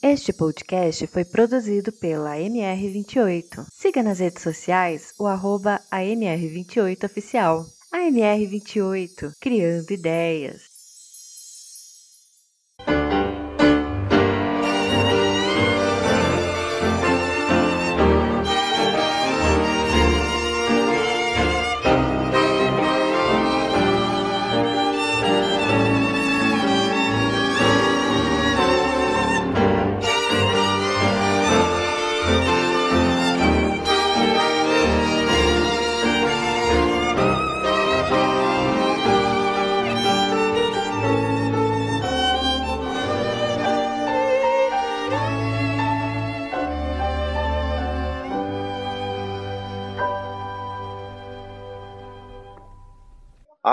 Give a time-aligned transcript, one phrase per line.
[0.00, 3.66] Este podcast foi produzido pela MR28.
[3.72, 7.66] Siga nas redes sociais o arroba AMR28Oficial.
[7.92, 10.67] AMR28, criando ideias.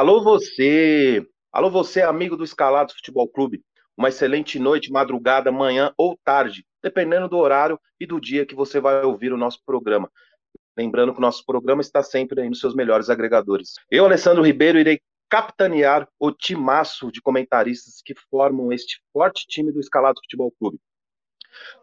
[0.05, 3.63] Alô você, alô você, amigo do Escalados Futebol Clube.
[3.97, 8.79] Uma excelente noite, madrugada, manhã ou tarde, dependendo do horário e do dia que você
[8.79, 10.07] vai ouvir o nosso programa.
[10.77, 13.73] Lembrando que o nosso programa está sempre aí nos seus melhores agregadores.
[13.89, 19.79] Eu, Alessandro Ribeiro, irei capitanear o timaço de comentaristas que formam este forte time do
[19.79, 20.77] Escalados Futebol Clube.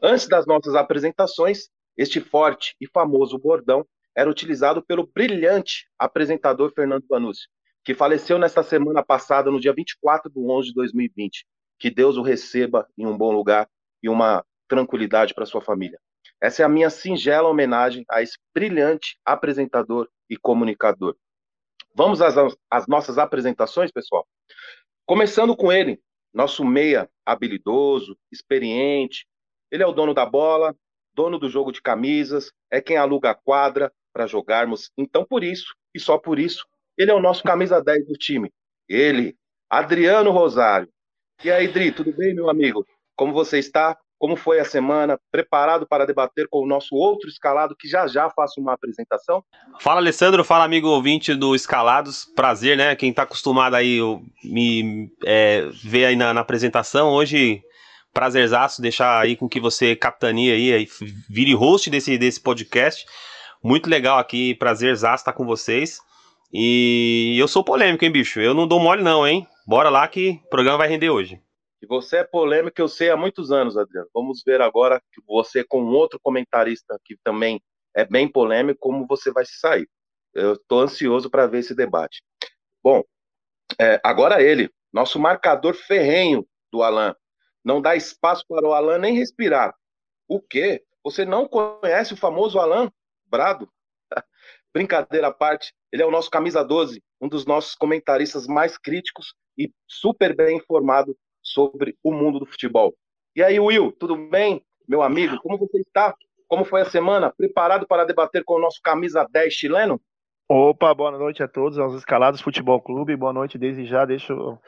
[0.01, 3.85] Antes das nossas apresentações, este forte e famoso bordão
[4.17, 7.51] era utilizado pelo brilhante apresentador Fernando Panúcio
[7.85, 11.47] que faleceu nesta semana passada, no dia 24 de 11 de 2020.
[11.79, 13.69] Que Deus o receba em um bom lugar
[14.03, 15.99] e uma tranquilidade para sua família.
[16.41, 21.17] Essa é a minha singela homenagem a esse brilhante apresentador e comunicador.
[21.95, 22.35] Vamos às,
[22.71, 24.27] às nossas apresentações, pessoal?
[25.05, 26.01] Começando com ele,
[26.33, 29.27] nosso meia habilidoso, experiente.
[29.71, 30.75] Ele é o dono da bola,
[31.15, 34.91] dono do jogo de camisas, é quem aluga a quadra para jogarmos.
[34.97, 36.67] Então, por isso, e só por isso,
[36.97, 38.51] ele é o nosso camisa 10 do time.
[38.89, 39.35] Ele,
[39.71, 40.89] Adriano Rosário.
[41.45, 42.87] E aí, Dri, tudo bem, meu amigo?
[43.17, 43.97] Como você está?
[44.19, 45.19] Como foi a semana?
[45.33, 49.43] Preparado para debater com o nosso outro escalado, que já já faço uma apresentação?
[49.81, 50.45] Fala, Alessandro.
[50.45, 52.25] Fala, amigo ouvinte do Escalados.
[52.37, 52.95] Prazer, né?
[52.95, 53.99] Quem está acostumado aí
[54.45, 57.09] me é, ver aí na, na apresentação.
[57.09, 57.63] Hoje,
[58.13, 60.89] prazerzaço deixar aí com que você capitania aí, aí
[61.29, 63.05] vire host desse, desse podcast.
[63.61, 65.99] Muito legal aqui, prazerzaço estar com vocês.
[66.53, 68.39] E eu sou polêmico, hein, bicho?
[68.39, 69.47] Eu não dou mole, não, hein?
[69.67, 71.41] Bora lá que o programa vai render hoje.
[71.81, 74.09] E você é polêmico, eu sei há muitos anos, Adriano.
[74.13, 77.61] Vamos ver agora que você, com outro comentarista que também
[77.95, 79.89] é bem polêmico, como você vai se sair.
[80.35, 82.23] Eu estou ansioso para ver esse debate.
[82.83, 83.03] Bom,
[83.81, 87.17] é, agora ele, nosso marcador ferrenho do Alan.
[87.65, 89.75] Não dá espaço para o Alan nem respirar.
[90.29, 90.83] O quê?
[91.03, 92.91] Você não conhece o famoso Alan
[93.27, 93.69] Brado?
[94.75, 99.35] Brincadeira à parte, ele é o nosso camisa 12, um dos nossos comentaristas mais críticos
[99.57, 102.95] e super bem informado sobre o mundo do futebol.
[103.37, 104.65] E aí, Will, tudo bem?
[104.89, 106.15] Meu amigo, como você está?
[106.49, 107.33] Como foi a semana?
[107.37, 110.01] Preparado para debater com o nosso camisa 10 chileno?
[110.49, 113.17] Opa, boa noite a todos, aos escalados Futebol Clube.
[113.17, 114.05] Boa noite desde já.
[114.05, 114.59] Deixo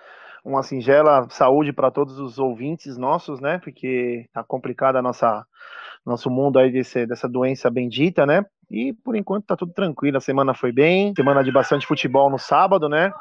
[0.44, 3.58] uma singela saúde para todos os ouvintes nossos, né?
[3.58, 5.44] Porque tá complicada nossa
[6.04, 8.44] nosso mundo aí desse, dessa doença bendita, né?
[8.70, 10.16] E por enquanto tá tudo tranquilo.
[10.16, 13.12] A semana foi bem, semana de bastante futebol no sábado, né?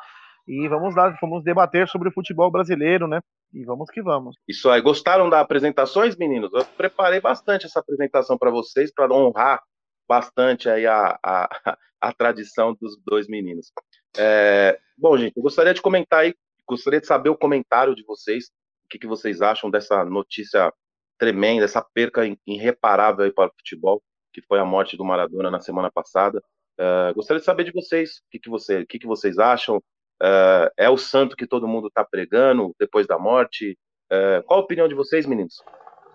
[0.47, 3.21] E vamos lá, vamos debater sobre o futebol brasileiro, né?
[3.53, 4.35] E vamos que vamos.
[4.47, 4.81] Isso aí.
[4.81, 6.51] Gostaram das apresentações, meninos?
[6.53, 9.61] Eu preparei bastante essa apresentação para vocês, para honrar
[10.07, 11.49] bastante aí a, a,
[12.01, 13.71] a, tradição dos dois meninos.
[14.17, 16.35] É, bom, gente, eu gostaria de comentar aí,
[16.67, 18.47] gostaria de saber o comentário de vocês,
[18.85, 20.73] o que, que vocês acham dessa notícia
[21.17, 24.03] tremenda, essa perca irreparável aí para o futebol
[24.33, 26.43] que foi a morte do Maradona na semana passada.
[26.79, 29.77] Uh, gostaria de saber de vocês, o que, que, você, que, que vocês acham?
[29.77, 33.77] Uh, é o santo que todo mundo está pregando depois da morte?
[34.11, 35.61] Uh, qual a opinião de vocês, meninos?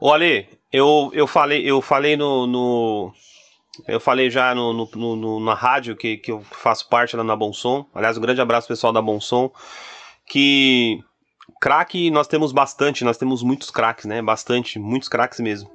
[0.01, 3.13] Olha, eu, eu falei, eu falei no, no
[3.87, 7.37] eu falei já no, no, no, na rádio que, que eu faço parte lá na
[7.37, 7.87] Bom Som.
[7.95, 9.53] Aliás, um grande abraço pessoal da Bom Som.
[10.27, 11.01] Que
[11.61, 14.21] craque nós temos bastante, nós temos muitos craques, né?
[14.21, 15.71] Bastante, muitos craques mesmo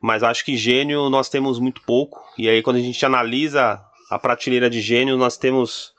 [0.00, 2.22] mas acho que gênio nós temos muito pouco.
[2.38, 5.92] E aí, quando a gente analisa a prateleira de gênio, nós temos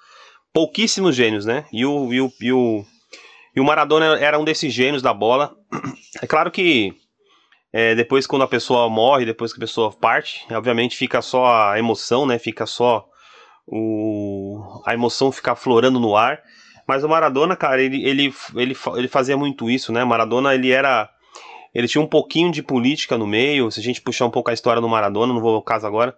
[0.54, 1.66] pouquíssimos gênios, né?
[1.72, 2.86] E o, e o, e o,
[3.56, 5.56] e o Maradona era um desses gênios da bola.
[6.20, 6.96] É claro que
[7.72, 11.78] é, depois, quando a pessoa morre, depois que a pessoa parte, obviamente fica só a
[11.78, 12.40] emoção, né?
[12.40, 13.06] Fica só
[13.68, 16.42] o, a emoção ficar florando no ar.
[16.88, 20.04] Mas o Maradona, cara, ele, ele, ele, ele fazia muito isso, né?
[20.04, 21.10] Maradona, ele era
[21.74, 24.54] ele tinha um pouquinho de política no meio, se a gente puxar um pouco a
[24.54, 26.16] história do Maradona, não vou ao caso agora.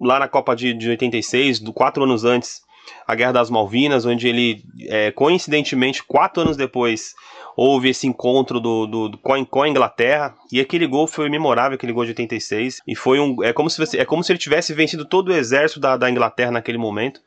[0.00, 2.62] Lá na Copa de, de 86, do, quatro anos antes,
[3.06, 7.14] a Guerra das Malvinas, onde ele, é, coincidentemente, quatro anos depois,
[7.56, 11.76] houve esse encontro do, do, do, com, com a Inglaterra, e aquele gol foi memorável,
[11.76, 14.72] aquele gol de 86, e foi um, é como se, é como se ele tivesse
[14.72, 17.20] vencido todo o exército da, da Inglaterra naquele momento,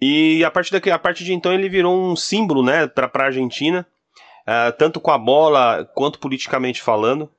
[0.00, 3.24] e a partir, daqui, a partir de então ele virou um símbolo, né, para a
[3.24, 3.86] Argentina,
[4.48, 7.30] uh, tanto com a bola quanto politicamente falando,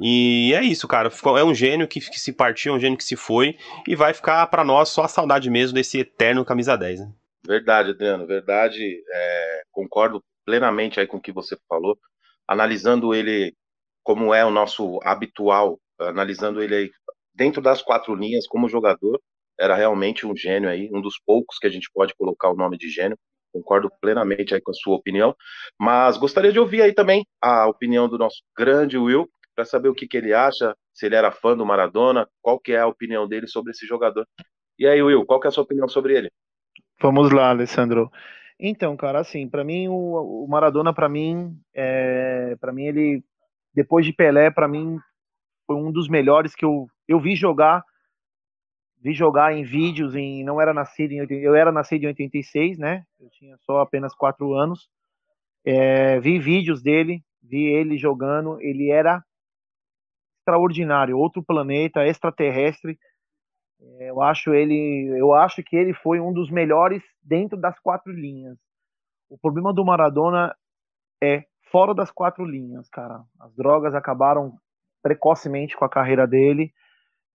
[0.00, 1.10] e é isso, cara.
[1.38, 3.56] É um gênio que, que se partiu, é um gênio que se foi.
[3.88, 7.00] E vai ficar para nós só a saudade mesmo desse eterno camisa 10.
[7.00, 7.12] Né?
[7.46, 9.02] Verdade, Adriano, verdade.
[9.10, 11.98] É, concordo plenamente aí com o que você falou.
[12.46, 13.54] Analisando ele
[14.02, 16.90] como é o nosso habitual, analisando ele aí
[17.34, 19.20] dentro das quatro linhas como jogador,
[19.58, 22.78] era realmente um gênio aí, um dos poucos que a gente pode colocar o nome
[22.78, 23.18] de gênio.
[23.56, 25.34] Concordo plenamente aí com a sua opinião,
[25.80, 29.94] mas gostaria de ouvir aí também a opinião do nosso grande Will, para saber o
[29.94, 33.26] que, que ele acha, se ele era fã do Maradona, qual que é a opinião
[33.26, 34.26] dele sobre esse jogador.
[34.78, 36.30] E aí, Will, qual que é a sua opinião sobre ele?
[37.00, 38.10] Vamos lá, Alessandro.
[38.60, 43.24] Então, cara, assim, para mim o, o Maradona, para mim, é, para mim ele
[43.74, 44.98] depois de Pelé, para mim
[45.66, 47.82] foi um dos melhores que eu, eu vi jogar,
[48.98, 53.04] vi jogar em vídeos, em não era nascido em eu era nascido em 86, né?
[53.20, 54.88] Eu tinha só apenas quatro anos.
[55.64, 59.22] É, vi vídeos dele, vi ele jogando, ele era
[60.40, 62.98] extraordinário, outro planeta, extraterrestre.
[63.80, 68.12] É, eu acho ele, eu acho que ele foi um dos melhores dentro das quatro
[68.12, 68.56] linhas.
[69.28, 70.54] O problema do Maradona
[71.22, 73.24] é fora das quatro linhas, cara.
[73.40, 74.56] As drogas acabaram
[75.02, 76.72] precocemente com a carreira dele.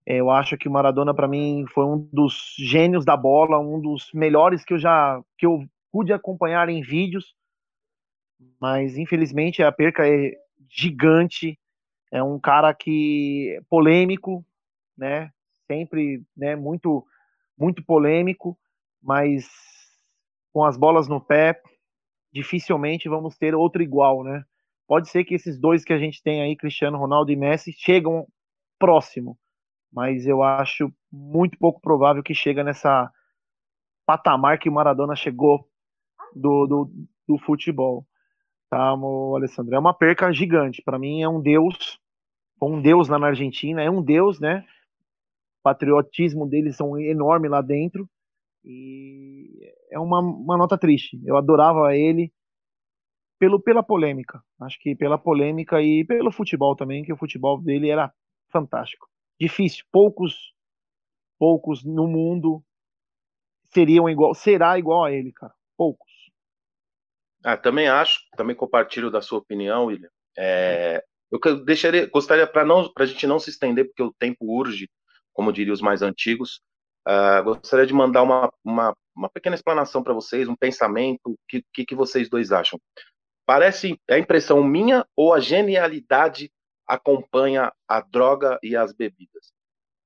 [0.05, 3.79] É, eu acho que o Maradona para mim foi um dos gênios da bola, um
[3.79, 7.35] dos melhores que eu já que eu pude acompanhar em vídeos.
[8.59, 10.33] Mas infelizmente a perca é
[10.69, 11.57] gigante.
[12.11, 14.45] É um cara que é polêmico,
[14.97, 15.31] né?
[15.67, 17.05] Sempre, né, muito
[17.57, 18.57] muito polêmico,
[19.01, 19.47] mas
[20.51, 21.61] com as bolas no pé,
[22.33, 24.43] dificilmente vamos ter outro igual, né?
[24.87, 28.27] Pode ser que esses dois que a gente tem aí, Cristiano Ronaldo e Messi, chegam
[28.79, 29.37] próximo,
[29.91, 33.11] mas eu acho muito pouco provável que chega nessa
[34.05, 35.67] patamar que o Maradona chegou
[36.35, 36.91] do, do,
[37.27, 38.05] do futebol.
[38.69, 38.89] Tá,
[39.35, 39.75] Alessandro?
[39.75, 40.81] É uma perca gigante.
[40.81, 42.01] Para mim é um deus
[42.61, 44.59] um deus lá na Argentina, é um deus, né?
[45.59, 48.07] O patriotismo deles são enorme lá dentro
[48.63, 51.19] e é uma, uma nota triste.
[51.25, 52.31] Eu adorava ele
[53.39, 57.89] pelo pela polêmica, acho que pela polêmica e pelo futebol também, que o futebol dele
[57.89, 58.13] era
[58.51, 59.07] fantástico.
[59.41, 60.51] Difícil, poucos
[61.41, 62.63] poucos no mundo
[63.73, 65.51] seriam igual, será igual a ele, cara.
[65.75, 66.11] Poucos.
[67.43, 70.11] Ah, também acho, também compartilho da sua opinião, William.
[70.37, 74.45] É, eu deixaria, gostaria para não, para a gente não se estender, porque o tempo
[74.45, 74.87] urge,
[75.33, 76.61] como diriam os mais antigos.
[77.07, 81.65] Uh, gostaria de mandar uma, uma, uma pequena explanação para vocês, um pensamento, o que,
[81.73, 82.79] que, que vocês dois acham?
[83.47, 86.51] Parece é a impressão minha ou a genialidade
[86.91, 89.53] acompanha a droga e as bebidas?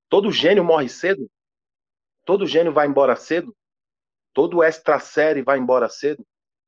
[0.08, 1.28] Todo gênio morre cedo?
[2.24, 3.56] Todo gênio vai embora cedo?
[4.32, 6.24] Todo extra série vai embora cedo?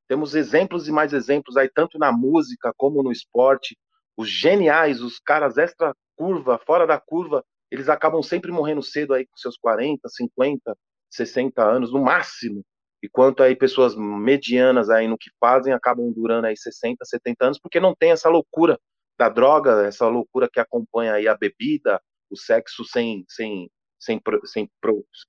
[0.08, 3.78] Temos exemplos e mais exemplos aí, tanto na música como no esporte,
[4.18, 9.28] os geniais, os caras extra curva, fora da curva, eles acabam sempre morrendo cedo aí
[9.28, 10.76] com seus 40, 50,
[11.12, 12.64] 60 anos no máximo.
[13.04, 17.80] Enquanto aí pessoas medianas aí no que fazem acabam durando aí 60, 70 anos porque
[17.80, 18.80] não tem essa loucura
[19.18, 23.70] da droga, essa loucura que acompanha aí a bebida, o sexo sem sem
[24.00, 24.70] sem, sem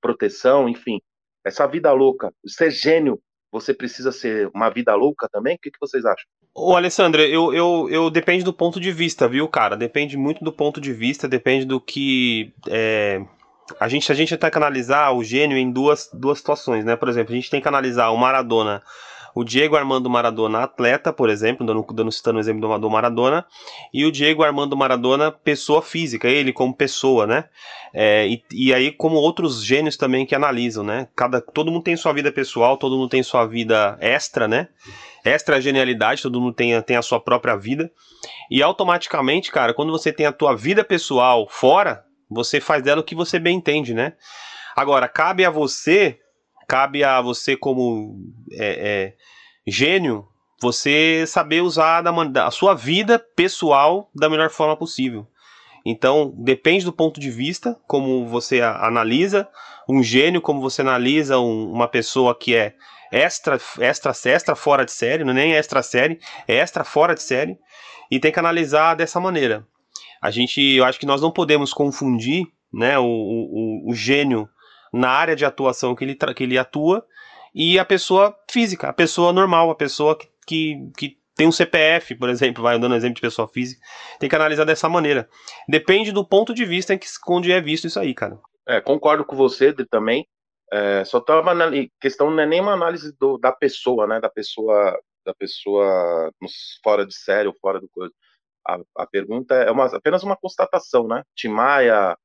[0.01, 1.01] proteção, enfim,
[1.45, 2.33] essa vida louca.
[2.47, 3.19] Ser gênio,
[3.51, 5.57] você precisa ser uma vida louca também?
[5.57, 6.27] O que, que vocês acham?
[6.55, 9.77] Ô, Alessandra, eu, eu, eu depende do ponto de vista, viu, cara?
[9.77, 12.53] Depende muito do ponto de vista, depende do que.
[12.69, 13.25] É,
[13.79, 16.97] a gente, a gente tem que analisar o gênio em duas, duas situações, né?
[16.97, 18.83] Por exemplo, a gente tem que analisar o Maradona
[19.35, 23.47] o Diego Armando Maradona, atleta, por exemplo, dando, dando citando o exemplo do, do, Maradona,
[23.93, 27.45] e o Diego Armando Maradona, pessoa física, ele como pessoa, né?
[27.93, 31.09] É, e, e, aí, como outros gênios também que analisam, né?
[31.17, 34.69] Cada, todo mundo tem sua vida pessoal, todo mundo tem sua vida extra, né?
[35.25, 37.91] Extra genialidade, todo mundo tem, tem a sua própria vida.
[38.51, 43.05] E automaticamente, cara, quando você tem a tua vida pessoal fora, você faz dela o
[43.05, 44.15] que você bem entende, né?
[44.77, 46.19] Agora, cabe a você
[46.69, 48.21] cabe a você como
[48.53, 49.15] é, é,
[49.67, 50.29] gênio
[50.61, 55.27] você saber usar da, a sua vida pessoal da melhor forma possível.
[55.87, 59.49] Então, depende do ponto de vista, como você analisa
[59.89, 62.75] um gênio, como você analisa um, uma pessoa que é
[63.11, 67.23] extra, extra, extra fora de série, não é nem extra série, é extra fora de
[67.23, 67.57] série,
[68.11, 69.67] e tem que analisar dessa maneira.
[70.21, 74.47] A gente, eu acho que nós não podemos confundir, né, o, o, o gênio
[74.93, 77.05] na área de atuação que ele, que ele atua
[77.55, 82.17] e a pessoa física, a pessoa normal, a pessoa que, que, que tem um CPF,
[82.17, 83.81] por exemplo, vai dando exemplo de pessoa física,
[84.19, 85.29] tem que analisar dessa maneira.
[85.69, 88.39] Depende do ponto de vista em que onde é visto isso aí, cara.
[88.67, 90.27] É, concordo com você também.
[90.71, 94.21] É, só tava na questão não é nem uma análise do, da pessoa, né?
[94.21, 96.31] Da pessoa, da pessoa
[96.83, 98.13] fora de série ou fora do coisa.
[98.67, 101.23] A, a pergunta é uma, apenas uma constatação, né?
[101.35, 102.17] Timaya,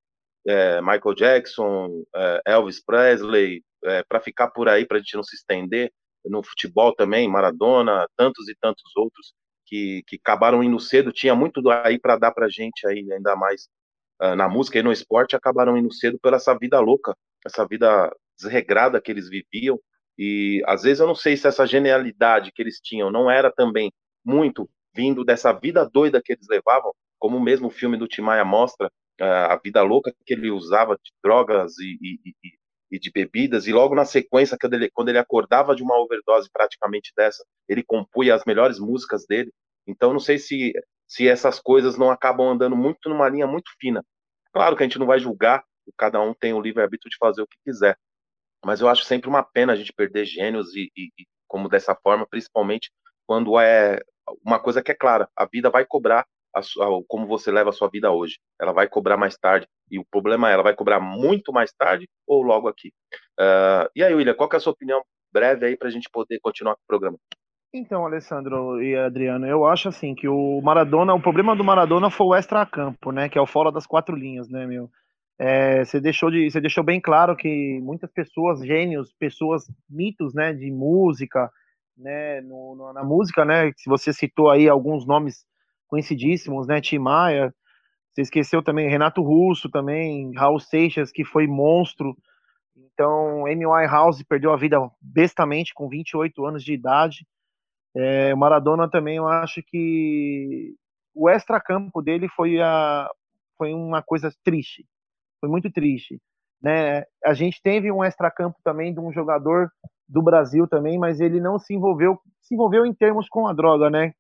[0.48, 5.24] é, Michael Jackson, é, Elvis Presley, é, para ficar por aí, para a gente não
[5.24, 5.92] se estender,
[6.26, 9.34] no futebol também, Maradona, tantos e tantos outros
[9.66, 13.68] que, que acabaram indo cedo, tinha muito aí para dar para gente aí, ainda mais
[14.22, 18.14] uh, na música e no esporte, acabaram indo cedo pela essa vida louca, essa vida
[18.38, 19.80] desregrada que eles viviam,
[20.18, 23.92] e às vezes eu não sei se essa genialidade que eles tinham não era também
[24.24, 28.92] muito vindo dessa vida doida que eles levavam, como o mesmo filme do Timaya mostra,
[29.20, 32.34] a vida louca que ele usava de drogas e, e,
[32.92, 36.50] e, de bebidas, e logo na sequência, quando ele, quando ele acordava de uma overdose
[36.52, 39.52] praticamente dessa, ele compunha as melhores músicas dele.
[39.88, 40.74] Então, não sei se,
[41.08, 44.04] se essas coisas não acabam andando muito numa linha muito fina.
[44.54, 45.64] Claro que a gente não vai julgar,
[45.98, 47.98] cada um tem o livre-arbítrio de fazer o que quiser,
[48.64, 51.96] mas eu acho sempre uma pena a gente perder gênios e, e, e como dessa
[51.96, 52.92] forma, principalmente
[53.28, 54.00] quando é
[54.46, 56.62] uma coisa que é clara, a vida vai cobrar a
[57.08, 58.38] como você leva a sua vida hoje.
[58.60, 59.68] Ela vai cobrar mais tarde.
[59.90, 62.92] E o problema é, ela vai cobrar muito mais tarde ou logo aqui.
[63.40, 66.40] Uh, e aí, William, qual é a sua opinião breve aí para a gente poder
[66.42, 67.18] continuar com o programa?
[67.74, 72.28] Então, Alessandro e Adriano, eu acho assim que o Maradona, o problema do Maradona foi
[72.28, 73.28] o extra-campo, né?
[73.28, 74.90] Que é o fora das quatro linhas, né, meu?
[75.40, 80.54] É, você deixou de, você deixou bem claro que muitas pessoas, gênios, pessoas mitos, né,
[80.54, 81.52] de música,
[81.98, 85.44] né, no, no, na música, né, se você citou aí alguns nomes
[85.94, 86.82] conhecidíssimos, né?
[86.82, 87.54] Tim Maia,
[88.12, 92.18] você esqueceu também Renato Russo também, Raul Seixas, que foi monstro.
[92.76, 97.28] Então, Amy Winehouse perdeu a vida bestamente com 28 anos de idade.
[97.96, 100.74] É, Maradona também, eu acho que
[101.14, 103.08] o extracampo dele foi, a,
[103.56, 104.88] foi uma coisa triste.
[105.40, 106.20] Foi muito triste.
[106.60, 107.04] Né?
[107.24, 109.70] A gente teve um extracampo também de um jogador
[110.10, 113.92] do Brasil também, mas ele não se envolveu, se envolveu em termos com a droga,
[113.92, 114.14] né?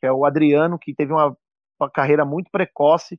[0.00, 1.36] Que é o Adriano, que teve uma,
[1.80, 3.18] uma carreira muito precoce,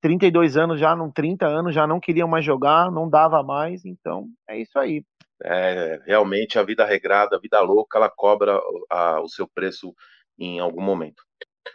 [0.00, 4.26] 32 anos já, não 30 anos, já não queriam mais jogar, não dava mais, então
[4.48, 5.02] é isso aí.
[5.42, 9.94] É, realmente a vida regrada, a vida louca, ela cobra a, o seu preço
[10.38, 11.22] em algum momento.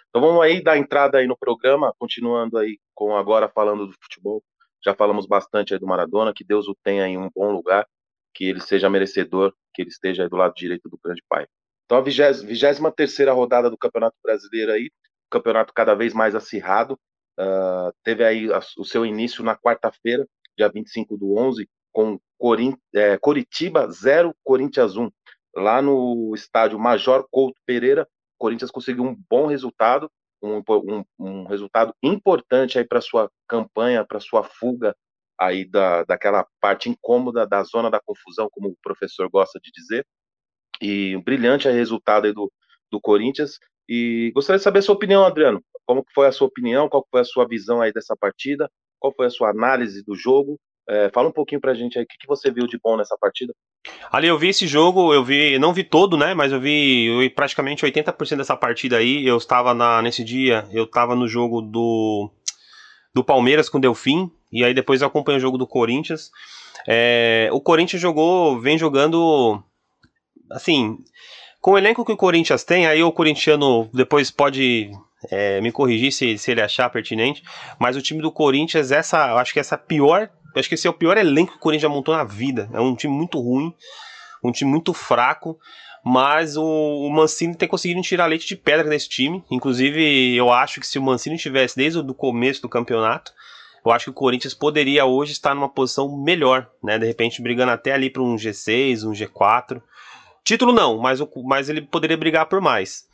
[0.09, 4.43] Então vamos aí dar entrada aí no programa, continuando aí com agora falando do futebol.
[4.83, 7.87] Já falamos bastante aí do Maradona, que Deus o tenha em um bom lugar,
[8.33, 11.47] que ele seja merecedor, que ele esteja aí do lado direito do grande pai.
[11.89, 12.79] Então, a 23
[13.29, 14.91] rodada do Campeonato Brasileiro aí,
[15.27, 16.93] campeonato cada vez mais acirrado,
[17.39, 22.77] uh, teve aí a, o seu início na quarta-feira, dia 25 do 11, com Corin,
[22.93, 25.09] é, Coritiba 0, Corinthians 1.
[25.55, 30.11] Lá no estádio Major Couto Pereira, o Corinthians conseguiu um bom resultado,
[30.43, 34.95] um, um, um resultado importante aí para sua campanha, para sua fuga
[35.39, 40.05] aí da, daquela parte incômoda da zona da confusão, como o professor gosta de dizer.
[40.81, 42.51] E um brilhante resultado aí do,
[42.91, 43.59] do Corinthians.
[43.87, 45.63] E gostaria de saber a sua opinião, Adriano.
[45.85, 46.87] Como foi a sua opinião?
[46.87, 48.69] Qual foi a sua visão aí dessa partida?
[48.99, 50.59] Qual foi a sua análise do jogo?
[50.89, 53.15] É, fala um pouquinho pra gente aí, o que, que você viu de bom nessa
[53.15, 53.53] partida?
[54.11, 57.29] Ali eu vi esse jogo, eu vi, não vi todo, né, mas eu vi, eu
[57.29, 62.31] praticamente 80% dessa partida aí, eu estava na, nesse dia, eu estava no jogo do,
[63.13, 66.31] do Palmeiras com o Delfim, e aí depois eu acompanhei o jogo do Corinthians,
[66.87, 69.63] é, o Corinthians jogou, vem jogando
[70.51, 70.97] assim,
[71.61, 74.91] com o elenco que o Corinthians tem, aí o corintiano depois pode
[75.29, 77.43] é, me corrigir se, se ele achar pertinente,
[77.77, 80.93] mas o time do Corinthians, essa, acho que essa pior, acho que esse é o
[80.93, 82.69] pior elenco que o Corinthians já montou na vida.
[82.73, 83.73] É um time muito ruim,
[84.43, 85.59] um time muito fraco,
[86.03, 89.43] mas o, o Mancini tem conseguido tirar leite de pedra desse time.
[89.51, 93.33] Inclusive, eu acho que se o Mancini tivesse desde o começo do campeonato,
[93.85, 96.97] eu acho que o Corinthians poderia hoje estar numa posição melhor, né?
[96.97, 99.81] De repente brigando até ali para um G6, um G4.
[100.43, 103.07] Título não, mas, o, mas ele poderia brigar por mais.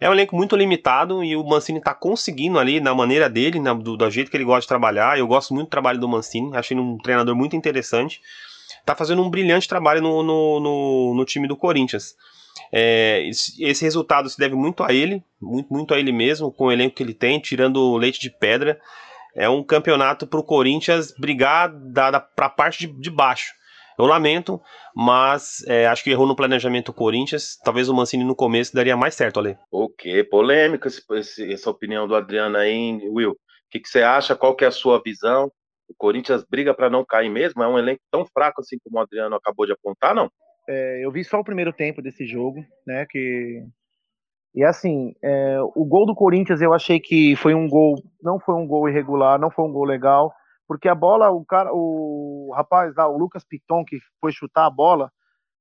[0.00, 3.72] É um elenco muito limitado e o Mancini está conseguindo ali, na maneira dele, na,
[3.72, 5.18] do, do, jeito que ele gosta de trabalhar.
[5.18, 8.20] Eu gosto muito do trabalho do Mancini, achei um treinador muito interessante.
[8.80, 12.16] Está fazendo um brilhante trabalho no, no, no, no time do Corinthians.
[12.72, 16.72] É, esse resultado se deve muito a ele, muito, muito a ele mesmo, com o
[16.72, 18.80] elenco que ele tem, tirando o leite de pedra.
[19.34, 23.52] É um campeonato para o Corinthians brigar para a parte de, de baixo.
[23.98, 24.60] Eu lamento,
[24.94, 27.56] mas é, acho que errou no planejamento o Corinthians.
[27.62, 29.56] Talvez o Mancini no começo daria mais certo, Ale.
[29.70, 33.32] Ok, polêmica esse, essa opinião do Adriano aí, Will.
[33.32, 33.36] O
[33.70, 34.36] que, que, você acha?
[34.36, 35.50] Qual que é a sua visão?
[35.88, 37.62] O Corinthians briga para não cair mesmo?
[37.62, 40.30] É um elenco tão fraco assim como o Adriano acabou de apontar, não?
[40.68, 43.06] É, eu vi só o primeiro tempo desse jogo, né?
[43.08, 43.62] Que
[44.54, 48.54] E assim, é, o gol do Corinthians eu achei que foi um gol, não foi
[48.54, 50.32] um gol irregular, não foi um gol legal,
[50.72, 54.70] porque a bola, o cara, o rapaz lá, o Lucas Piton, que foi chutar a
[54.70, 55.12] bola,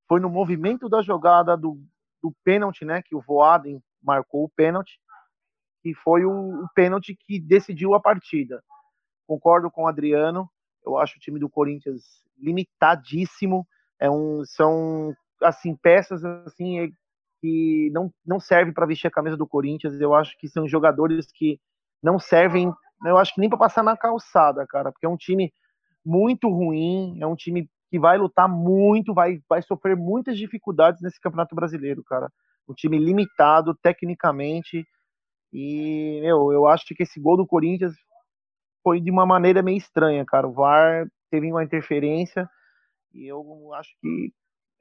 [0.07, 1.77] foi no movimento da jogada do,
[2.23, 3.01] do pênalti, né?
[3.01, 4.99] Que o Voaden marcou o pênalti,
[5.83, 8.63] e foi o, o pênalti que decidiu a partida.
[9.27, 10.49] Concordo com o Adriano,
[10.85, 12.03] eu acho o time do Corinthians
[12.37, 13.67] limitadíssimo,
[13.99, 15.13] é um, são
[15.43, 16.93] assim peças assim
[17.41, 19.99] que não, não servem para vestir a camisa do Corinthians.
[19.99, 21.59] Eu acho que são jogadores que
[22.01, 22.71] não servem,
[23.05, 25.51] eu acho que nem para passar na calçada, cara, porque é um time
[26.05, 31.19] muito ruim, é um time que vai lutar muito, vai, vai sofrer muitas dificuldades nesse
[31.19, 32.31] Campeonato Brasileiro, cara.
[32.67, 34.85] Um time limitado tecnicamente.
[35.51, 37.93] E, meu, eu acho que esse gol do Corinthians
[38.81, 40.47] foi de uma maneira meio estranha, cara.
[40.47, 42.49] O VAR teve uma interferência
[43.13, 44.31] e eu acho que,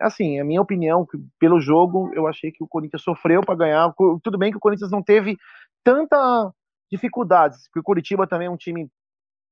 [0.00, 1.04] assim, a minha opinião,
[1.38, 3.92] pelo jogo, eu achei que o Corinthians sofreu para ganhar.
[4.22, 5.36] Tudo bem que o Corinthians não teve
[5.82, 6.52] tanta
[6.90, 8.88] dificuldades, porque o Curitiba também é um time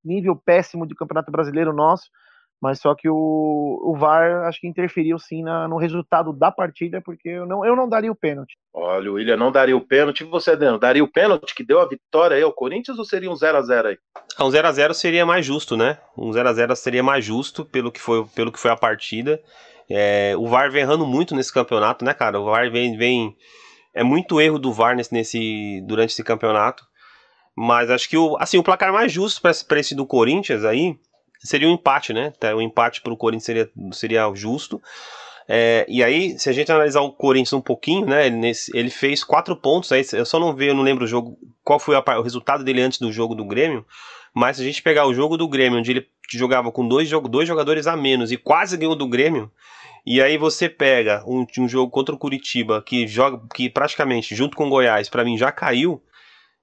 [0.03, 2.09] nível péssimo de Campeonato Brasileiro nosso,
[2.61, 7.01] mas só que o, o VAR acho que interferiu sim na, no resultado da partida,
[7.01, 8.57] porque eu não, eu não daria o pênalti.
[8.73, 10.25] Olha, o William não daria o pênalti.
[10.25, 13.33] Você, Dano, daria o pênalti que deu a vitória aí ao Corinthians ou seria um
[13.33, 13.97] 0x0 aí?
[14.37, 15.99] Ah, um 0x0 seria mais justo, né?
[16.17, 19.41] Um 0x0 seria mais justo pelo que foi, pelo que foi a partida.
[19.89, 22.39] É, o VAR vem errando muito nesse campeonato, né, cara?
[22.39, 22.97] O VAR vem.
[22.97, 23.35] vem
[23.93, 26.88] é muito erro do VAR nesse, nesse, durante esse campeonato.
[27.61, 30.97] Mas acho que o, assim, o placar mais justo para esse do Corinthians aí
[31.41, 32.31] seria um empate, né?
[32.53, 34.81] O um empate para o Corinthians seria, seria justo.
[35.45, 38.27] É, e aí, se a gente analisar o Corinthians um pouquinho, né?
[38.27, 39.91] Ele, nesse, ele fez quatro pontos.
[39.91, 42.81] Aí, eu só não eu não lembro o jogo, qual foi a, o resultado dele
[42.81, 43.85] antes do jogo do Grêmio.
[44.33, 47.45] Mas se a gente pegar o jogo do Grêmio, onde ele jogava com dois, dois
[47.45, 49.51] jogadores a menos e quase ganhou do Grêmio,
[50.05, 54.55] e aí você pega um, um jogo contra o Curitiba que joga, que praticamente junto
[54.55, 56.01] com o Goiás, para mim já caiu.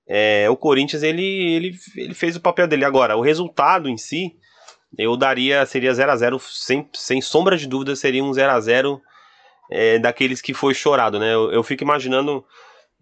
[0.08, 2.84] É, o Corinthians ele, ele, ele fez o papel dele.
[2.84, 4.36] Agora, o resultado em si,
[4.96, 8.60] eu daria, seria 0 a 0 sem, sem sombra de dúvida, seria um 0 a
[8.60, 9.00] 0
[9.71, 11.34] é, daqueles que foi chorado, né?
[11.34, 12.45] Eu, eu, fico imaginando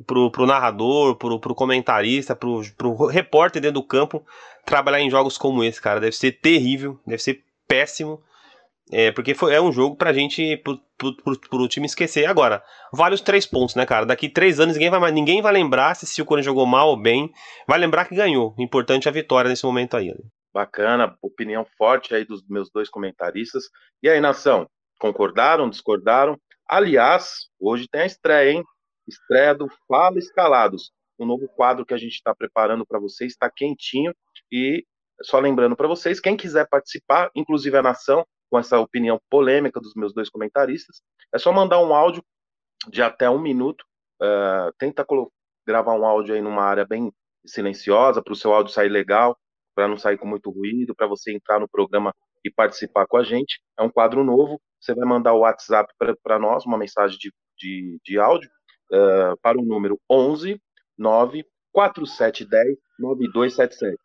[0.06, 4.24] pro, pro narrador, pro, pro comentarista, pro, pro repórter dentro do campo,
[4.64, 6.00] trabalhar em jogos como esse, cara.
[6.00, 8.22] Deve ser terrível, deve ser péssimo.
[8.92, 12.26] É, porque foi, é um jogo pra gente, pro, pro, pro, time esquecer.
[12.26, 14.04] Agora, vale os três pontos, né, cara?
[14.04, 17.00] Daqui três anos ninguém vai, ninguém vai lembrar se, se o Corinthians jogou mal ou
[17.00, 17.32] bem.
[17.66, 18.54] Vai lembrar que ganhou.
[18.58, 20.08] Importante é a vitória nesse momento aí.
[20.08, 20.18] Né?
[20.52, 23.64] Bacana, opinião forte aí dos meus dois comentaristas.
[24.02, 24.68] E aí, nação,
[25.00, 26.38] concordaram, discordaram?
[26.68, 28.64] Aliás, hoje tem a estreia, hein?
[29.08, 33.50] Estreia do Fala Escalados, um novo quadro que a gente está preparando para vocês, está
[33.50, 34.14] quentinho.
[34.52, 34.84] E
[35.22, 39.96] só lembrando para vocês, quem quiser participar, inclusive a nação, com essa opinião polêmica dos
[39.96, 41.02] meus dois comentaristas,
[41.34, 42.22] é só mandar um áudio
[42.88, 43.84] de até um minuto.
[44.22, 45.04] Uh, tenta
[45.66, 47.12] gravar um áudio aí numa área bem
[47.44, 49.36] silenciosa, para o seu áudio sair legal
[49.74, 52.14] para não sair com muito ruído, para você entrar no programa
[52.44, 53.60] e participar com a gente.
[53.76, 54.62] É um quadro novo.
[54.80, 58.48] Você vai mandar o WhatsApp para nós, uma mensagem de, de, de áudio,
[58.92, 60.62] uh, para o número 11
[60.96, 64.00] 9 4710 9277.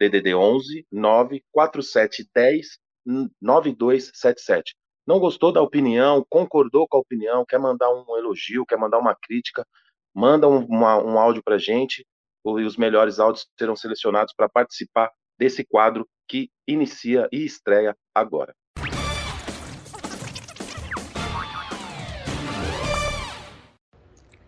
[0.00, 4.74] DDD 11 9 4710 9277.
[5.06, 9.14] Não gostou da opinião, concordou com a opinião, quer mandar um elogio, quer mandar uma
[9.14, 9.66] crítica,
[10.14, 12.06] manda um, uma, um áudio para gente
[12.44, 18.54] e os melhores áudios serão selecionados para participar desse quadro que inicia e estreia agora.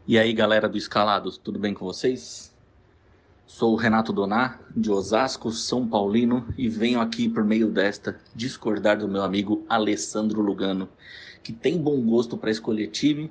[0.07, 2.54] E aí, galera do Escalados, tudo bem com vocês?
[3.57, 9.07] Sou Renato Donar, de Osasco, São Paulino, e venho aqui por meio desta discordar do
[9.07, 10.89] meu amigo Alessandro Lugano,
[11.41, 13.31] que tem bom gosto para escolher time,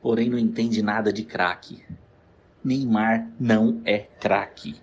[0.00, 1.84] porém não entende nada de craque.
[2.62, 4.76] Neymar não é craque.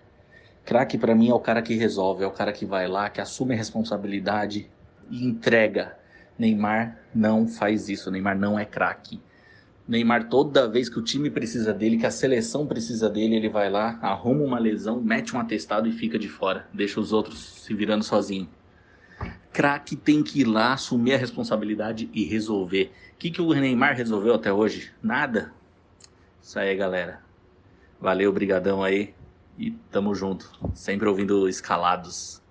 [0.65, 3.21] Craque para mim é o cara que resolve, é o cara que vai lá, que
[3.21, 4.69] assume a responsabilidade
[5.09, 5.97] e entrega.
[6.37, 9.21] Neymar não faz isso, Neymar não é craque.
[9.85, 13.69] Neymar, toda vez que o time precisa dele, que a seleção precisa dele, ele vai
[13.69, 16.67] lá, arruma uma lesão, mete um atestado e fica de fora.
[16.73, 18.47] Deixa os outros se virando sozinho.
[19.51, 22.91] Craque tem que ir lá, assumir a responsabilidade e resolver.
[23.13, 24.93] O que, que o Neymar resolveu até hoje?
[25.01, 25.53] Nada.
[26.41, 27.21] Isso aí, galera.
[27.99, 29.13] Valeu, brigadão aí
[29.57, 30.49] e tamo junto.
[30.73, 32.41] Sempre ouvindo escalados.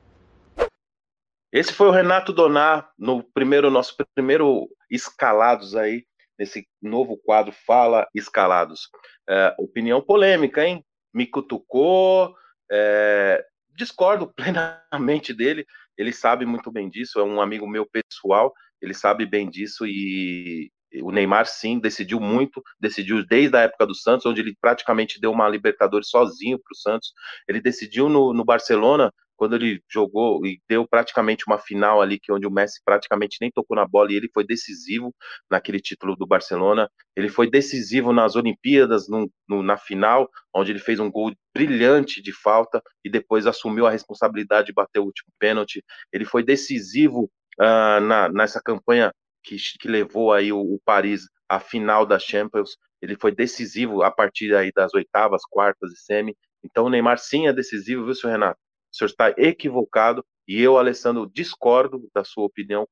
[1.50, 6.04] Esse foi o Renato Donar no primeiro nosso primeiro escalados aí
[6.42, 8.88] nesse novo quadro Fala Escalados.
[9.28, 10.84] É, opinião polêmica, hein?
[11.14, 12.34] Me cutucou,
[12.70, 13.44] é,
[13.76, 15.64] discordo plenamente dele.
[15.96, 20.70] Ele sabe muito bem disso, é um amigo meu pessoal, ele sabe bem disso e
[21.00, 25.30] o Neymar sim decidiu muito, decidiu desde a época do Santos, onde ele praticamente deu
[25.30, 27.12] uma Libertadores sozinho para o Santos.
[27.48, 32.30] Ele decidiu no, no Barcelona, quando ele jogou e deu praticamente uma final ali, que
[32.30, 35.12] onde o Messi praticamente nem tocou na bola e ele foi decisivo
[35.50, 36.88] naquele título do Barcelona.
[37.16, 42.22] Ele foi decisivo nas Olimpíadas, no, no, na final, onde ele fez um gol brilhante
[42.22, 45.82] de falta e depois assumiu a responsabilidade de bater o último pênalti.
[46.12, 47.28] Ele foi decisivo
[47.58, 52.76] uh, na, nessa campanha que, que levou aí o, o, Paris à final da Champions.
[53.02, 56.36] Ele foi decisivo a partir aí das oitavas, quartas e semi.
[56.62, 58.60] Então o Neymar sim é decisivo, viu, senhor Renato?
[58.92, 62.86] O senhor está equivocado e eu, Alessandro, discordo da sua opinião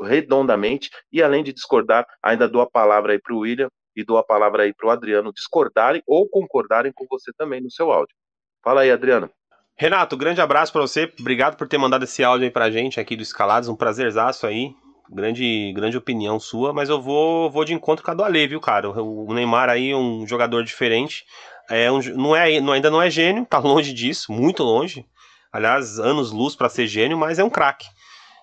[0.00, 4.16] redondamente e além de discordar, ainda dou a palavra aí para o William e dou
[4.16, 8.16] a palavra aí para o Adriano discordarem ou concordarem com você também no seu áudio.
[8.64, 9.30] Fala aí, Adriano.
[9.76, 11.12] Renato, grande abraço para você.
[11.18, 13.68] Obrigado por ter mandado esse áudio aí pra gente aqui do Escalados.
[13.68, 14.74] Um prazerzaço aí
[15.10, 18.60] grande, grande opinião sua, mas eu vou, vou de encontro com a do Ale, viu,
[18.60, 18.90] cara?
[18.90, 21.24] O Neymar aí é um jogador diferente.
[21.70, 25.06] É um, não é, ainda não é gênio, tá longe disso, muito longe.
[25.52, 27.86] Aliás, anos luz para ser gênio, mas é um craque.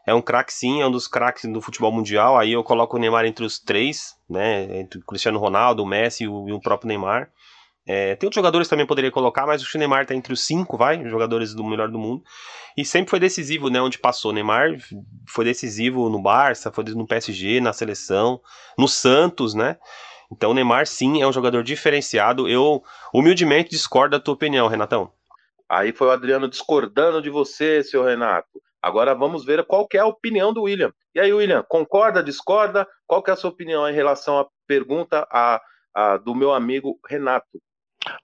[0.05, 2.37] É um craque sim, é um dos craques do futebol mundial.
[2.37, 4.79] Aí eu coloco o Neymar entre os três, né?
[4.79, 7.29] Entre o Cristiano Ronaldo, o Messi e o, o próprio Neymar.
[7.87, 11.03] É, tem outros jogadores também poderia colocar, mas o Neymar está entre os cinco, vai,
[11.09, 12.23] jogadores do melhor do mundo.
[12.77, 14.31] E sempre foi decisivo, né, onde passou.
[14.31, 14.77] Neymar
[15.27, 18.39] foi decisivo no Barça, foi no PSG, na seleção,
[18.77, 19.77] no Santos, né?
[20.31, 22.47] Então o Neymar sim é um jogador diferenciado.
[22.47, 25.11] Eu humildemente discordo da tua opinião, Renatão.
[25.69, 28.61] Aí foi o Adriano discordando de você, seu Renato.
[28.81, 30.91] Agora vamos ver qual é a opinião do William.
[31.13, 32.87] E aí, William, concorda, discorda?
[33.05, 35.61] Qual é a sua opinião em relação à pergunta a,
[35.93, 37.61] a, do meu amigo Renato?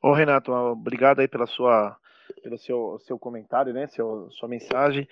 [0.02, 1.98] Ô Renato, obrigado aí pela sua
[2.42, 3.88] pelo seu, seu comentário, né?
[3.88, 5.08] Seu, sua mensagem.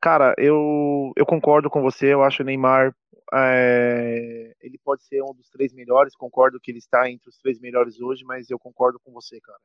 [0.00, 2.12] Cara, eu, eu concordo com você.
[2.12, 2.94] Eu acho o Neymar
[3.34, 6.14] é, ele pode ser um dos três melhores.
[6.14, 9.58] Concordo que ele está entre os três melhores hoje, mas eu concordo com você, cara.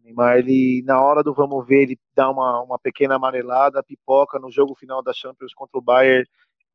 [0.00, 4.38] O Neymar, ele na hora do vamos ver, ele dá uma, uma pequena amarelada, pipoca
[4.38, 6.26] no jogo final da Champions contra o Bayern.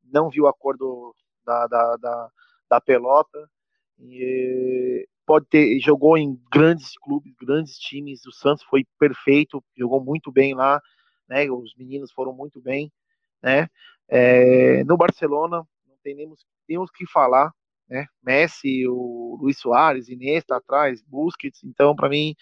[0.04, 2.30] Não viu a cor do, da, da, da,
[2.70, 3.48] da pelota.
[3.98, 8.24] E pode ter jogou em grandes clubes, grandes times.
[8.26, 10.80] O Santos foi perfeito, jogou muito bem lá,
[11.28, 11.50] né?
[11.50, 12.92] Os meninos foram muito bem,
[13.42, 13.68] né?
[14.08, 17.52] É, no Barcelona não temos temos que falar,
[17.88, 18.06] né?
[18.22, 21.62] Messi, o Luiz Soares, Iniesta atrás, Busquets.
[21.64, 22.34] Então, para mim,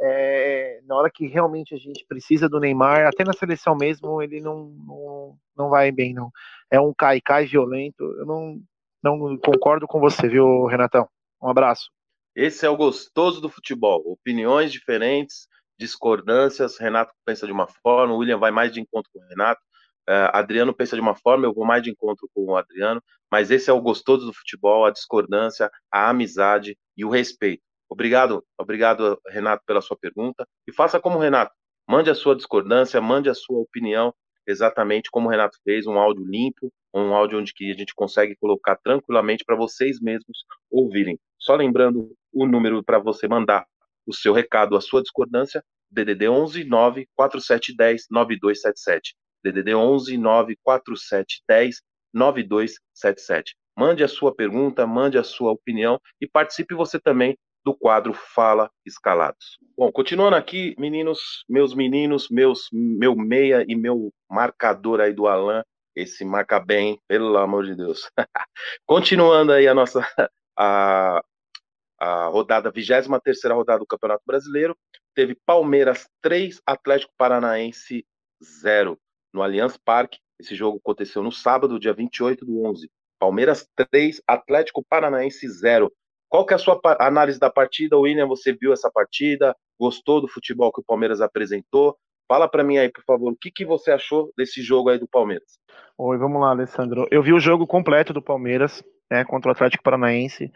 [0.00, 4.40] é, na hora que realmente a gente precisa do Neymar, até na seleção mesmo, ele
[4.40, 6.30] não, não, não vai bem, não.
[6.70, 8.02] É um cai-cai violento.
[8.18, 8.60] Eu não,
[9.02, 11.08] não concordo com você, viu, Renatão?
[11.42, 11.90] Um abraço.
[12.34, 14.02] Esse é o gostoso do futebol.
[14.04, 16.78] Opiniões diferentes, discordâncias.
[16.78, 19.60] Renato pensa de uma forma, o William vai mais de encontro com o Renato.
[20.08, 23.02] Uh, Adriano pensa de uma forma, eu vou mais de encontro com o Adriano.
[23.30, 27.62] Mas esse é o gostoso do futebol, a discordância, a amizade e o respeito.
[27.88, 30.46] Obrigado, obrigado, Renato, pela sua pergunta.
[30.66, 31.52] E faça como o Renato.
[31.88, 34.12] Mande a sua discordância, mande a sua opinião,
[34.46, 38.34] exatamente como o Renato fez, um áudio limpo, um áudio onde que a gente consegue
[38.36, 41.18] colocar tranquilamente para vocês mesmos ouvirem.
[41.38, 43.64] Só lembrando o número para você mandar
[44.06, 49.14] o seu recado, a sua discordância, DDD 11 9 4710 9277.
[49.44, 53.54] DDD 11 9 4710 9277.
[53.78, 58.70] Mande a sua pergunta, mande a sua opinião e participe você também do quadro Fala
[58.86, 59.58] Escalados.
[59.76, 65.64] Bom, continuando aqui, meninos, meus meninos, meus meu meia e meu marcador aí do Alan,
[65.92, 68.08] esse marca bem, pelo amor de Deus.
[68.86, 69.98] continuando aí a nossa
[70.56, 71.20] a,
[71.98, 73.08] a rodada, 23
[73.46, 74.78] rodada do Campeonato Brasileiro,
[75.12, 78.06] teve Palmeiras 3, Atlético Paranaense
[78.62, 78.96] 0
[79.34, 80.20] no Allianz Parque.
[80.38, 82.88] Esse jogo aconteceu no sábado, dia 28 do 11.
[83.18, 85.92] Palmeiras 3, Atlético Paranaense 0.
[86.36, 88.26] Qual que é a sua análise da partida, William?
[88.26, 89.56] Você viu essa partida?
[89.80, 91.96] Gostou do futebol que o Palmeiras apresentou?
[92.28, 95.08] Fala para mim aí, por favor, o que, que você achou desse jogo aí do
[95.08, 95.58] Palmeiras?
[95.96, 97.08] Oi, vamos lá, Alessandro.
[97.10, 100.52] Eu vi o jogo completo do Palmeiras, né, contra o Atlético Paranaense.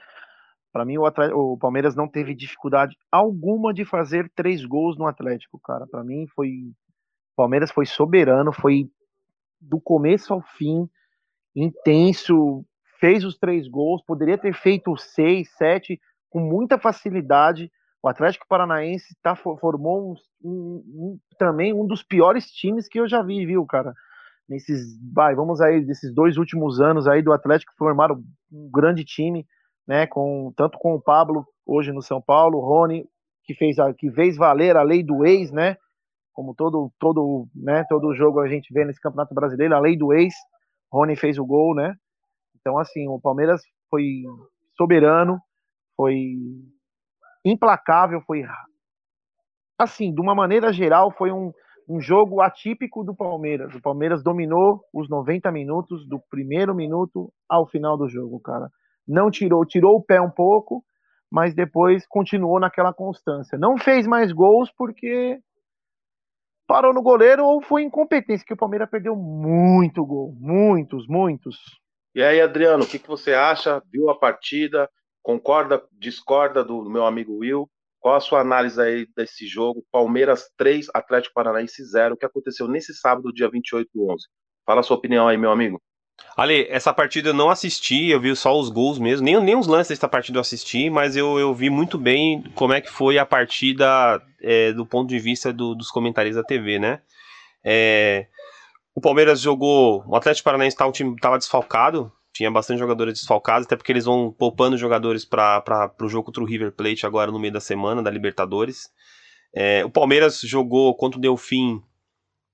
[0.70, 5.58] Para mim, o, o, Palmeiras não teve dificuldade alguma de fazer três gols no Atlético,
[5.64, 5.86] cara.
[5.90, 6.50] Para mim, foi.
[6.50, 8.84] O Palmeiras foi soberano, foi
[9.58, 10.86] do começo ao fim,
[11.56, 12.66] intenso,
[13.00, 17.70] fez os três gols, poderia ter feito seis, sete, com muita facilidade.
[18.02, 23.22] O Atlético Paranaense tá, formou um, um, também um dos piores times que eu já
[23.22, 23.94] vi, viu, cara?
[24.48, 29.46] Nesses, vai, vamos aí, desses dois últimos anos aí do Atlético formaram um grande time
[29.86, 33.04] né, com tanto com o Pablo hoje no São Paulo, o Rony
[33.44, 35.76] que fez a, que fez valer a lei do ex, né?
[36.32, 40.12] Como todo todo, né, todo jogo a gente vê nesse Campeonato Brasileiro, a lei do
[40.12, 40.32] ex.
[40.92, 41.94] Rony fez o gol, né?
[42.60, 44.22] Então assim, o Palmeiras foi
[44.76, 45.40] soberano,
[45.96, 46.36] foi
[47.44, 48.44] implacável, foi
[49.78, 51.52] assim, de uma maneira geral, foi um,
[51.88, 53.74] um jogo atípico do Palmeiras.
[53.74, 58.68] O Palmeiras dominou os 90 minutos, do primeiro minuto ao final do jogo, cara.
[59.08, 60.84] Não tirou, tirou o pé um pouco,
[61.30, 63.58] mas depois continuou naquela constância.
[63.58, 65.40] Não fez mais gols porque
[66.66, 71.56] parou no goleiro ou foi incompetência, que o Palmeiras perdeu muito gol, muitos, muitos.
[72.14, 73.82] E aí, Adriano, o que, que você acha?
[73.90, 74.90] Viu a partida?
[75.22, 77.70] Concorda, discorda do meu amigo Will?
[78.00, 79.84] Qual a sua análise aí desse jogo?
[79.92, 82.14] Palmeiras 3, Atlético Paranaense 0.
[82.14, 84.26] O que aconteceu nesse sábado, dia 28 do 11?
[84.66, 85.80] Fala a sua opinião aí, meu amigo.
[86.36, 89.66] Ale, essa partida eu não assisti, eu vi só os gols mesmo, nem, nem os
[89.66, 93.18] lances dessa partida eu assisti, mas eu, eu vi muito bem como é que foi
[93.18, 97.00] a partida é, do ponto de vista do, dos comentaristas da TV, né?
[97.64, 98.26] É,
[98.94, 103.66] o Palmeiras jogou, o Atlético Paranaense tá, o time estava desfalcado, tinha bastante jogadores desfalcados,
[103.66, 107.38] até porque eles vão poupando jogadores para o jogo contra o River Plate agora no
[107.38, 108.88] meio da semana, da Libertadores.
[109.54, 111.82] É, o Palmeiras jogou contra o Delfim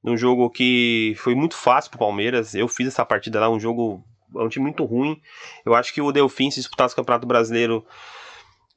[0.02, 2.54] num jogo que foi muito fácil para o Palmeiras.
[2.54, 4.04] Eu fiz essa partida lá, um jogo.
[4.34, 5.20] É um time muito ruim.
[5.64, 7.84] Eu acho que o Delfim, se disputasse o Campeonato Brasileiro,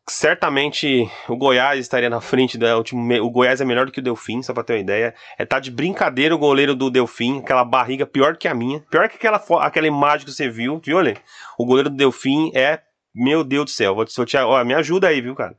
[0.09, 3.21] certamente o Goiás estaria na frente da última.
[3.21, 5.13] O Goiás é melhor do que o Delfim, só para ter uma ideia.
[5.37, 9.07] É tá de brincadeira o goleiro do Delfim, aquela barriga pior que a minha, pior
[9.07, 11.15] que aquela, aquela imagem que você viu, viu, olha?
[11.57, 12.81] O goleiro do Delfim é,
[13.13, 15.55] meu Deus do céu, vou te ó, me ajuda aí, viu, cara?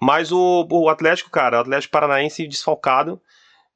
[0.00, 3.20] Mas o, o Atlético, cara, o Atlético Paranaense desfalcado,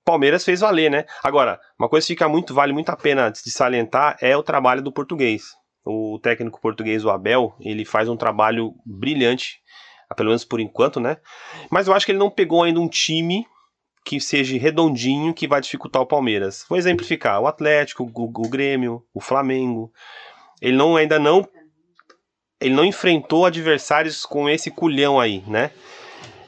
[0.04, 1.06] Palmeiras fez valer, né?
[1.22, 4.82] Agora, uma coisa que fica muito, vale muito a pena de salientar é o trabalho
[4.82, 5.44] do português.
[5.82, 9.64] O técnico português, o Abel, ele faz um trabalho brilhante
[10.14, 11.18] pelo menos por enquanto, né?
[11.70, 13.46] Mas eu acho que ele não pegou ainda um time
[14.04, 16.64] que seja redondinho que vai dificultar o Palmeiras.
[16.68, 19.92] Vou exemplificar: o Atlético, o, o Grêmio, o Flamengo.
[20.60, 21.46] Ele não ainda não
[22.60, 25.70] ele não enfrentou adversários com esse culhão aí, né?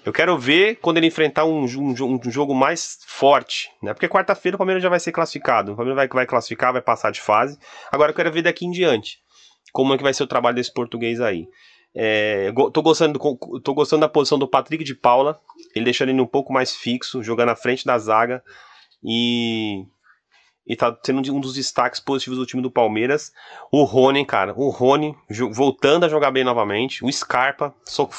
[0.05, 3.92] Eu quero ver quando ele enfrentar um, um, um jogo mais forte, né?
[3.92, 5.72] Porque quarta-feira o Palmeiras já vai ser classificado.
[5.72, 7.59] O Palmeiras vai, vai classificar, vai passar de fase.
[7.90, 9.18] Agora eu quero ver daqui em diante
[9.76, 11.46] como é que vai ser o trabalho desse português aí.
[11.98, 15.40] É, tô, gostando do, tô gostando da posição do Patrick de Paula.
[15.74, 18.42] Ele deixando ele um pouco mais fixo, jogando à frente da zaga.
[19.02, 19.85] E.
[20.68, 23.32] E tá sendo um dos destaques positivos do time do Palmeiras.
[23.72, 24.52] O Rony, cara.
[24.56, 25.14] O Rony
[25.52, 27.04] voltando a jogar bem novamente.
[27.04, 27.72] O Scarpa.
[27.85, 28.11] Sou,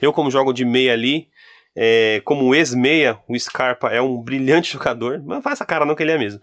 [0.00, 1.28] eu, como jogo de meia ali.
[1.76, 5.20] É, como ex-meia, o Scarpa é um brilhante jogador.
[5.24, 6.40] Mas faz essa cara não que ele é mesmo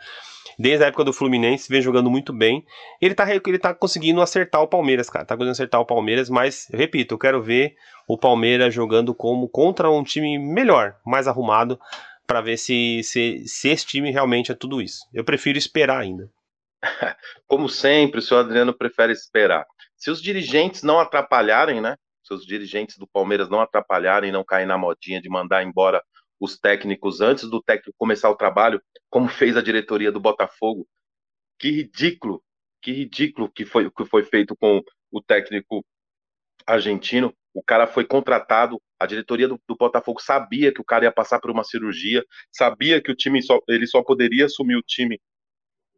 [0.58, 2.66] desde a época do Fluminense, vem jogando muito bem.
[3.02, 5.26] Ele tá, ele tá conseguindo acertar o Palmeiras, cara.
[5.26, 7.76] Tá conseguindo acertar o Palmeiras, mas, repito, eu quero ver
[8.08, 11.80] o Palmeiras jogando como contra um time melhor, mais arrumado,
[12.28, 15.00] para ver se, se, se esse time realmente é tudo isso.
[15.14, 16.30] Eu prefiro esperar ainda.
[17.48, 19.66] Como sempre, o senhor Adriano prefere esperar.
[19.98, 21.96] Se os dirigentes não atrapalharem, né?
[22.24, 26.02] Se os dirigentes do Palmeiras não atrapalharem, não cair na modinha de mandar embora
[26.42, 30.88] os técnicos antes do técnico começar o trabalho, como fez a diretoria do Botafogo.
[31.60, 32.44] Que ridículo,
[32.82, 35.86] que ridículo que foi que foi feito com o técnico
[36.66, 37.32] argentino.
[37.54, 41.40] O cara foi contratado, a diretoria do, do, Botafogo sabia que o cara ia passar
[41.40, 45.22] por uma cirurgia, sabia que o time só, ele só poderia assumir o time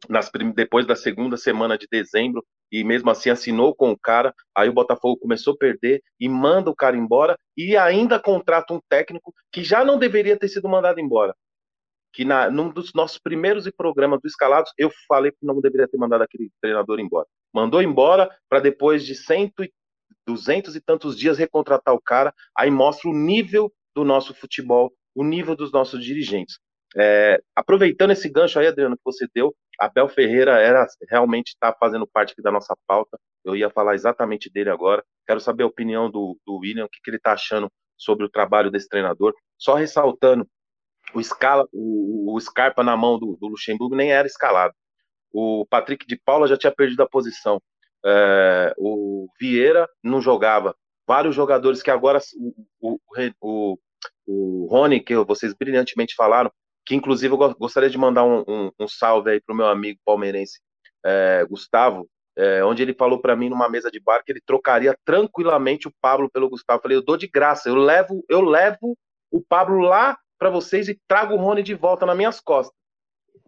[0.09, 4.33] nas, depois da segunda semana de dezembro, e mesmo assim assinou com o cara.
[4.55, 8.81] Aí o Botafogo começou a perder e manda o cara embora e ainda contrata um
[8.89, 11.35] técnico que já não deveria ter sido mandado embora.
[12.11, 15.97] Que na, num dos nossos primeiros programas do Escalados, eu falei que não deveria ter
[15.97, 17.27] mandado aquele treinador embora.
[17.53, 19.71] Mandou embora para depois de cento e,
[20.25, 22.33] duzentos e tantos dias recontratar o cara.
[22.57, 26.57] Aí mostra o nível do nosso futebol, o nível dos nossos dirigentes.
[26.95, 32.07] É, aproveitando esse gancho aí, Adriano, que você deu, Abel Ferreira era realmente está fazendo
[32.07, 33.17] parte da nossa pauta.
[33.43, 35.03] Eu ia falar exatamente dele agora.
[35.25, 38.29] Quero saber a opinião do, do William, o que, que ele está achando sobre o
[38.29, 39.33] trabalho desse treinador.
[39.57, 40.47] Só ressaltando,
[41.13, 44.73] o, escala, o, o Scarpa na mão do, do, Luxemburgo nem era escalado.
[45.31, 47.61] O Patrick de Paula já tinha perdido a posição.
[48.05, 50.75] É, o Vieira não jogava.
[51.07, 52.19] Vários jogadores que agora
[52.79, 52.99] o, o,
[53.41, 53.77] o,
[54.25, 56.51] o Rony, que vocês brilhantemente falaram,
[56.85, 60.59] que inclusive eu gostaria de mandar um, um, um salve aí pro meu amigo palmeirense
[61.05, 64.97] é, Gustavo, é, onde ele falou para mim numa mesa de bar que ele trocaria
[65.05, 66.79] tranquilamente o Pablo pelo Gustavo.
[66.79, 68.97] Eu falei, eu dou de graça, eu levo, eu levo
[69.31, 72.75] o Pablo lá para vocês e trago o Rony de volta nas minhas costas.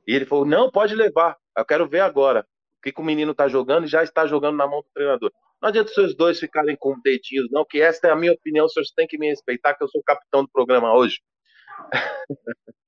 [0.08, 2.46] E ele falou, não, pode levar, eu quero ver agora
[2.78, 5.32] o que, que o menino tá jogando e já está jogando na mão do treinador.
[5.62, 8.66] Não adianta os seus dois ficarem com dedinhos, não, que esta é a minha opinião,
[8.66, 11.22] os senhores têm que me respeitar, que eu sou o capitão do programa hoje.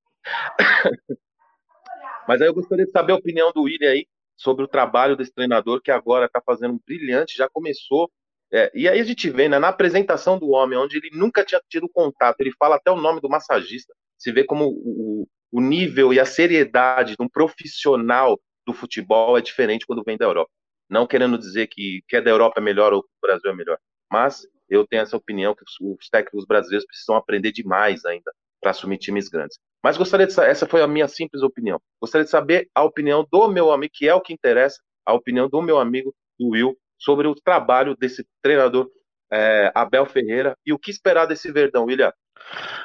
[2.27, 5.33] Mas aí eu gostaria de saber a opinião do William aí sobre o trabalho desse
[5.33, 8.09] treinador que agora está fazendo brilhante, já começou
[8.51, 11.61] É, e aí a gente vê, né, na apresentação do homem, onde ele nunca tinha
[11.69, 16.13] tido contato, ele fala até o nome do massagista, se vê como o, o nível
[16.13, 20.51] e a seriedade de um profissional do futebol é diferente quando vem da Europa.
[20.89, 23.55] Não querendo dizer que, que é da Europa é melhor ou que o Brasil é
[23.55, 23.77] melhor,
[24.11, 28.97] mas eu tenho essa opinião que os técnicos brasileiros precisam aprender demais ainda para assumir
[28.97, 29.57] times grandes.
[29.83, 31.79] Mas gostaria de saber, essa foi a minha simples opinião.
[32.01, 35.47] Gostaria de saber a opinião do meu amigo, que é o que interessa, a opinião
[35.47, 38.89] do meu amigo, do Will, sobre o trabalho desse treinador
[39.31, 42.11] é, Abel Ferreira e o que esperar desse Verdão, William.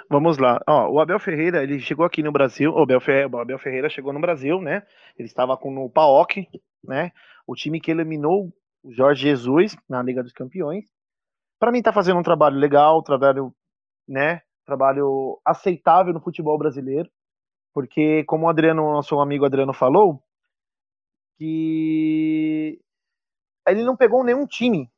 [0.09, 0.61] Vamos lá.
[0.69, 2.73] Ó, o Abel Ferreira, ele chegou aqui no Brasil.
[2.73, 4.83] O Abel, Ferreira, o Abel Ferreira chegou no Brasil, né?
[5.17, 6.49] Ele estava com o PAOK,
[6.85, 7.13] né?
[7.47, 8.53] O time que eliminou
[8.83, 10.85] o Jorge Jesus na Liga dos Campeões.
[11.59, 13.55] Para mim, tá fazendo um trabalho legal, trabalho,
[14.09, 14.43] né?
[14.65, 17.11] Trabalho aceitável no futebol brasileiro,
[17.75, 20.23] porque como o Adriano, nosso amigo Adriano falou,
[21.39, 22.81] que
[23.67, 24.91] ele não pegou nenhum time,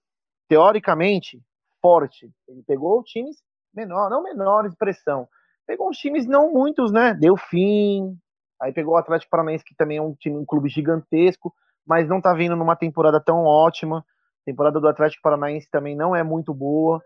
[0.49, 1.43] teoricamente,
[1.81, 2.31] forte.
[2.49, 3.43] Ele pegou times
[3.75, 5.29] menor, não menor expressão.
[5.67, 7.15] Pegou uns times não muitos, né?
[7.15, 8.17] Deu fim.
[8.61, 11.55] Aí pegou o Atlético Paranaense, que também é um time, um clube gigantesco,
[11.87, 13.99] mas não tá vindo numa temporada tão ótima.
[13.99, 17.03] A temporada do Atlético Paranaense também não é muito boa.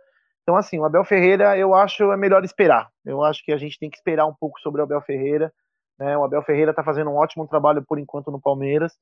[0.48, 2.88] Então, assim, o Abel Ferreira, eu acho é melhor esperar.
[3.04, 5.52] Eu acho que a gente tem que esperar um pouco sobre o Abel Ferreira.
[5.98, 6.16] Né?
[6.16, 8.94] O Abel Ferreira tá fazendo um ótimo trabalho por enquanto no Palmeiras.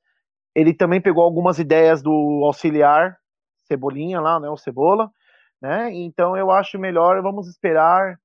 [0.56, 3.16] Ele também pegou algumas ideias do auxiliar
[3.62, 5.08] Cebolinha lá, né, o Cebola,
[5.62, 5.88] né?
[5.92, 8.18] Então eu acho melhor vamos esperar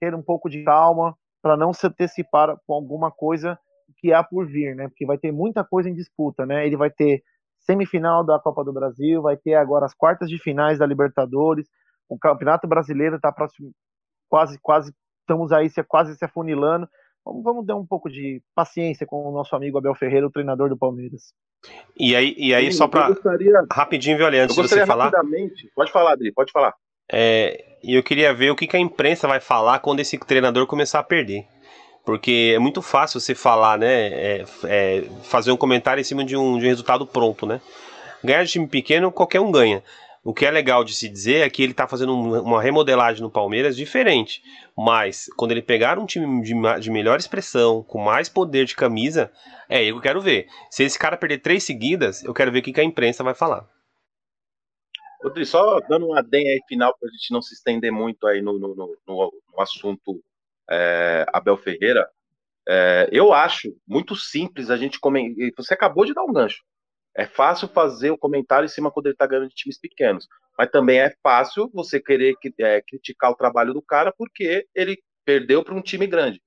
[0.00, 3.58] ter um pouco de calma para não se antecipar com alguma coisa
[3.98, 4.88] que há por vir, né?
[4.88, 6.66] Porque vai ter muita coisa em disputa, né?
[6.66, 7.22] Ele vai ter
[7.60, 11.68] semifinal da Copa do Brasil, vai ter agora as quartas de finais da Libertadores,
[12.08, 13.72] o Campeonato Brasileiro está próximo,
[14.28, 16.88] quase, quase, estamos aí se, quase se afunilando.
[17.24, 20.68] Vamos, vamos dar um pouco de paciência com o nosso amigo Abel Ferreira, o treinador
[20.68, 21.32] do Palmeiras.
[21.96, 23.64] E aí, e aí Sim, só para gostaria...
[23.70, 25.12] rapidinho, Violi, antes de você falar.
[25.74, 26.74] Pode falar, Adri, pode falar.
[27.10, 30.66] É, e eu queria ver o que, que a imprensa vai falar quando esse treinador
[30.66, 31.46] começar a perder.
[32.04, 34.08] Porque é muito fácil você falar, né?
[34.08, 37.60] É, é, fazer um comentário em cima de um, de um resultado pronto, né?
[38.24, 39.82] Ganhar de time pequeno, qualquer um ganha.
[40.24, 43.30] O que é legal de se dizer é que ele está fazendo uma remodelagem no
[43.30, 44.40] Palmeiras diferente.
[44.76, 49.32] Mas quando ele pegar um time de, de, melhor expressão, com mais poder de camisa,
[49.68, 50.46] é aí que eu quero ver.
[50.70, 53.34] Se esse cara perder três seguidas, eu quero ver o que, que a imprensa vai
[53.34, 53.68] falar.
[55.20, 58.40] Rodrigo, só dando uma adem aí final para a gente não se estender muito aí
[58.40, 60.22] no, no, no, no assunto
[60.70, 62.08] é, Abel Ferreira.
[62.68, 65.50] É, eu acho muito simples a gente comentar.
[65.56, 66.62] Você acabou de dar um gancho.
[67.14, 70.26] É fácil fazer o comentário em cima quando ele está ganhando de times pequenos.
[70.58, 75.62] Mas também é fácil você querer é, criticar o trabalho do cara porque ele perdeu
[75.62, 76.40] para um time grande.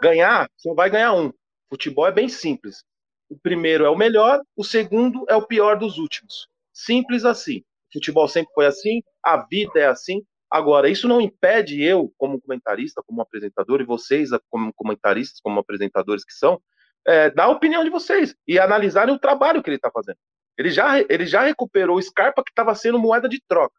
[0.00, 1.32] Ganhar, só vai ganhar um.
[1.68, 2.84] Futebol é bem simples.
[3.28, 6.48] O primeiro é o melhor, o segundo é o pior dos últimos.
[6.72, 7.62] Simples assim.
[7.92, 10.22] Futebol sempre foi assim, a vida é assim.
[10.50, 16.24] Agora, isso não impede eu, como comentarista, como apresentador, e vocês, como comentaristas, como apresentadores
[16.24, 16.60] que são,
[17.08, 20.18] é, dar a opinião de vocês e analisarem o trabalho que ele está fazendo.
[20.58, 23.74] Ele já, ele já recuperou o Scarpa, que estava sendo moeda de troca.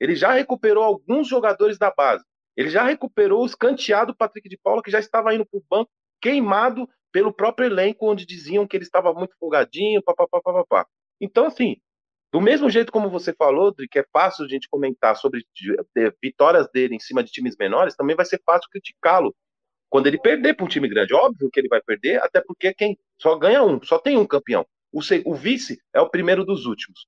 [0.00, 2.24] Ele já recuperou alguns jogadores da base.
[2.56, 5.90] Ele já recuperou o escanteado Patrick de Paula, que já estava indo para o banco,
[6.22, 10.86] queimado pelo próprio elenco, onde diziam que ele estava muito folgadinho, papapá.
[11.20, 11.76] Então, assim,
[12.32, 15.44] do mesmo jeito como você falou, que é fácil a gente comentar sobre
[16.22, 19.34] vitórias dele em cima de times menores, também vai ser fácil criticá-lo
[19.90, 21.12] quando ele perder para um time grande.
[21.12, 24.64] Óbvio que ele vai perder, até porque quem só ganha um, só tem um campeão.
[24.92, 27.06] O, o vice é o primeiro dos últimos.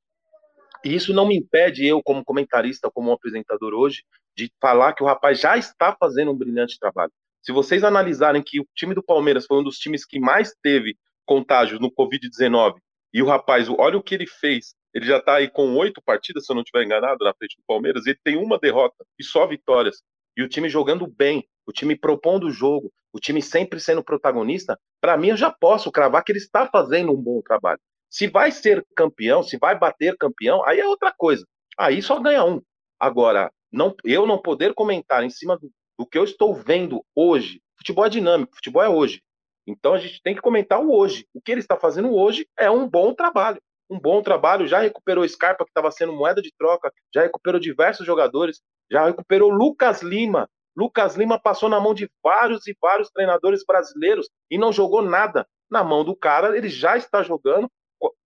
[0.84, 4.02] E isso não me impede, eu, como comentarista, como apresentador hoje,
[4.36, 7.12] de falar que o rapaz já está fazendo um brilhante trabalho.
[7.40, 10.96] Se vocês analisarem que o time do Palmeiras foi um dos times que mais teve
[11.24, 12.74] contágio no Covid-19,
[13.14, 14.74] e o rapaz, olha o que ele fez.
[14.94, 17.62] Ele já está aí com oito partidas, se eu não estiver enganado, na frente do
[17.66, 18.06] Palmeiras.
[18.06, 20.02] Ele tem uma derrota e só vitórias.
[20.36, 24.78] E o time jogando bem, o time propondo o jogo, o time sempre sendo protagonista,
[25.00, 27.80] para mim eu já posso cravar que ele está fazendo um bom trabalho.
[28.10, 31.46] Se vai ser campeão, se vai bater campeão, aí é outra coisa.
[31.78, 32.60] Aí só ganha um.
[32.98, 37.60] Agora, não, eu não poder comentar em cima do, do que eu estou vendo hoje.
[37.76, 39.22] Futebol é dinâmico, futebol é hoje.
[39.66, 41.26] Então a gente tem que comentar o hoje.
[41.32, 43.60] O que ele está fazendo hoje é um bom trabalho.
[43.88, 44.66] Um bom trabalho.
[44.66, 48.60] Já recuperou Scarpa, que estava sendo moeda de troca, já recuperou diversos jogadores,
[48.90, 54.28] já recuperou Lucas Lima, Lucas Lima passou na mão de vários e vários treinadores brasileiros
[54.50, 55.46] e não jogou nada.
[55.70, 57.70] Na mão do cara, ele já está jogando.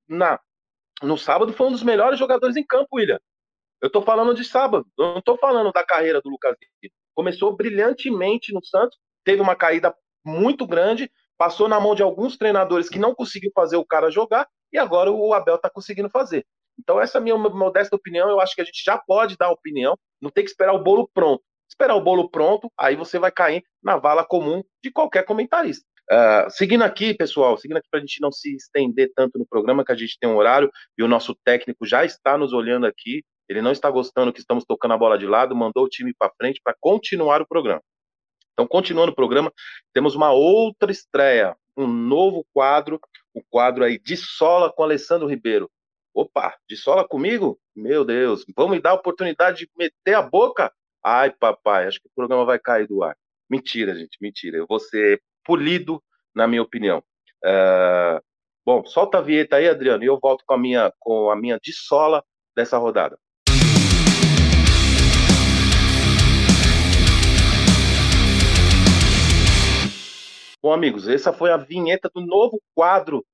[0.09, 0.41] Na,
[1.03, 3.19] no sábado foi um dos melhores jogadores em campo, William.
[3.81, 6.95] Eu estou falando de sábado, eu não estou falando da carreira do Lucas Lima.
[7.15, 9.95] Começou brilhantemente no Santos, teve uma caída
[10.25, 14.49] muito grande, passou na mão de alguns treinadores que não conseguiu fazer o cara jogar,
[14.73, 16.47] e agora o Abel está conseguindo fazer.
[16.79, 18.29] Então, essa é a minha modesta opinião.
[18.29, 21.09] Eu acho que a gente já pode dar opinião, não tem que esperar o bolo
[21.13, 21.43] pronto.
[21.69, 25.85] Esperar o bolo pronto, aí você vai cair na vala comum de qualquer comentarista.
[26.11, 29.85] Uh, seguindo aqui, pessoal, seguindo aqui para a gente não se estender tanto no programa,
[29.85, 33.25] que a gente tem um horário e o nosso técnico já está nos olhando aqui.
[33.49, 36.33] Ele não está gostando que estamos tocando a bola de lado, mandou o time para
[36.37, 37.83] frente para continuar o programa.
[38.53, 39.53] Então, continuando o programa,
[39.93, 42.99] temos uma outra estreia, um novo quadro,
[43.35, 45.71] o quadro aí de sola com Alessandro Ribeiro.
[46.15, 47.61] Opa, de sola comigo?
[47.75, 50.73] Meu Deus, vamos me dar a oportunidade de meter a boca?
[51.09, 53.17] Ai, papai, acho que o programa vai cair do ar.
[53.49, 54.57] Mentira, gente, mentira.
[54.57, 56.03] Eu vou ser polido,
[56.35, 56.99] na minha opinião.
[57.45, 58.21] Uh,
[58.65, 61.61] bom, solta a vinheta aí, Adriano, e eu volto com a minha, com a minha
[61.63, 62.25] de sola
[62.57, 63.17] dessa rodada.
[70.61, 73.25] Bom, amigos, essa foi a vinheta do novo quadro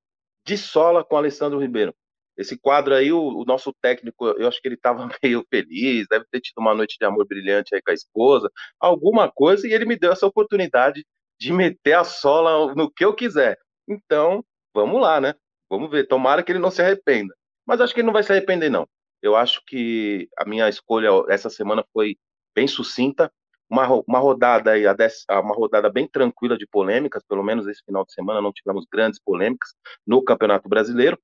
[0.46, 1.94] de sola com Alessandro Ribeiro.
[2.36, 6.24] Esse quadro aí, o, o nosso técnico, eu acho que ele estava meio feliz, deve
[6.30, 9.84] ter tido uma noite de amor brilhante aí com a esposa, alguma coisa, e ele
[9.84, 11.04] me deu essa oportunidade
[11.38, 13.58] de meter a sola no que eu quiser.
[13.88, 15.34] Então, vamos lá, né?
[15.68, 16.06] Vamos ver.
[16.06, 17.34] Tomara que ele não se arrependa.
[17.66, 18.86] Mas acho que ele não vai se arrepender, não.
[19.22, 22.16] Eu acho que a minha escolha essa semana foi
[22.54, 23.32] bem sucinta.
[23.70, 24.84] Uma, uma rodada aí,
[25.30, 29.18] uma rodada bem tranquila de polêmicas, pelo menos esse final de semana não tivemos grandes
[29.18, 29.70] polêmicas
[30.06, 31.18] no Campeonato Brasileiro.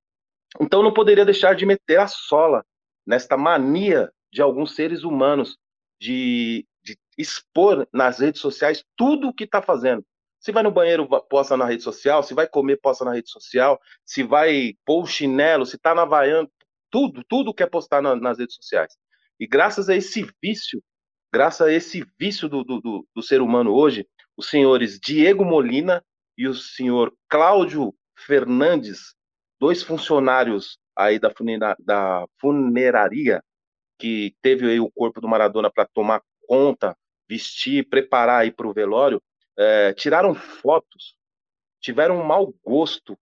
[0.61, 2.65] Então não poderia deixar de meter a sola
[3.07, 5.57] nesta mania de alguns seres humanos
[6.01, 10.05] de de expor nas redes sociais tudo o que está fazendo.
[10.41, 12.23] Se vai no banheiro, posta na rede social.
[12.23, 13.79] Se vai comer, posta na rede social.
[14.05, 16.49] Se vai pôr o chinelo, se está na Havaiana,
[16.91, 18.97] tudo, tudo quer postar na, nas redes sociais.
[19.39, 20.83] E graças a esse vício,
[21.33, 26.05] graças a esse vício do, do, do, do ser humano hoje, os senhores Diego Molina
[26.37, 29.15] e o senhor Cláudio Fernandes,
[29.61, 33.43] dois funcionários aí da, funera, da funeraria
[33.99, 36.97] que teve aí o corpo do Maradona para tomar conta,
[37.29, 39.23] vestir, preparar aí para o velório,
[39.57, 41.17] é, tiraram fotos,
[41.81, 43.19] tiveram um mau gosto,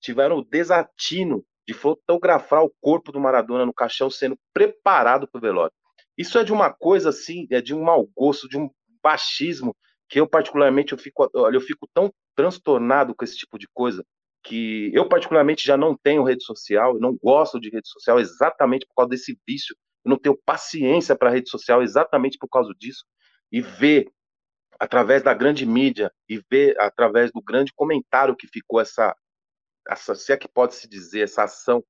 [0.00, 5.42] tiveram o desatino de fotografar o corpo do Maradona no caixão sendo preparado para o
[5.42, 5.72] velório.
[6.16, 8.68] Isso é de uma coisa assim, é de um mau gosto, de um
[9.02, 9.74] baixismo
[10.08, 14.04] que eu particularmente eu fico, olha, eu fico tão transtornado com esse tipo de coisa
[14.50, 18.94] que eu particularmente já não tenho rede social, não gosto de rede social exatamente por
[18.96, 23.04] causa desse vício eu não tenho paciência para rede social exatamente por causa disso.
[23.52, 24.10] E ver,
[24.78, 29.14] através da grande mídia, e ver através do grande comentário que ficou essa,
[29.88, 31.84] essa se é que pode se dizer, essa ação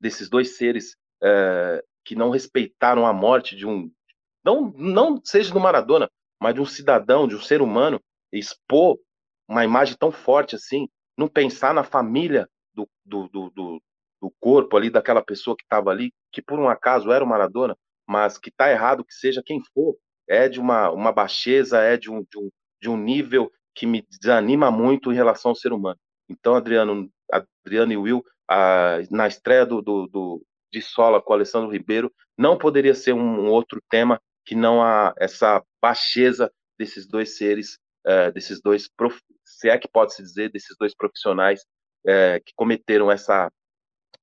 [0.00, 3.90] desses dois seres é, que não respeitaram a morte de um.
[4.44, 6.08] Não, não seja do Maradona,
[6.40, 8.00] mas de um cidadão, de um ser humano,
[8.32, 8.96] expor
[9.48, 13.82] uma imagem tão forte assim, não pensar na família do, do, do, do,
[14.20, 17.76] do corpo ali daquela pessoa que estava ali, que por um acaso era o Maradona,
[18.06, 19.96] mas que está errado que seja quem for,
[20.28, 22.50] é de uma, uma baixeza, é de um, de, um,
[22.80, 25.98] de um nível que me desanima muito em relação ao ser humano.
[26.28, 27.10] Então, Adriano,
[27.64, 30.42] Adriano e Will, a, na estreia do, do, do,
[30.72, 34.82] de Sola com o Alessandro Ribeiro, não poderia ser um, um outro tema que não
[34.82, 40.22] a, essa baixeza desses dois seres, é, desses dois, prof, se é que pode se
[40.22, 41.64] dizer, desses dois profissionais
[42.06, 43.50] é, que cometeram essa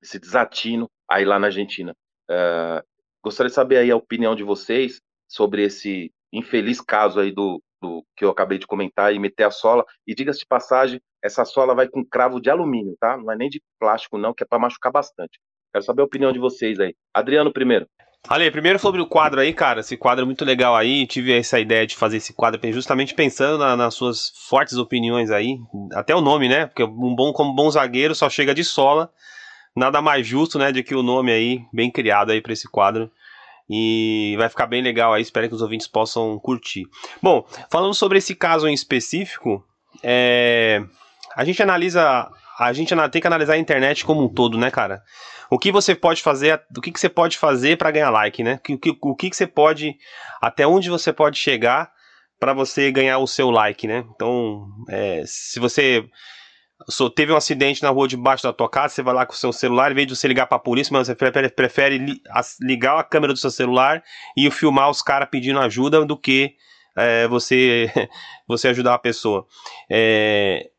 [0.02, 1.96] esse desatino aí lá na Argentina.
[2.30, 2.84] Uh,
[3.24, 8.06] gostaria de saber aí a opinião de vocês sobre esse infeliz caso aí do, do
[8.16, 9.86] que eu acabei de comentar e meter a sola.
[10.06, 13.18] E diga-se de passagem, essa sola vai com cravo de alumínio, tá?
[13.18, 15.40] Não é nem de plástico não, que é para machucar bastante.
[15.72, 16.94] Quero saber a opinião de vocês aí.
[17.14, 17.88] Adriano primeiro.
[18.28, 19.82] Ale, primeiro sobre o quadro aí, cara.
[19.82, 21.06] Esse quadro é muito legal aí.
[21.06, 25.58] Tive essa ideia de fazer esse quadro justamente pensando na, nas suas fortes opiniões aí.
[25.94, 26.68] Até o nome, né?
[26.68, 29.12] Porque um bom como bom zagueiro só chega de sola
[29.76, 33.12] nada mais justo, né, de que o nome aí, bem criado aí para esse quadro.
[33.70, 36.86] E vai ficar bem legal aí, espero que os ouvintes possam curtir.
[37.22, 39.66] Bom, falando sobre esse caso em específico,
[40.04, 40.84] é,
[41.36, 42.30] a gente analisa,
[42.60, 45.02] a gente tem que analisar a internet como um todo, né, cara?
[45.50, 48.56] O que você pode fazer, o que, que você pode fazer para ganhar like, né?
[48.56, 49.96] O que, o que, que você pode,
[50.42, 51.92] até onde você pode chegar
[52.40, 54.04] para você ganhar o seu like, né?
[54.16, 56.06] Então, é, se você
[57.16, 59.54] teve um acidente na rua debaixo da tua casa, você vai lá com o seu
[59.54, 62.22] celular, em vez de você ligar pra polícia, mas você prefere, prefere li,
[62.62, 64.04] ligar a câmera do seu celular
[64.36, 66.56] e filmar os caras pedindo ajuda do que
[66.98, 67.90] é, você,
[68.48, 69.46] você ajudar a pessoa.
[69.90, 70.70] É,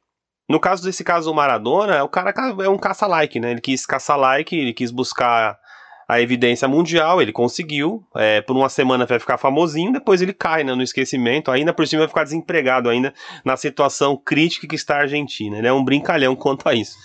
[0.49, 3.53] no caso desse caso do Maradona, o cara é um caça-like, né?
[3.53, 5.59] Ele quis caçar like, ele quis buscar
[6.07, 10.63] a evidência mundial, ele conseguiu, é, por uma semana vai ficar famosinho, depois ele cai
[10.63, 14.97] né, no esquecimento, ainda por cima vai ficar desempregado ainda na situação crítica que está
[14.97, 15.57] a Argentina.
[15.57, 16.97] Ele é um brincalhão quanto a isso.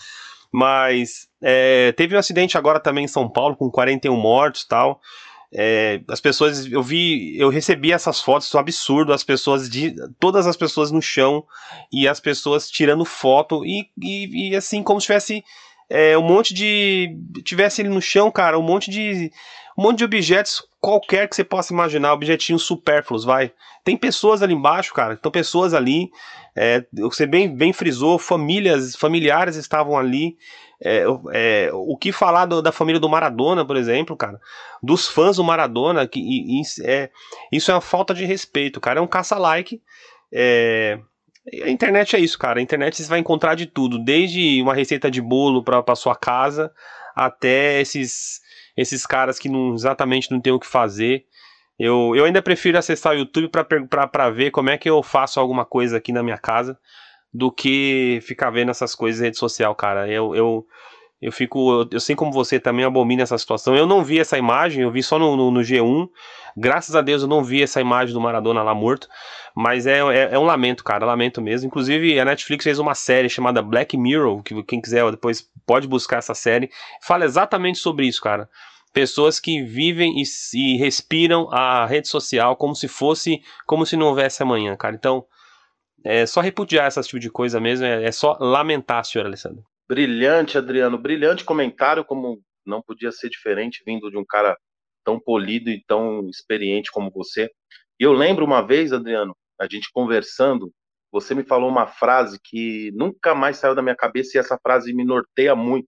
[0.52, 5.00] Mas é, teve um acidente agora também em São Paulo com 41 mortos tal.
[5.52, 10.46] É, as pessoas, eu vi, eu recebi essas fotos, um absurdo, as pessoas, de, todas
[10.46, 11.44] as pessoas no chão
[11.92, 15.44] e as pessoas tirando foto e, e, e assim, como se tivesse
[15.90, 19.32] é, um monte de, tivesse ele no chão, cara, um monte de,
[19.76, 23.52] um monte de objetos qualquer que você possa imaginar, objetinhos supérfluos, vai.
[23.84, 26.10] Tem pessoas ali embaixo, cara, estão pessoas ali,
[26.56, 30.38] é, você bem, bem frisou, famílias, familiares estavam ali,
[30.82, 31.04] é,
[31.34, 34.40] é, o que falar do, da família do Maradona, por exemplo, cara,
[34.82, 37.10] dos fãs do Maradona, que e, e, é,
[37.52, 39.82] isso é uma falta de respeito, cara, é um caça-like,
[40.32, 41.00] é,
[41.64, 45.12] a internet é isso, cara, a internet você vai encontrar de tudo, desde uma receita
[45.12, 46.72] de bolo para sua casa,
[47.16, 48.40] até esses,
[48.80, 51.26] esses caras que não, exatamente não tem o que fazer,
[51.78, 55.66] eu, eu ainda prefiro acessar o YouTube para ver como é que eu faço alguma
[55.66, 56.78] coisa aqui na minha casa,
[57.34, 60.08] do que ficar vendo essas coisas em rede social, cara.
[60.08, 60.68] Eu, eu,
[61.22, 61.72] eu fico.
[61.72, 63.76] Eu, eu sei como você também abomina essa situação.
[63.76, 66.10] Eu não vi essa imagem, eu vi só no, no, no, G1.
[66.58, 69.08] Graças a Deus eu não vi essa imagem do Maradona lá morto.
[69.56, 71.06] Mas é, é, é, um lamento, cara.
[71.06, 71.68] Lamento mesmo.
[71.68, 76.18] Inclusive, a Netflix fez uma série chamada Black Mirror, que quem quiser depois pode buscar
[76.18, 76.70] essa série.
[77.02, 78.50] Fala exatamente sobre isso, cara.
[78.94, 80.24] Pessoas que vivem e,
[80.54, 84.96] e respiram a rede social como se fosse, como se não houvesse amanhã, cara.
[84.96, 85.26] Então,
[86.04, 89.64] é só repudiar esse tipo de coisa mesmo, é, é só lamentar, senhor Alessandro.
[89.88, 94.58] Brilhante, Adriano, brilhante comentário, como não podia ser diferente vindo de um cara
[95.04, 97.50] tão polido e tão experiente como você.
[98.00, 100.72] E eu lembro uma vez, Adriano, a gente conversando,
[101.12, 104.94] você me falou uma frase que nunca mais saiu da minha cabeça e essa frase
[104.94, 105.88] me norteia muito.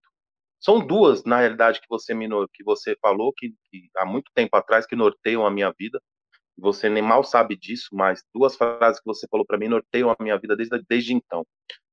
[0.62, 4.55] São duas, na realidade, que você me que você falou que, que há muito tempo
[4.55, 5.99] atrás que norteiam a minha vida
[6.62, 10.16] você nem mal sabe disso, mas duas frases que você falou para mim norteiam a
[10.20, 11.45] minha vida desde, desde então.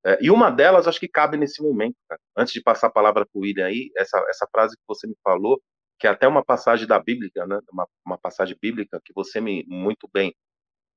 [0.04, 2.20] É, e uma delas acho que cabe nesse momento, cara.
[2.36, 5.16] Antes de passar a palavra para o William aí, essa, essa frase que você me
[5.24, 5.60] falou,
[5.98, 7.58] que é até uma passagem da Bíblia, né?
[7.72, 10.34] Uma, uma passagem bíblica que você me muito bem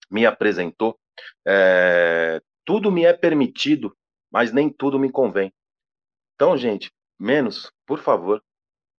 [0.09, 0.99] me apresentou.
[1.47, 3.95] É, tudo me é permitido,
[4.31, 5.51] mas nem tudo me convém.
[6.35, 6.91] Então, gente,
[7.21, 8.43] menos, por favor,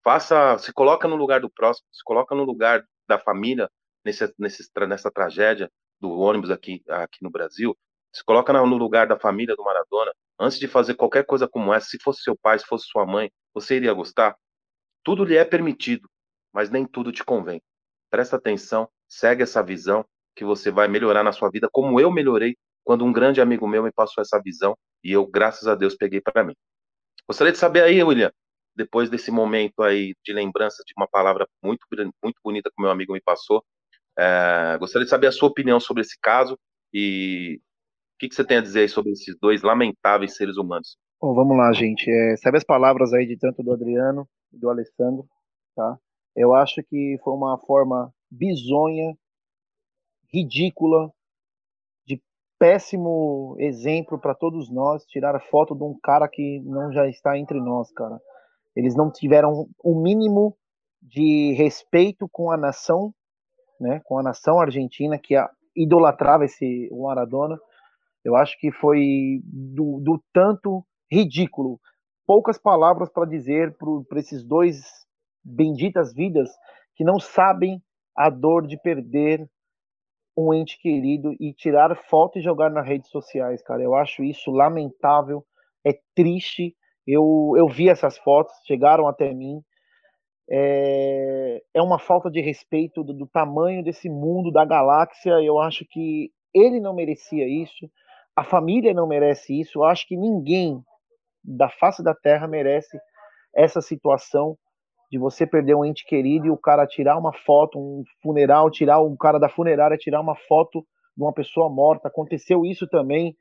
[0.05, 3.69] faça, se coloca no lugar do próximo, se coloca no lugar da família,
[4.05, 5.71] nesse, nesse, nessa tragédia
[6.01, 7.77] do ônibus aqui, aqui no Brasil,
[8.13, 11.89] se coloca no lugar da família do Maradona, antes de fazer qualquer coisa como essa,
[11.89, 14.37] se fosse seu pai, se fosse sua mãe, você iria gostar?
[15.03, 16.09] Tudo lhe é permitido,
[16.53, 17.61] mas nem tudo te convém.
[18.11, 20.05] Presta atenção, segue essa visão,
[20.35, 23.83] que você vai melhorar na sua vida, como eu melhorei quando um grande amigo meu
[23.83, 26.55] me passou essa visão e eu, graças a Deus, peguei para mim.
[27.33, 28.31] Gostaria de saber aí, William,
[28.77, 31.87] depois desse momento aí de lembrança de uma palavra muito,
[32.23, 33.65] muito bonita que meu amigo me passou,
[34.19, 36.59] é, gostaria de saber a sua opinião sobre esse caso
[36.93, 40.99] e o que, que você tem a dizer sobre esses dois lamentáveis seres humanos.
[41.19, 42.05] Bom, vamos lá, gente.
[42.11, 45.27] É, sabe as palavras aí de tanto do Adriano e do Alessandro,
[45.75, 45.97] tá?
[46.37, 49.17] Eu acho que foi uma forma bizonha,
[50.31, 51.11] ridícula,
[52.63, 57.37] péssimo exemplo para todos nós tirar a foto de um cara que não já está
[57.37, 58.21] entre nós, cara.
[58.77, 60.57] Eles não tiveram o mínimo
[61.03, 63.13] de respeito com a nação
[63.81, 65.35] né, com a nação argentina que
[65.77, 67.59] idolatrava esse Maradona.
[68.25, 71.81] Eu acho que foi do, do tanto ridículo.
[72.25, 73.77] Poucas palavras para dizer
[74.09, 74.81] para esses dois
[75.45, 76.49] benditas vidas
[76.95, 77.83] que não sabem
[78.17, 79.51] a dor de perder
[80.37, 83.83] um ente querido e tirar foto e jogar nas redes sociais, cara.
[83.83, 85.45] Eu acho isso lamentável,
[85.85, 86.75] é triste.
[87.07, 89.63] Eu, eu vi essas fotos, chegaram até mim
[90.51, 95.43] é, é uma falta de respeito do, do, tamanho desse mundo, da galáxia.
[95.43, 97.91] Eu acho que ele não merecia isso,
[98.37, 99.79] a família não merece isso.
[99.79, 100.83] Eu acho que ninguém
[101.43, 102.99] da face da Terra merece
[103.55, 104.57] essa situação
[105.13, 108.99] de você perder um ente querido e o cara tirar uma foto, um funeral, tirar
[108.99, 110.81] o cara da funerária tirar uma foto
[111.15, 112.09] de uma pessoa morta.
[112.09, 113.37] Aconteceu isso também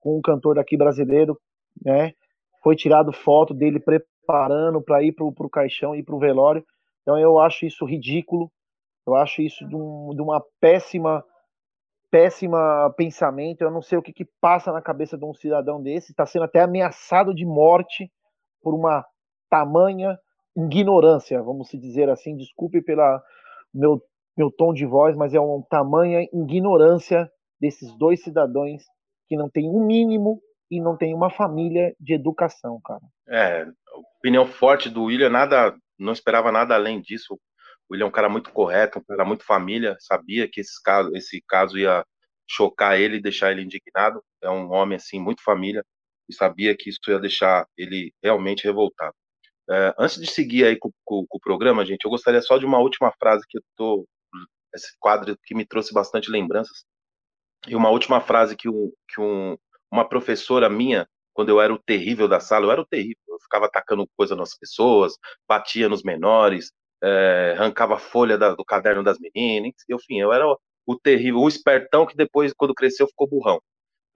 [0.00, 1.38] com um cantor daqui brasileiro,
[1.84, 2.12] né?
[2.62, 6.64] Foi tirado foto dele preparando para ir para o caixão, ir para o velório.
[7.02, 8.50] Então eu acho isso ridículo.
[9.06, 11.22] Eu acho isso de, um, de uma péssima
[12.10, 13.60] péssima pensamento.
[13.60, 16.12] Eu não sei o que, que passa na cabeça de um cidadão desse.
[16.12, 18.10] Está sendo até ameaçado de morte
[18.62, 19.04] por uma
[19.50, 20.18] tamanha
[20.56, 22.36] ignorância, vamos dizer assim.
[22.36, 23.22] Desculpe pela
[23.72, 24.02] meu
[24.36, 27.30] meu tom de voz, mas é uma tamanha ignorância
[27.60, 28.82] desses dois cidadãos
[29.28, 30.40] que não tem um mínimo
[30.70, 33.00] e não tem uma família de educação, cara.
[33.28, 33.66] É,
[34.18, 37.34] opinião forte do William, nada, não esperava nada além disso.
[37.88, 41.14] O William é um cara muito correto, um cara muito família, sabia que esse caso,
[41.14, 42.04] esse caso ia
[42.48, 44.22] chocar ele e deixar ele indignado.
[44.42, 45.84] É um homem assim muito família.
[46.28, 49.14] e sabia que isso ia deixar ele realmente revoltado.
[49.70, 52.66] É, antes de seguir aí com, com, com, o programa, gente, eu gostaria só de
[52.66, 54.06] uma última frase que eu tô.
[54.74, 56.84] Esse quadro que me trouxe bastante lembranças.
[57.66, 59.56] E uma última frase que, um, que um,
[59.90, 63.38] uma professora minha, quando eu era o terrível da sala, eu era o terrível, eu
[63.40, 65.14] ficava atacando coisa nas pessoas,
[65.48, 70.58] batia nos menores, é, arrancava folha da, do caderno das meninas, enfim, eu era o,
[70.86, 73.60] o terrível, o espertão que depois, quando cresceu, ficou burrão.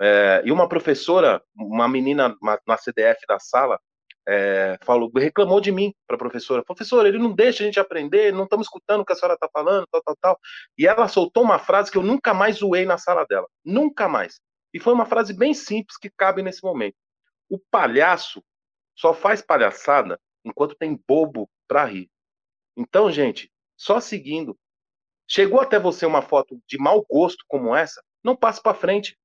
[0.01, 2.37] É, e uma professora, uma menina
[2.67, 3.81] na CDF da sala,
[4.29, 6.63] é, falou, reclamou de mim para a professora.
[6.63, 9.49] Professora, ele não deixa a gente aprender, não estamos escutando o que a senhora está
[9.51, 10.41] falando, tal, tal, tal.
[10.77, 13.49] E ela soltou uma frase que eu nunca mais zoei na sala dela.
[13.65, 14.39] Nunca mais.
[14.75, 16.97] E foi uma frase bem simples que cabe nesse momento.
[17.49, 18.45] O palhaço
[18.95, 22.11] só faz palhaçada enquanto tem bobo para rir.
[22.77, 24.59] Então, gente, só seguindo.
[25.27, 29.19] Chegou até você uma foto de mau gosto como essa, não passe para frente.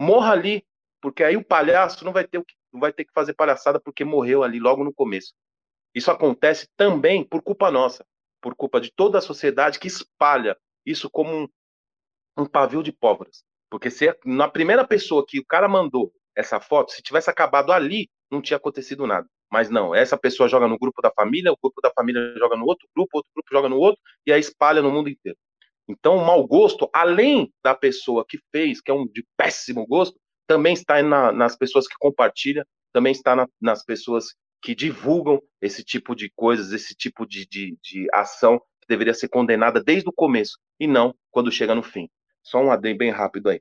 [0.00, 0.64] Morra ali,
[1.00, 3.80] porque aí o palhaço não vai ter o que não vai ter que fazer palhaçada
[3.80, 5.32] porque morreu ali logo no começo.
[5.94, 8.04] Isso acontece também por culpa nossa,
[8.40, 11.48] por culpa de toda a sociedade que espalha isso como um,
[12.36, 13.42] um pavio de pólvoras.
[13.70, 18.08] Porque se na primeira pessoa que o cara mandou essa foto, se tivesse acabado ali,
[18.30, 19.28] não tinha acontecido nada.
[19.50, 22.66] Mas não, essa pessoa joga no grupo da família, o grupo da família joga no
[22.66, 25.38] outro grupo, outro grupo joga no outro, e aí espalha no mundo inteiro.
[25.88, 30.20] Então, o mau gosto, além da pessoa que fez, que é um de péssimo gosto,
[30.48, 35.84] também está na, nas pessoas que compartilham, também está na, nas pessoas que divulgam esse
[35.84, 40.12] tipo de coisas, esse tipo de, de, de, ação que deveria ser condenada desde o
[40.12, 42.08] começo e não quando chega no fim.
[42.42, 43.60] Só um adendo bem rápido aí.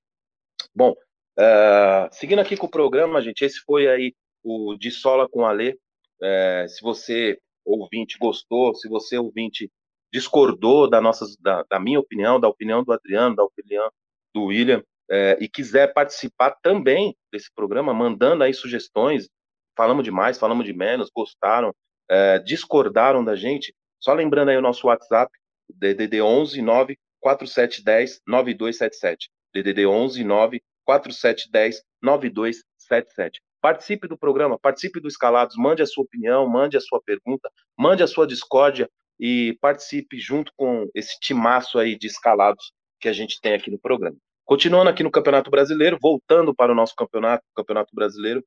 [0.73, 5.45] Bom, uh, seguindo aqui com o programa, gente, esse foi aí o De Sola com
[5.45, 5.77] a Lê.
[6.21, 9.69] Uh, se você, ouvinte, gostou, se você, ouvinte,
[10.11, 13.91] discordou da, nossa, da, da minha opinião, da opinião do Adriano, da opinião
[14.33, 19.29] do William, é, e quiser participar também desse programa, mandando aí sugestões,
[19.75, 21.73] falamos de mais, falamos de menos, gostaram,
[22.09, 25.31] é, discordaram da gente, só lembrando aí o nosso WhatsApp,
[25.69, 29.29] DDD 11 9 4710 9277.
[29.53, 33.41] DDD 11 9 4710 9277.
[33.59, 38.03] Participe do programa, participe do Escalados, mande a sua opinião, mande a sua pergunta, mande
[38.03, 38.89] a sua discórdia
[39.19, 43.79] e participe junto com esse timaço aí de escalados que a gente tem aqui no
[43.79, 44.15] programa.
[44.47, 48.39] Continuando aqui no Campeonato Brasileiro, voltando para o nosso campeonato, Campeonato Brasileiro,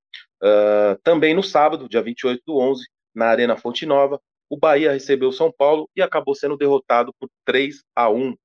[0.42, 5.28] uh, também no sábado, dia 28 do 11, na Arena Fonte Nova, o Bahia recebeu
[5.28, 8.30] o São Paulo e acabou sendo derrotado por 3 a 1.
[8.30, 8.36] Uh,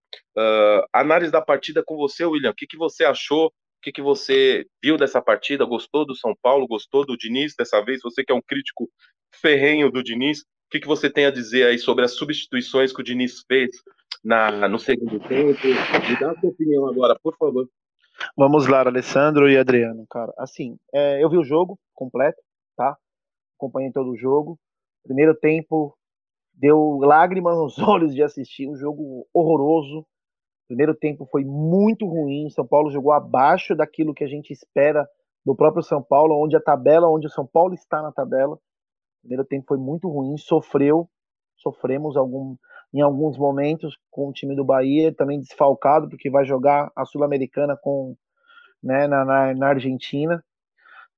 [0.92, 2.52] análise da partida com você, William.
[2.52, 3.48] O que, que você achou?
[3.48, 3.52] O
[3.82, 5.64] que, que você viu dessa partida?
[5.64, 6.68] Gostou do São Paulo?
[6.68, 8.02] Gostou do Diniz dessa vez?
[8.04, 8.92] Você que é um crítico
[9.34, 13.00] ferrenho do Diniz, o que, que você tem a dizer aí sobre as substituições que
[13.00, 13.70] o Diniz fez
[14.26, 15.60] na, no segundo tempo?
[15.66, 17.70] Me dá a sua opinião agora, por favor.
[18.36, 20.34] Vamos lá, Alessandro e Adriano, cara.
[20.38, 22.42] Assim, é, eu vi o jogo completo,
[22.76, 22.98] tá?
[23.58, 24.60] Acompanhei todo o jogo.
[25.04, 25.96] Primeiro tempo
[26.54, 30.06] deu lágrimas nos olhos de assistir, um jogo horroroso.
[30.68, 32.50] Primeiro tempo foi muito ruim.
[32.50, 35.08] São Paulo jogou abaixo daquilo que a gente espera
[35.46, 38.58] do próprio São Paulo, onde a tabela, onde o São Paulo está na tabela.
[39.22, 41.08] Primeiro tempo foi muito ruim, sofreu,
[41.58, 42.56] sofremos algum,
[42.96, 47.76] em alguns momentos com o time do Bahia, também desfalcado, porque vai jogar a Sul-Americana
[47.76, 48.16] com
[48.82, 50.42] né, na, na, na, Argentina.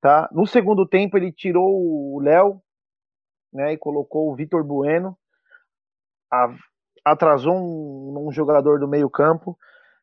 [0.02, 0.28] Tá?
[0.32, 2.60] No segundo tempo, ele tirou o Léo
[3.54, 5.16] né, e colocou o Vitor Bueno,
[6.34, 6.52] a,
[7.06, 9.56] atrasou um, um jogador do meio-campo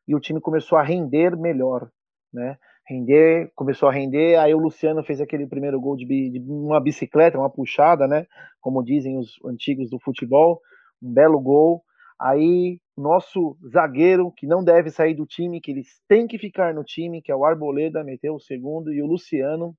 [0.07, 1.89] e o time começou a render melhor.
[2.31, 2.57] Né?
[2.87, 7.37] render, começou a render, aí o Luciano fez aquele primeiro gol de, de, uma bicicleta,
[7.37, 8.27] uma puxada, né?
[8.61, 10.61] Como dizem os antigos do futebol,
[11.01, 11.83] um belo gol.
[12.19, 16.83] Aí, nosso zagueiro, que não deve sair do time, que eles têm que ficar no
[16.83, 19.75] time, que é o Arboleda, meteu o segundo, e o Luciano,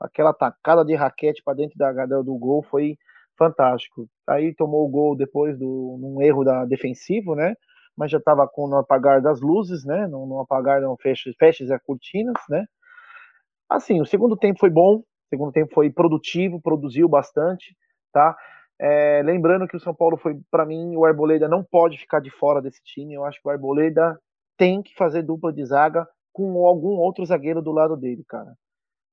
[0.00, 1.92] aquela tacada de raquete para dentro da
[2.22, 2.96] do gol, foi
[3.38, 4.08] fantástico.
[4.26, 7.54] Aí tomou o gol depois do um erro da defensivo, né?
[7.96, 10.06] Mas já estava com no apagar das luzes, né?
[10.06, 12.64] No apagar não fecha, fecha as cortinas, né?
[13.68, 17.76] Assim, o segundo tempo foi bom, o segundo tempo foi produtivo, produziu bastante,
[18.12, 18.36] tá?
[18.78, 22.30] É, lembrando que o São Paulo foi, para mim, o Arboleda não pode ficar de
[22.30, 23.14] fora desse time.
[23.14, 24.18] Eu acho que o Arboleda
[24.56, 28.54] tem que fazer dupla de zaga com algum outro zagueiro do lado dele, cara.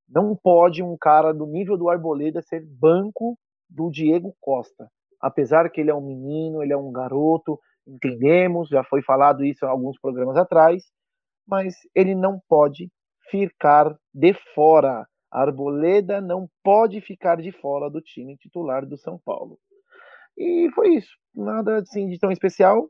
[0.09, 3.37] Não pode um cara do nível do Arboleda ser banco
[3.69, 4.89] do Diego Costa.
[5.21, 7.57] Apesar que ele é um menino, ele é um garoto,
[7.87, 10.83] entendemos, já foi falado isso em alguns programas atrás,
[11.47, 12.89] mas ele não pode
[13.31, 19.57] ficar de fora Arboleda não pode ficar de fora do time titular do São Paulo.
[20.37, 21.15] E foi isso.
[21.33, 22.89] Nada assim, de tão especial.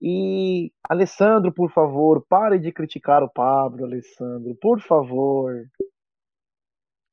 [0.00, 5.64] E Alessandro, por favor, pare de criticar o Pablo, Alessandro, por favor.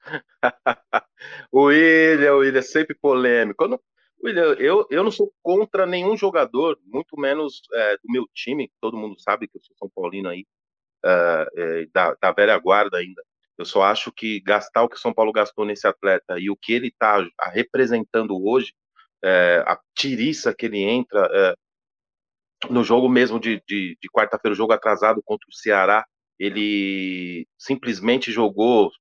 [1.51, 3.63] o William, o William, sempre polêmico.
[3.63, 3.79] Eu não,
[4.23, 8.97] William, eu, eu não sou contra nenhum jogador, muito menos é, do meu time, todo
[8.97, 10.45] mundo sabe que eu sou São Paulino aí,
[11.05, 13.21] é, é, da, da velha guarda ainda.
[13.59, 16.55] Eu só acho que gastar o que o São Paulo gastou nesse atleta e o
[16.55, 18.73] que ele está representando hoje,
[19.21, 21.53] é, a tiriça que ele entra é,
[22.69, 26.05] no jogo mesmo de, de, de quarta-feira, o jogo atrasado contra o Ceará,
[26.39, 28.93] ele simplesmente jogou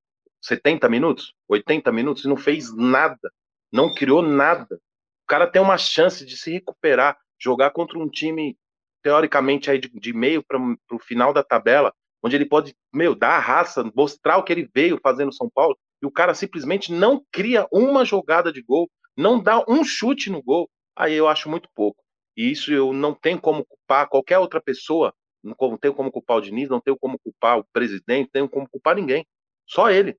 [0.42, 3.32] 70 minutos, 80 minutos e não fez nada,
[3.72, 4.74] não criou nada.
[4.74, 8.58] O cara tem uma chance de se recuperar, jogar contra um time
[9.04, 13.36] teoricamente aí de, de meio para o final da tabela, onde ele pode, meu, dar
[13.36, 16.92] a raça, mostrar o que ele veio fazendo no São Paulo, e o cara simplesmente
[16.92, 21.48] não cria uma jogada de gol, não dá um chute no gol, aí eu acho
[21.48, 22.02] muito pouco.
[22.36, 25.12] E isso eu não tenho como culpar qualquer outra pessoa,
[25.42, 28.68] não tenho como culpar o Diniz, não tenho como culpar o presidente, não tenho como
[28.68, 29.26] culpar ninguém,
[29.66, 30.16] só ele.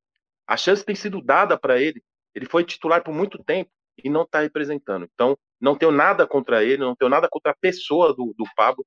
[0.48, 3.70] A chance tem sido dada para ele, ele foi titular por muito tempo
[4.04, 5.08] e não está representando.
[5.14, 8.86] Então, não tenho nada contra ele, não tenho nada contra a pessoa do, do Pablo,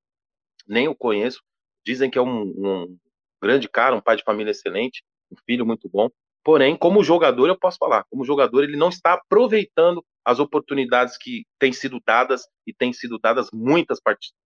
[0.66, 1.42] nem o conheço,
[1.84, 2.98] Dizem que é um, um
[3.42, 6.08] grande cara, um pai de família excelente, um filho muito bom.
[6.44, 11.44] Porém, como jogador, eu posso falar, como jogador, ele não está aproveitando as oportunidades que
[11.58, 13.98] têm sido dadas e têm sido dadas muitas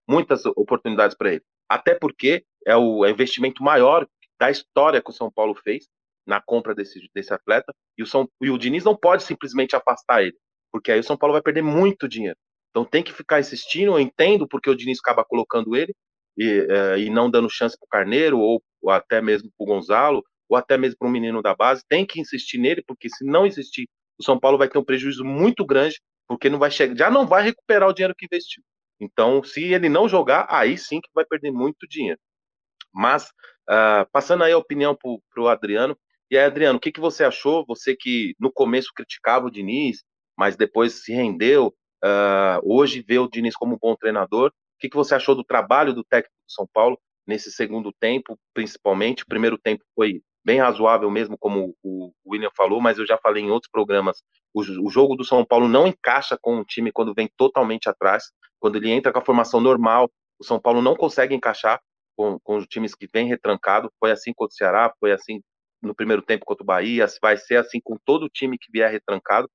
[0.08, 1.42] muitas oportunidades para ele.
[1.68, 4.06] Até porque é o é investimento maior
[4.38, 5.86] da história que o São Paulo fez
[6.26, 10.22] na compra desse, desse atleta e o, São, e o Diniz não pode simplesmente afastar
[10.22, 10.36] ele,
[10.72, 12.36] porque aí o São Paulo vai perder muito dinheiro.
[12.70, 15.94] Então tem que ficar insistindo, eu entendo porque o Diniz acaba colocando ele,
[16.36, 19.66] e, é, e não dando chance para o Carneiro, ou, ou, até mesmo para o
[19.66, 23.24] Gonzalo, ou até mesmo para um menino da base, tem que insistir nele, porque se
[23.24, 26.96] não insistir, o São Paulo vai ter um prejuízo muito grande, porque não vai chegar,
[26.96, 28.62] já não vai recuperar o dinheiro que investiu.
[29.00, 32.18] Então, se ele não jogar, aí sim que vai perder muito dinheiro.
[32.92, 33.26] Mas,
[33.68, 35.96] uh, passando aí a opinião para o Adriano,
[36.30, 37.64] e aí, Adriano, o que, que você achou?
[37.68, 40.02] Você que no começo criticava o Diniz,
[40.36, 41.68] mas depois se rendeu,
[42.04, 44.52] uh, hoje vê o Diniz como um bom treinador.
[44.76, 48.38] O que, que você achou do trabalho do técnico do São Paulo nesse segundo tempo,
[48.54, 49.22] principalmente?
[49.22, 53.42] O primeiro tempo foi bem razoável mesmo, como o William falou, mas eu já falei
[53.42, 54.22] em outros programas.
[54.54, 58.30] O, o jogo do São Paulo não encaixa com o time quando vem totalmente atrás.
[58.60, 61.80] Quando ele entra com a formação normal, o São Paulo não consegue encaixar
[62.16, 63.90] com, com os times que vem retrancado.
[63.98, 65.40] Foi assim contra o Ceará, foi assim
[65.82, 68.90] no primeiro tempo contra o Bahia, vai ser assim com todo o time que vier
[68.90, 69.50] retrancado.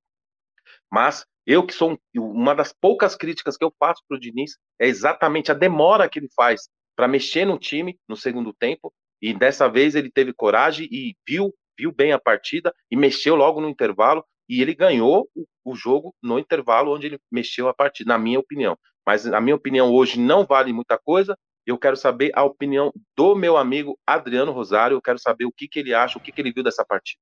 [0.92, 4.88] Mas eu que sou uma das poucas críticas que eu faço para o Diniz é
[4.88, 8.94] exatamente a demora que ele faz para mexer no time no segundo tempo.
[9.22, 13.62] E dessa vez ele teve coragem e viu, viu bem a partida e mexeu logo
[13.62, 14.24] no intervalo.
[14.48, 18.40] E ele ganhou o, o jogo no intervalo onde ele mexeu a partida, na minha
[18.40, 18.78] opinião.
[19.06, 21.38] Mas a minha opinião hoje não vale muita coisa.
[21.66, 24.96] Eu quero saber a opinião do meu amigo Adriano Rosário.
[24.96, 27.20] Eu quero saber o que, que ele acha, o que, que ele viu dessa partida.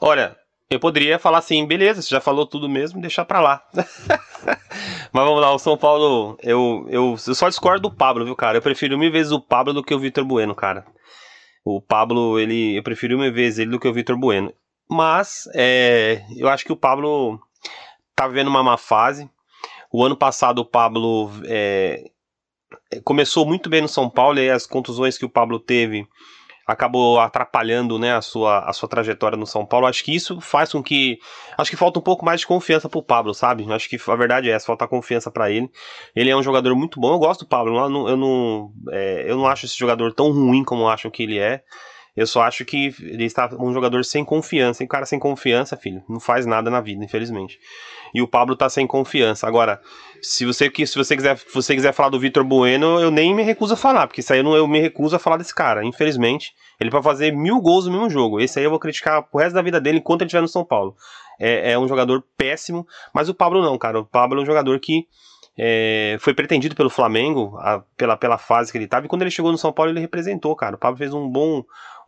[0.00, 0.36] Olha,
[0.70, 3.60] eu poderia falar assim, beleza, você já falou tudo mesmo, deixar pra lá.
[5.12, 8.58] Mas vamos lá, o São Paulo, eu, eu, eu só discordo do Pablo, viu, cara?
[8.58, 10.86] Eu prefiro mil vezes o Pablo do que o Vitor Bueno, cara.
[11.64, 14.54] O Pablo, ele, eu prefiro mil vezes ele do que o Vitor Bueno.
[14.88, 17.40] Mas, é, eu acho que o Pablo
[18.14, 19.28] tá vivendo uma má fase.
[19.92, 22.04] O ano passado o Pablo é,
[23.02, 26.06] começou muito bem no São Paulo e as contusões que o Pablo teve
[26.72, 29.86] acabou atrapalhando né, a, sua, a sua trajetória no São Paulo.
[29.86, 31.18] Acho que isso faz com que.
[31.58, 33.70] Acho que falta um pouco mais de confiança pro Pablo, sabe?
[33.72, 35.70] Acho que a verdade é essa, falta confiança para ele.
[36.14, 37.76] Ele é um jogador muito bom, eu gosto do Pablo.
[37.76, 41.22] Eu não, eu não, é, eu não acho esse jogador tão ruim como acham que
[41.22, 41.62] ele é.
[42.16, 44.82] Eu só acho que ele está um jogador sem confiança.
[44.82, 47.58] E cara sem confiança, filho, não faz nada na vida, infelizmente.
[48.12, 49.46] E o Pablo tá sem confiança.
[49.46, 49.80] Agora,
[50.20, 53.42] se você, se você quiser, se você quiser falar do Vitor Bueno, eu nem me
[53.42, 55.84] recuso a falar, porque isso aí eu, não, eu me recuso a falar desse cara,
[55.84, 56.52] infelizmente.
[56.80, 58.40] Ele pode fazer mil gols no mesmo jogo.
[58.40, 60.64] Esse aí eu vou criticar pro resto da vida dele enquanto ele estiver no São
[60.64, 60.96] Paulo.
[61.38, 64.00] É, é um jogador péssimo, mas o Pablo não, cara.
[64.00, 65.06] O Pablo é um jogador que
[65.58, 69.30] é, foi pretendido pelo Flamengo, a, pela, pela fase que ele estava, e quando ele
[69.30, 70.76] chegou no São Paulo ele representou, cara.
[70.76, 71.62] O Pablo fez um bom,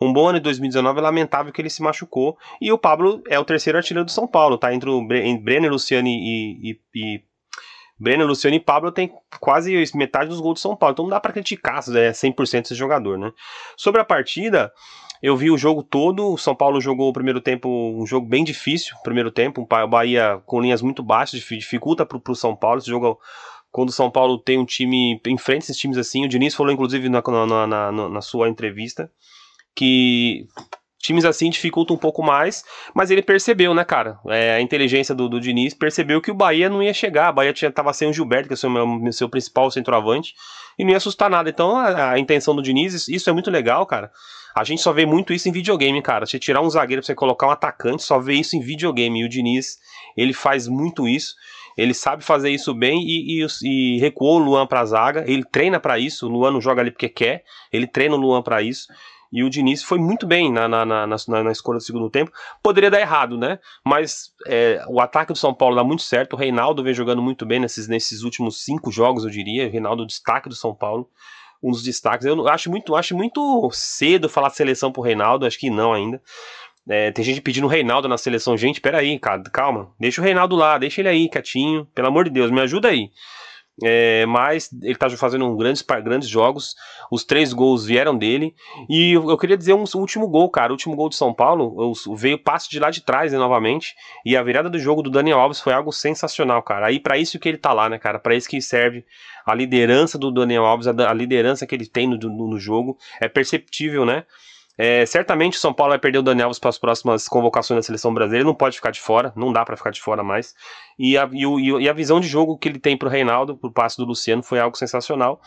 [0.05, 3.38] um bom ano de 2019, é lamentável que ele se machucou, e o Pablo é
[3.38, 4.72] o terceiro artilheiro do São Paulo, tá?
[4.74, 7.22] Entre o Brenner, Luciano e, e, e
[8.24, 11.32] Luciano e Pablo tem quase metade dos gols do São Paulo, então não dá para
[11.32, 13.32] criticar é 100% esse jogador, né?
[13.76, 14.72] Sobre a partida,
[15.22, 18.42] eu vi o jogo todo, o São Paulo jogou o primeiro tempo, um jogo bem
[18.42, 22.90] difícil, primeiro tempo, o Bahia com linhas muito baixas, dificulta pro, pro São Paulo, esse
[22.90, 23.18] jogo
[23.70, 27.09] quando o São Paulo tem um time, enfrenta esses times assim, o Diniz falou inclusive
[27.09, 29.11] na, na, na, na sua entrevista,
[29.74, 30.46] que
[31.02, 32.64] times assim dificultam um pouco mais,
[32.94, 34.18] mas ele percebeu, né, cara?
[34.28, 37.28] É, a inteligência do, do Diniz percebeu que o Bahia não ia chegar.
[37.28, 38.70] A Bahia tinha, tava sem o Gilberto, que é o seu,
[39.12, 40.34] seu principal centroavante,
[40.78, 41.50] e não ia assustar nada.
[41.50, 44.10] Então a, a intenção do Diniz, isso é muito legal, cara.
[44.54, 46.26] A gente só vê muito isso em videogame, cara.
[46.26, 49.20] Você tirar um zagueiro pra você colocar um atacante, só vê isso em videogame.
[49.20, 49.78] E o Diniz,
[50.16, 51.34] ele faz muito isso.
[51.76, 55.24] Ele sabe fazer isso bem e, e, e recuou o Luan pra zaga.
[55.26, 56.26] Ele treina para isso.
[56.26, 57.44] O Luan não joga ali porque quer.
[57.72, 58.88] Ele treina o Luan para isso.
[59.32, 62.30] E o Diniz foi muito bem na, na, na, na, na escolha do segundo tempo.
[62.62, 63.58] Poderia dar errado, né?
[63.82, 66.34] Mas é, o ataque do São Paulo dá muito certo.
[66.34, 69.66] O Reinaldo vem jogando muito bem nesses, nesses últimos cinco jogos, eu diria.
[69.66, 71.08] O Reinaldo, destaque do São Paulo.
[71.62, 72.26] Um dos destaques.
[72.26, 76.20] Eu acho muito, acho muito cedo falar seleção pro Reinaldo, acho que não ainda.
[76.88, 78.56] É, tem gente pedindo o Reinaldo na seleção.
[78.56, 79.90] Gente, peraí, cara, calma.
[79.98, 81.86] Deixa o Reinaldo lá, deixa ele aí, quietinho.
[81.94, 83.10] Pelo amor de Deus, me ajuda aí.
[83.82, 86.74] É, mas ele está fazendo um grandes, grandes jogos.
[87.10, 88.54] Os três gols vieram dele.
[88.88, 90.72] E eu, eu queria dizer um, um, último gol, cara.
[90.72, 93.94] O último gol de São Paulo veio passe de lá de trás né, novamente.
[94.26, 96.86] E a virada do jogo do Daniel Alves foi algo sensacional, cara.
[96.86, 98.18] Aí para isso que ele tá lá, né, cara?
[98.18, 99.04] Para isso que serve
[99.46, 102.98] a liderança do Daniel Alves, a, a liderança que ele tem no, no, no jogo.
[103.20, 104.24] É perceptível, né?
[104.76, 108.12] É, certamente o São Paulo vai perder o Daniel para as próximas convocações da seleção
[108.12, 108.42] brasileira.
[108.42, 110.54] Ele não pode ficar de fora, não dá para ficar de fora mais.
[110.98, 113.56] E a, e, o, e a visão de jogo que ele tem para o Reinaldo,
[113.56, 115.40] por passe do Luciano, foi algo sensacional.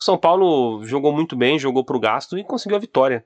[0.00, 3.24] O São Paulo jogou muito bem, jogou para o gasto e conseguiu a vitória.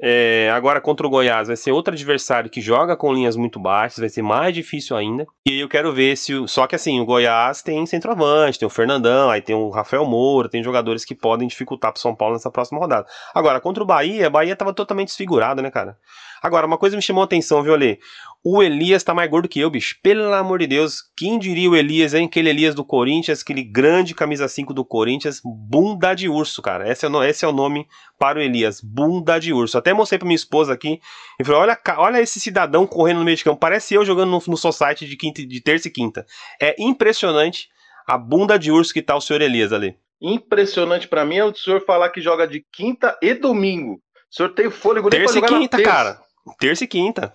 [0.00, 3.98] É, agora contra o Goiás vai ser outro adversário que joga com linhas muito baixas,
[3.98, 5.26] vai ser mais difícil ainda.
[5.46, 6.32] E eu quero ver se.
[6.46, 10.48] Só que assim, o Goiás tem centroavante, tem o Fernandão, aí tem o Rafael Moura,
[10.48, 13.06] tem jogadores que podem dificultar pro São Paulo nessa próxima rodada.
[13.34, 15.96] Agora, contra o Bahia, a Bahia tava totalmente desfigurado, né, cara?
[16.40, 17.98] Agora, uma coisa me chamou a atenção, viu, Ale?
[18.44, 19.96] O Elias tá mais gordo que eu, bicho.
[20.02, 21.02] Pelo amor de Deus.
[21.16, 22.26] Quem diria o Elias, hein?
[22.26, 25.40] Aquele Elias do Corinthians, aquele grande camisa 5 do Corinthians.
[25.44, 26.90] Bunda de urso, cara.
[26.90, 27.86] Esse é, o, esse é o nome
[28.18, 28.80] para o Elias.
[28.80, 29.76] Bunda de urso.
[29.76, 31.00] Até mostrei pra minha esposa aqui.
[31.40, 33.58] E falei: olha, olha esse cidadão correndo no meio de campo.
[33.58, 36.24] Parece eu jogando no, no Society de, quinta, de terça e quinta.
[36.62, 37.68] É impressionante
[38.06, 39.96] a bunda de urso que tá o senhor Elias ali.
[40.20, 43.94] Impressionante para mim é o senhor falar que joga de quinta e domingo.
[44.30, 46.20] O senhor tem fôlego nem terça pra jogar e quinta, cara.
[46.58, 47.34] Terça e quinta.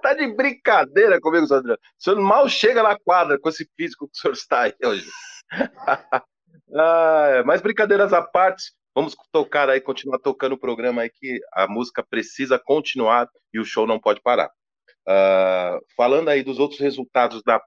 [0.00, 1.74] Tá de brincadeira comigo, Sandro.
[1.74, 5.08] O senhor mal chega na quadra com esse físico que o senhor está aí hoje.
[6.74, 11.66] ah, mas brincadeiras à parte, vamos tocar aí, continuar tocando o programa aí que a
[11.66, 14.50] música precisa continuar e o show não pode parar.
[15.08, 17.60] Uh, falando aí dos outros resultados da,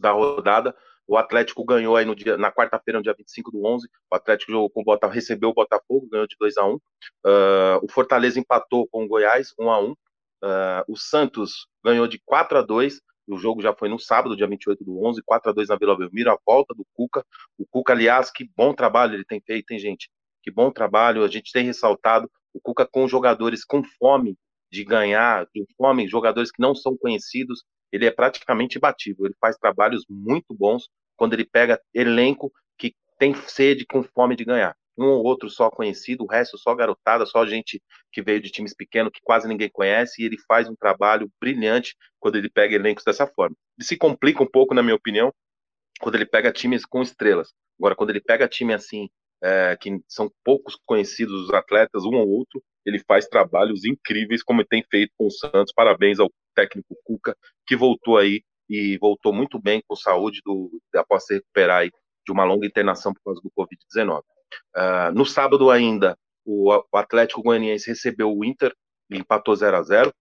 [0.00, 0.74] da rodada,
[1.06, 3.88] o Atlético ganhou aí no dia, na quarta-feira, no dia 25 do 11.
[4.10, 6.80] O Atlético jogou com o Botafogo, recebeu o Botafogo, ganhou de 2 a 1 uh,
[7.24, 9.94] ah, O Fortaleza empatou com o Goiás, 1 a 1
[10.42, 14.46] uh, O Santos ganhou de 4 a 2 O jogo já foi no sábado, dia
[14.46, 17.24] 28 do 11, 4 a 2 na Vila Belmiro, a volta do Cuca.
[17.58, 20.10] O Cuca, aliás, que bom trabalho ele tem feito, hein, gente?
[20.42, 21.24] Que bom trabalho.
[21.24, 24.36] A gente tem ressaltado o Cuca com jogadores com fome
[24.70, 29.26] de ganhar, com fome, jogadores que não são conhecidos, ele é praticamente imbatível.
[29.26, 34.44] Ele faz trabalhos muito bons quando ele pega elenco que tem sede, com fome de
[34.44, 34.76] ganhar.
[34.98, 37.80] Um ou outro só conhecido, o resto só garotada, só gente
[38.10, 41.94] que veio de times pequenos que quase ninguém conhece, e ele faz um trabalho brilhante
[42.18, 43.56] quando ele pega elencos dessa forma.
[43.78, 45.32] Ele se complica um pouco, na minha opinião,
[46.00, 47.52] quando ele pega times com estrelas.
[47.78, 49.08] Agora, quando ele pega time assim,
[49.42, 54.64] é, que são poucos conhecidos os atletas, um ou outro, ele faz trabalhos incríveis, como
[54.64, 55.72] tem feito com o Santos.
[55.72, 57.36] Parabéns ao técnico Cuca,
[57.66, 61.90] que voltou aí e voltou muito bem com saúde do, após se recuperar aí
[62.26, 64.22] de uma longa internação por causa do Covid-19.
[64.76, 68.74] Uh, ah, no sábado ainda, o, o, Atlético Goianiense recebeu o Inter
[69.10, 70.12] e empatou 0 a 0 uh,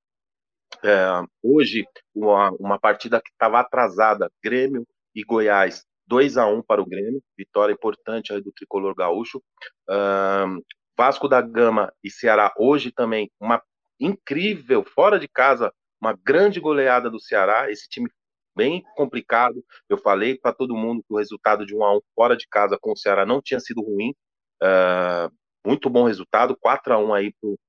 [0.86, 6.82] é, Hoje, uma, uma partida que estava atrasada, Grêmio e Goiás, 2 a 1 para
[6.82, 9.42] o Grêmio, vitória importante aí do tricolor gaúcho.
[9.90, 10.64] Uh,
[10.98, 13.62] Vasco da Gama e Ceará hoje também uma
[14.00, 15.72] incrível fora de casa,
[16.02, 17.70] uma grande goleada do Ceará.
[17.72, 18.10] Esse time
[18.58, 19.64] bem complicado.
[19.88, 22.78] Eu falei para todo mundo que o resultado de 1 a 1 fora de casa
[22.82, 24.16] com o Ceará não tinha sido ruim.
[24.62, 25.32] Uh,
[25.66, 27.60] muito bom resultado, 4 a 1 aí pro,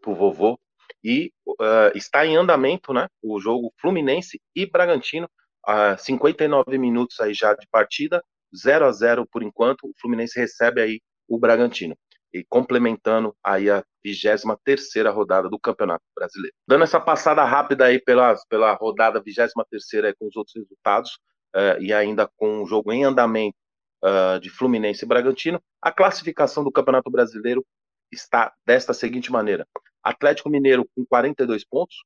[0.00, 0.58] pro vovô.
[1.02, 3.08] E uh, está em andamento, né?
[3.20, 5.28] O jogo Fluminense e Bragantino,
[5.68, 8.22] uh, 59 minutos aí já de partida,
[8.56, 9.88] 0 a 0 por enquanto.
[9.88, 11.96] O Fluminense recebe aí o Bragantino
[12.32, 16.54] e complementando aí a 23 terceira rodada do Campeonato Brasileiro.
[16.66, 21.18] Dando essa passada rápida aí pela, pela rodada 23 terceira com os outros resultados
[21.54, 23.56] uh, e ainda com o jogo em andamento
[24.04, 27.64] uh, de Fluminense e Bragantino, a classificação do Campeonato Brasileiro
[28.12, 29.66] está desta seguinte maneira:
[30.02, 31.96] Atlético Mineiro com 42 pontos,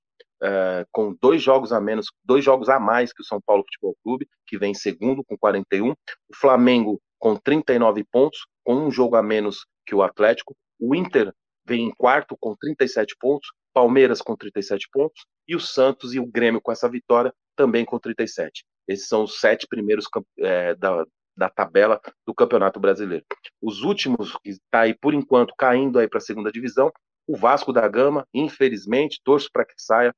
[0.43, 3.97] uh, com dois jogos a menos, dois jogos a mais que o São Paulo Futebol
[4.03, 5.97] Clube, que vem em segundo com 41, o
[6.35, 10.57] Flamengo com 39 pontos, com um jogo a menos que o Atlético.
[10.79, 11.33] O Inter
[11.67, 16.27] vem em quarto com 37 pontos, Palmeiras com 37 pontos e o Santos e o
[16.27, 18.65] Grêmio com essa vitória também com 37.
[18.87, 20.07] Esses são os sete primeiros
[20.39, 21.05] é, da,
[21.37, 23.25] da tabela do Campeonato Brasileiro.
[23.61, 26.93] Os últimos que está aí por enquanto caindo aí para a segunda divisão,
[27.27, 30.15] o Vasco da Gama, infelizmente, torço para que saia.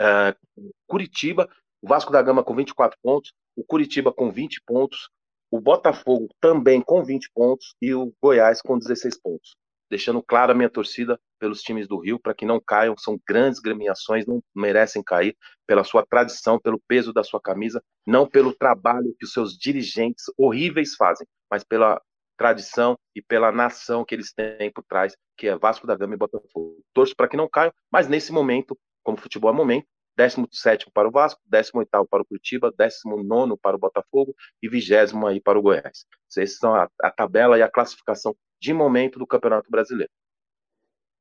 [0.00, 1.48] Uh, Curitiba,
[1.82, 5.10] o Vasco da Gama com 24 pontos, o Curitiba com 20 pontos,
[5.50, 9.56] o Botafogo também com 20 pontos e o Goiás com 16 pontos.
[9.90, 13.58] Deixando clara a minha torcida pelos times do Rio para que não caiam, são grandes
[13.58, 15.36] gremiações, não merecem cair
[15.66, 20.24] pela sua tradição, pelo peso da sua camisa, não pelo trabalho que os seus dirigentes
[20.38, 22.00] horríveis fazem, mas pela
[22.38, 26.18] tradição e pela nação que eles têm por trás, que é Vasco da Gama e
[26.18, 26.80] Botafogo.
[26.94, 29.86] Torço para que não caiam, mas nesse momento, como futebol é momento,
[30.20, 34.92] 17 para o Vasco, 18 para o Curitiba, 19 para o Botafogo e 20
[35.26, 36.04] aí para o Goiás.
[36.28, 40.12] Essas são a, a tabela e a classificação de momento do Campeonato Brasileiro.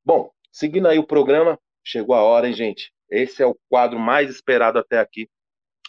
[0.04, 2.92] Bom, seguindo aí o programa, chegou a hora, hein, gente?
[3.10, 5.30] Esse é o quadro mais esperado até aqui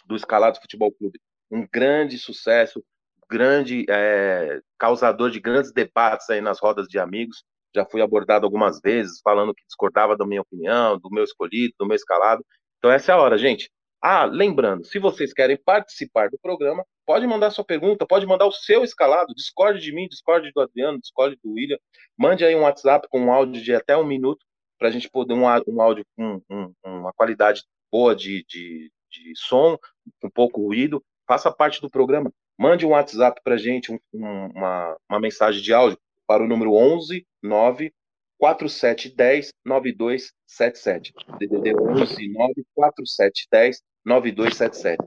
[0.05, 1.19] do Escalados Futebol Clube.
[1.51, 2.83] Um grande sucesso,
[3.29, 7.43] grande é, causador de grandes debates aí nas rodas de amigos.
[7.75, 11.85] Já fui abordado algumas vezes, falando que discordava da minha opinião, do meu escolhido, do
[11.85, 12.43] meu escalado.
[12.81, 13.69] Então essa é a hora, gente.
[14.01, 18.51] Ah, lembrando, se vocês querem participar do programa, pode mandar sua pergunta, pode mandar o
[18.51, 21.77] seu escalado, discorde de mim, discorde do Adriano, discorde do William,
[22.17, 24.43] mande aí um WhatsApp com um áudio de até um minuto,
[24.79, 27.61] para a gente poder, um, um áudio com um, uma qualidade
[27.91, 29.77] boa de, de, de som,
[30.23, 34.97] um pouco ruído, faça parte do programa, mande um WhatsApp para a gente, um, uma,
[35.07, 37.93] uma mensagem de áudio para o número 11 9
[38.41, 41.13] 4710 9277.
[41.37, 44.97] DDD 11 94710 9277.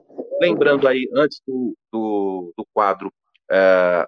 [0.41, 3.13] Lembrando aí, antes do, do, do quadro
[3.51, 4.07] é,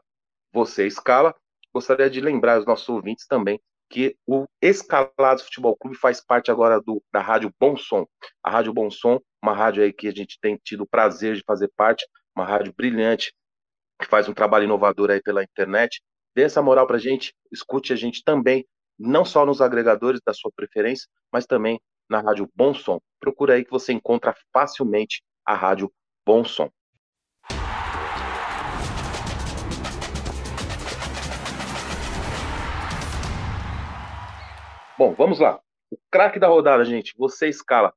[0.53, 1.35] Você Escala,
[1.75, 3.61] gostaria de lembrar os nossos ouvintes também
[3.91, 8.07] que o Escalados Futebol Clube faz parte agora do, da Rádio Bom Som.
[8.45, 11.43] A Rádio Bom Som, uma rádio aí que a gente tem tido o prazer de
[11.45, 13.33] fazer parte, uma rádio brilhante,
[14.01, 16.01] que faz um trabalho inovador aí pela internet.
[16.35, 18.65] Dê essa moral pra gente, escute a gente também
[18.99, 23.01] não só nos agregadores da sua preferência, mas também na Rádio Bom Som.
[23.21, 25.93] Procura aí que você encontra facilmente a Rádio
[26.25, 26.71] Bom Som.
[34.99, 35.61] Bom, vamos lá.
[35.91, 37.93] O craque da rodada, gente, você escala.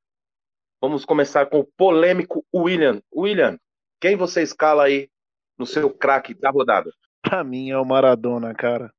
[0.81, 3.01] Vamos começar com o polêmico William.
[3.15, 3.57] William,
[4.01, 5.09] quem você escala aí
[5.57, 6.91] no seu craque da rodada?
[7.21, 8.93] Pra mim é o Maradona, cara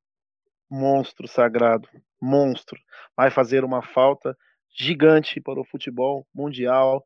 [0.71, 1.89] monstro sagrado,
[2.21, 2.79] monstro.
[3.17, 4.37] Vai fazer uma falta
[4.73, 7.03] gigante para o futebol mundial.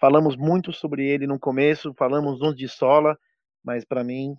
[0.00, 3.18] Falamos muito sobre ele no começo, falamos uns de sola,
[3.62, 4.34] mas para mim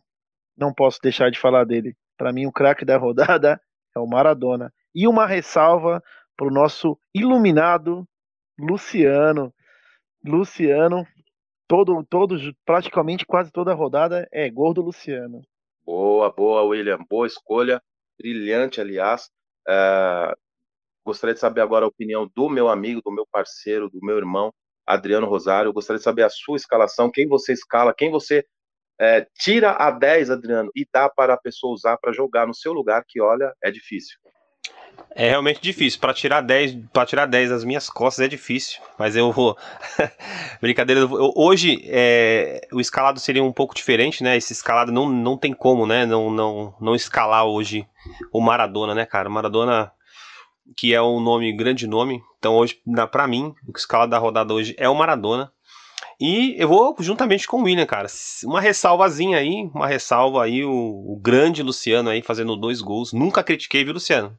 [0.57, 1.95] não posso deixar de falar dele.
[2.17, 3.61] Para mim o craque da rodada
[3.95, 4.73] é o Maradona.
[4.93, 6.01] E uma ressalva
[6.35, 8.07] para o nosso iluminado
[8.59, 9.53] Luciano.
[10.25, 11.05] Luciano,
[11.67, 15.41] todo, todo, praticamente quase toda a rodada é gol do Luciano.
[15.85, 16.99] Boa, boa, William.
[17.09, 17.81] Boa escolha
[18.17, 19.29] brilhante, aliás.
[19.67, 20.35] É,
[21.05, 24.53] gostaria de saber agora a opinião do meu amigo, do meu parceiro, do meu irmão,
[24.85, 25.73] Adriano Rosário.
[25.73, 28.45] gostaria de saber a sua escalação, quem você escala, quem você
[28.99, 32.73] é, tira a 10, Adriano, e dá para a pessoa usar para jogar no seu
[32.73, 34.17] lugar, que olha, é difícil.
[35.15, 35.99] É realmente difícil.
[35.99, 38.81] Para tirar 10, para tirar 10 das minhas costas é difícil.
[38.97, 39.55] Mas eu vou.
[40.59, 41.01] Brincadeira.
[41.01, 44.35] Eu, hoje é, o escalado seria um pouco diferente, né?
[44.35, 46.05] Esse escalado não, não tem como, né?
[46.05, 47.87] Não, não, não escalar hoje
[48.31, 49.29] o Maradona, né, cara?
[49.29, 49.91] Maradona,
[50.75, 52.21] que é um nome, grande nome.
[52.39, 55.51] Então hoje, para mim, o escalado da rodada hoje é o Maradona.
[56.19, 58.07] E eu vou juntamente com o William, cara.
[58.45, 63.13] Uma ressalvazinha aí, uma ressalva aí, o, o grande Luciano aí fazendo dois gols.
[63.13, 64.37] Nunca critiquei, viu, Luciano?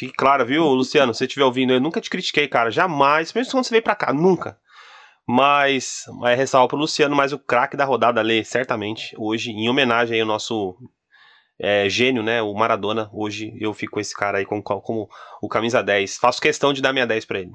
[0.00, 1.12] Fique claro, viu, Luciano?
[1.12, 2.70] Se você estiver ouvindo, eu nunca te critiquei, cara.
[2.70, 3.34] Jamais.
[3.34, 4.58] Mesmo quando você veio pra cá, nunca.
[5.28, 10.14] Mas, é ressalva pro Luciano, mas o craque da rodada ali, certamente, hoje, em homenagem
[10.14, 10.74] aí ao nosso
[11.58, 12.40] é, gênio, né?
[12.40, 13.10] O Maradona.
[13.12, 15.06] Hoje eu fico com esse cara aí como, como
[15.42, 16.16] o camisa 10.
[16.16, 17.52] Faço questão de dar minha 10 para ele.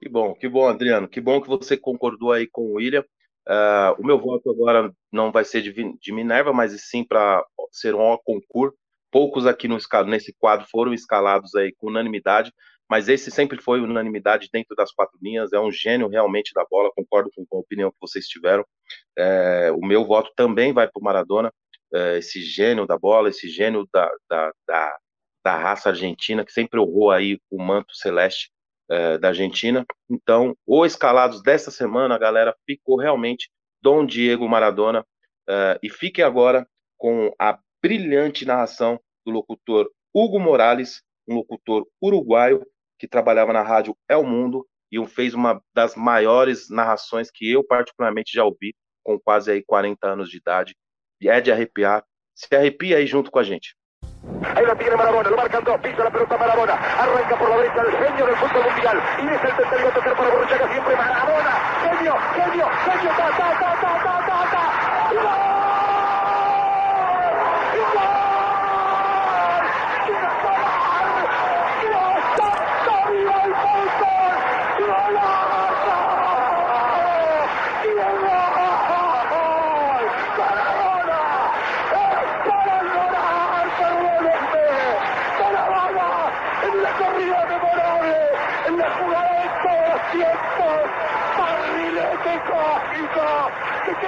[0.00, 1.08] Que bom, que bom, Adriano.
[1.08, 3.04] Que bom que você concordou aí com o William.
[3.48, 7.96] Uh, o meu voto agora não vai ser de, de Minerva, mas sim para ser
[7.96, 8.78] um concurso
[9.10, 12.52] poucos aqui no, nesse quadro foram escalados aí com unanimidade,
[12.88, 16.90] mas esse sempre foi unanimidade dentro das quatro linhas, é um gênio realmente da bola,
[16.94, 18.64] concordo com, a opinião que vocês tiveram.
[19.16, 21.52] É, o meu voto também vai para o Maradona,
[21.94, 24.96] é, esse gênio da bola, esse gênio da, da, da,
[25.44, 28.50] da, raça argentina, que sempre honrou aí o manto celeste
[28.90, 29.86] é, da Argentina.
[30.08, 33.50] Então, o escalados dessa semana, galera, ficou realmente
[33.80, 35.06] Dom Diego Maradona,
[35.48, 42.64] é, e fique agora com a brilhante narração do locutor Hugo Morales, um locutor uruguaio
[42.98, 48.32] que trabalhava na rádio El Mundo e fez uma das maiores narrações que eu particularmente
[48.34, 48.74] já ouvi,
[49.04, 50.74] com quase aí 40 anos de idade.
[51.20, 52.04] E é de arrepiar,
[52.34, 53.76] Se arrepia aí junto com a gente.
[54.56, 57.82] Ahí lo tiene Marabona, lo marcan dos, pisa la pelota Marabona, arranca por la derecha
[57.82, 61.52] el genio del fútbol mundial, y es el tercero a tocar para Borruchaga siempre Marabona,
[61.82, 64.29] genio, genio, genio, ta, ta, ta, ta, ta, ta,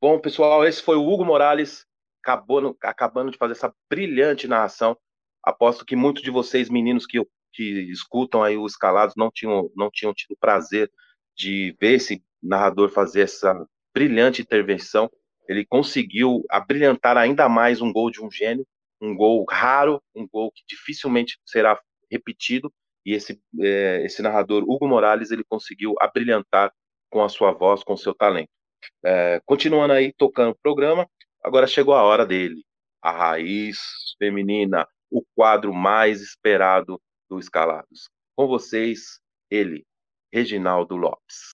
[0.00, 1.86] Bom, pessoal, esse foi o Hugo Morales
[2.22, 4.96] acabando, acabando de fazer essa brilhante narração.
[5.42, 9.90] Aposto que muitos de vocês, meninos que, que escutam aí o Escalados, não tinham, não
[9.90, 10.90] tinham tido prazer
[11.36, 15.10] de ver esse narrador fazer essa brilhante intervenção.
[15.48, 18.66] Ele conseguiu abrilhantar ainda mais um gol de um gênio,
[19.00, 21.78] um gol raro, um gol que dificilmente será
[22.10, 22.72] repetido.
[23.04, 26.72] E esse, é, esse narrador, Hugo Morales, ele conseguiu abrilhantar
[27.12, 28.48] com a sua voz, com o seu talento.
[29.04, 31.06] É, continuando aí tocando o programa,
[31.44, 32.64] agora chegou a hora dele,
[33.02, 33.78] a raiz
[34.18, 36.98] feminina, o quadro mais esperado
[37.28, 38.08] do Escalados.
[38.34, 39.84] Com vocês, ele,
[40.32, 41.50] Reginaldo Lopes.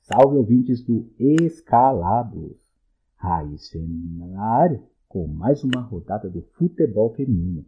[0.00, 2.56] Salve ouvintes do Escalados,
[3.16, 7.66] raiz feminina na área com mais uma rodada do futebol feminino.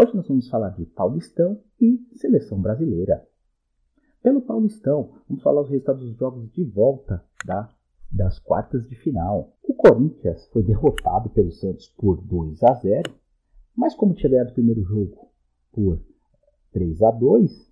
[0.00, 3.26] Hoje nós vamos falar de Paulistão e Seleção Brasileira.
[4.22, 7.68] Pelo Paulistão, vamos falar os resultados dos jogos de volta da,
[8.08, 9.52] das quartas de final.
[9.64, 13.12] O Corinthians foi derrotado pelo Santos por 2 a 0,
[13.74, 15.28] mas como tinha ganhado o primeiro jogo
[15.72, 16.00] por
[16.70, 17.69] 3 a 2,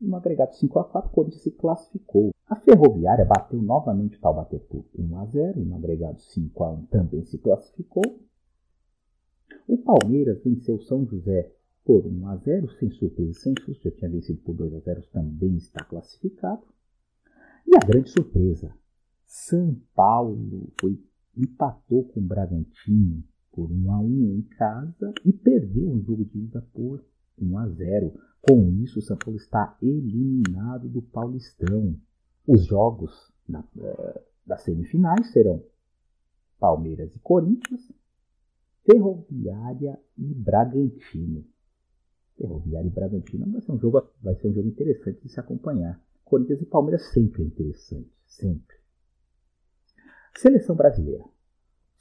[0.00, 2.30] no agregado 5 a 4, o Corinthians se classificou.
[2.48, 6.86] A Ferroviária bateu novamente o Taubaté por 1 a 0 no agregado 5 a 1
[6.86, 8.02] também se classificou.
[9.66, 11.52] O Palmeiras venceu São José
[11.84, 15.02] por 1 a 0 sem surpresa, sem susto, já tinha vencido por 2 a 0
[15.12, 16.62] também está classificado.
[17.66, 18.74] E a grande surpresa,
[19.26, 20.98] São Paulo foi,
[21.36, 23.22] empatou com o Bragantino
[23.52, 27.04] por 1 a 1 em casa e perdeu o jogo de ida por
[27.40, 28.27] 1 a 0.
[28.40, 31.96] Com isso, o São Paulo está eliminado do Paulistão.
[32.46, 35.62] Os jogos na, uh, das semifinais serão
[36.58, 37.92] Palmeiras e Corinthians,
[38.84, 41.44] Ferroviária e Bragantino.
[42.36, 46.00] Ferroviária e Bragantino vai ser um jogo, vai ser um jogo interessante de se acompanhar.
[46.24, 48.76] Corinthians e Palmeiras sempre é interessante, sempre.
[50.36, 51.24] Seleção brasileira.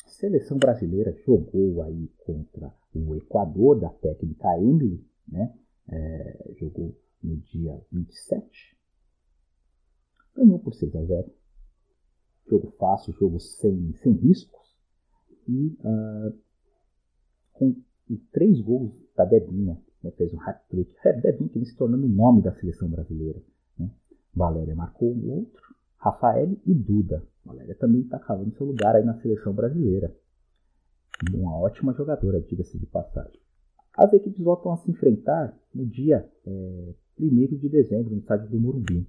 [0.06, 5.54] Seleção brasileira jogou aí contra o Equador da técnica Emily, né?
[5.90, 8.78] É, jogou no dia 27.
[10.36, 11.34] Ganhou por 6 a 0.
[12.50, 14.78] Jogo fácil, jogo sem, sem riscos.
[15.48, 16.38] E uh,
[17.54, 17.76] com
[18.32, 20.12] três gols da Debinha, né?
[20.12, 20.94] fez um hat-trick.
[21.04, 23.42] É, Debinha que vem se tornando o nome da seleção brasileira.
[23.78, 23.90] Né?
[24.34, 27.28] Valéria marcou um outro, Rafael e Duda.
[27.44, 30.16] Valéria também está cavando seu lugar aí na seleção brasileira.
[31.34, 33.42] Uma ótima jogadora, diga-se de passagem.
[33.98, 38.60] As equipes voltam a se enfrentar no dia é, 1 de dezembro, no estádio do
[38.60, 39.08] Morumbi.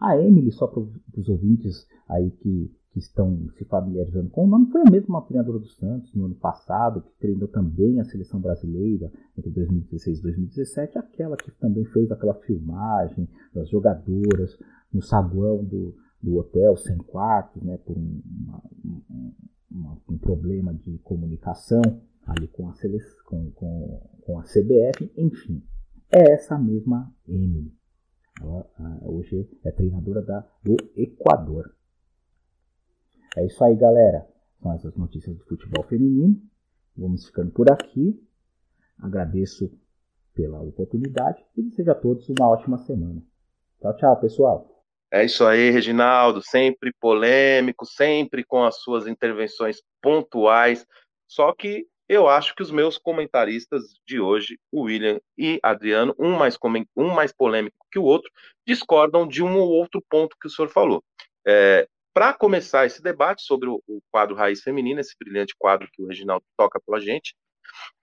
[0.00, 4.70] A Emily, só para os ouvintes aí que, que, estão se familiarizando com o nome,
[4.72, 9.12] foi a mesma treinadora do Santos no ano passado, que treinou também a seleção brasileira
[9.36, 14.58] entre 2016 e 2017, aquela que também fez aquela filmagem das jogadoras
[14.90, 18.62] no saguão do, do hotel, sem quartos, né, por um, uma,
[19.70, 21.82] uma, um problema de comunicação
[22.26, 22.74] ali com a,
[23.24, 25.62] com, com, com a CBF, enfim.
[26.10, 27.72] É essa mesma Emily.
[28.40, 28.68] Ela
[29.02, 31.74] hoje é treinadora da, do Equador.
[33.36, 34.26] É isso aí, galera.
[34.60, 36.40] São essas notícias do futebol feminino.
[36.96, 38.20] Vamos ficando por aqui.
[38.98, 39.72] Agradeço
[40.34, 43.22] pela oportunidade e desejo a todos uma ótima semana.
[43.80, 44.84] Tchau, tchau, pessoal.
[45.10, 46.40] É isso aí, Reginaldo.
[46.42, 50.86] Sempre polêmico, sempre com as suas intervenções pontuais.
[51.26, 56.58] Só que eu acho que os meus comentaristas de hoje, William e Adriano, um mais,
[56.94, 58.30] um mais polêmico que o outro,
[58.66, 61.02] discordam de um ou outro ponto que o senhor falou.
[61.46, 66.02] É, Para começar esse debate sobre o, o, quadro Raiz Feminina, esse brilhante quadro que
[66.02, 67.34] o Reginaldo toca pela gente,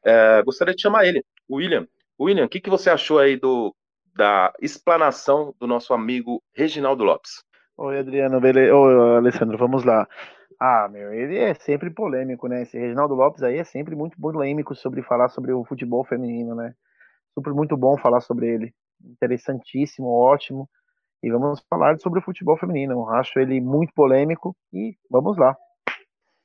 [0.03, 1.87] é, gostaria de chamar ele, William.
[2.19, 3.75] William, o que, que você achou aí do,
[4.15, 7.43] da explanação do nosso amigo Reginaldo Lopes?
[7.77, 8.75] Oi, Adriano, beleza?
[8.75, 10.07] Oi, Alessandro, vamos lá.
[10.59, 12.63] Ah, meu, ele é sempre polêmico, né?
[12.63, 16.75] Esse Reginaldo Lopes aí é sempre muito polêmico sobre falar sobre o futebol feminino, né?
[17.33, 18.73] Super muito bom falar sobre ele.
[19.01, 20.69] Interessantíssimo, ótimo.
[21.23, 23.09] E vamos falar sobre o futebol feminino.
[23.09, 25.55] Acho ele muito polêmico e vamos lá.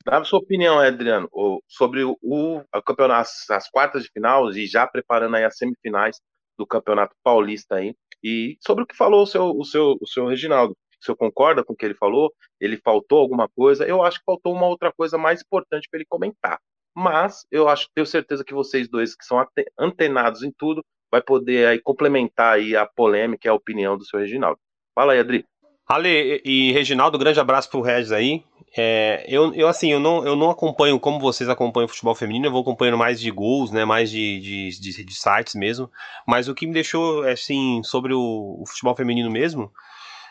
[0.04, 1.28] Dá a sua opinião, Adriano,
[1.66, 6.20] sobre o, o campeonato, as, as quartas de final e já preparando aí as semifinais
[6.56, 7.96] do Campeonato Paulista aí.
[8.22, 11.62] E sobre o que falou o seu, o seu, o seu Reginaldo se eu concorda
[11.62, 14.92] com o que ele falou, ele faltou alguma coisa, eu acho que faltou uma outra
[14.92, 16.58] coisa mais importante para ele comentar.
[16.96, 19.44] Mas eu acho, tenho certeza que vocês dois que são
[19.78, 24.18] antenados em tudo, vai poder aí complementar aí a polêmica e a opinião do seu
[24.18, 24.58] Reginaldo.
[24.94, 25.44] Fala aí, Adri.
[25.86, 28.42] Ale e Reginaldo, grande abraço pro Regis aí.
[28.76, 32.46] É, eu, eu, assim, eu não, eu não acompanho como vocês acompanham o futebol feminino,
[32.46, 35.88] eu vou acompanhando mais de gols, né, mais de, de, de, de sites mesmo,
[36.26, 39.70] mas o que me deixou, assim, sobre o, o futebol feminino mesmo,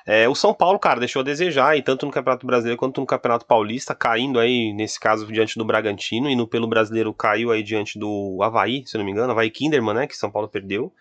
[0.05, 3.07] é, o São Paulo, cara, deixou a desejar, e tanto no Campeonato Brasileiro quanto no
[3.07, 7.63] Campeonato Paulista, caindo aí, nesse caso, diante do Bragantino, e no pelo brasileiro caiu aí
[7.63, 10.91] diante do Havaí, se não me engano, Havaí Kinderman, né, que São Paulo perdeu.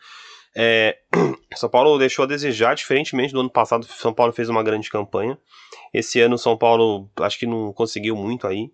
[0.55, 0.99] É,
[1.55, 5.39] São Paulo deixou a desejar, diferentemente do ano passado, São Paulo fez uma grande campanha.
[5.93, 8.71] Esse ano São Paulo acho que não conseguiu muito aí.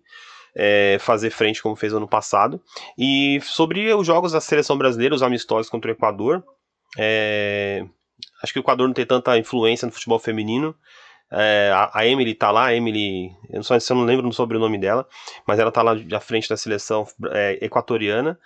[0.55, 2.59] É, fazer frente como fez ano passado.
[2.97, 6.43] E sobre os jogos da seleção brasileira, os amistosos contra o Equador,
[6.97, 7.85] é,
[8.41, 10.75] Acho que o Equador não tem tanta influência no futebol feminino.
[11.31, 14.79] É, a, Emily tá lá, a Emily, eu só eu não lembro sobre o nome
[14.79, 15.07] dela,
[15.47, 18.39] mas ela tá lá à frente da seleção é, equatoriana.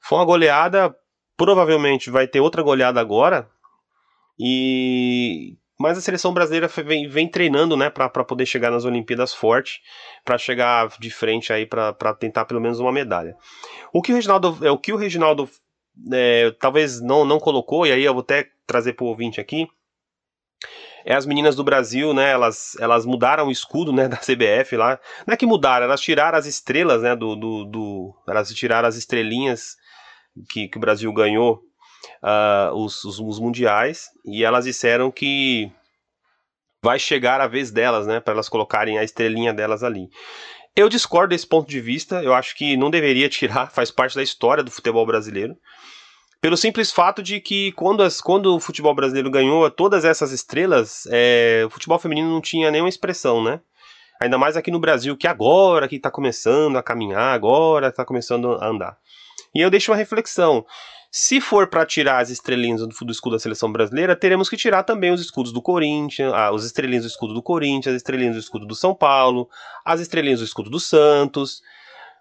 [0.00, 0.94] Foi uma goleada,
[1.36, 3.48] provavelmente vai ter outra goleada agora.
[4.38, 9.82] E mas a seleção brasileira vem, vem treinando, né, para poder chegar nas Olimpíadas forte,
[10.24, 13.36] para chegar de frente aí para tentar pelo menos uma medalha.
[13.92, 15.48] O que o Reginaldo, é o que o Reginaldo
[16.12, 19.68] é, talvez não, não colocou, e aí eu vou até trazer para o ouvinte aqui,
[21.04, 22.32] é as meninas do Brasil, né?
[22.32, 24.98] Elas, elas mudaram o escudo, né, da CBF lá.
[25.26, 28.96] Não é que mudaram, elas tiraram as estrelas, né, do, do, do elas tiraram as
[28.96, 29.76] estrelinhas
[30.50, 31.62] que, que o Brasil ganhou
[32.22, 35.70] uh, os, os, os, mundiais e elas disseram que
[36.82, 40.08] vai chegar a vez delas, né, para elas colocarem a estrelinha delas ali.
[40.74, 44.22] Eu discordo desse ponto de vista, eu acho que não deveria tirar, faz parte da
[44.22, 45.56] história do futebol brasileiro.
[46.40, 51.06] Pelo simples fato de que quando, as, quando o futebol brasileiro ganhou todas essas estrelas,
[51.10, 53.60] é, o futebol feminino não tinha nenhuma expressão, né?
[54.20, 58.52] Ainda mais aqui no Brasil, que agora que está começando a caminhar, agora está começando
[58.52, 58.96] a andar.
[59.54, 60.64] E eu deixo uma reflexão.
[61.10, 64.82] Se for para tirar as estrelinhas do, do, escudo da seleção brasileira, teremos que tirar
[64.82, 68.40] também os escudos do Corinthians, ah, os estrelinhos do escudo do Corinthians, as estrelinhas do
[68.40, 69.48] escudo do São Paulo,
[69.84, 71.62] as estrelinhas do escudo do Santos.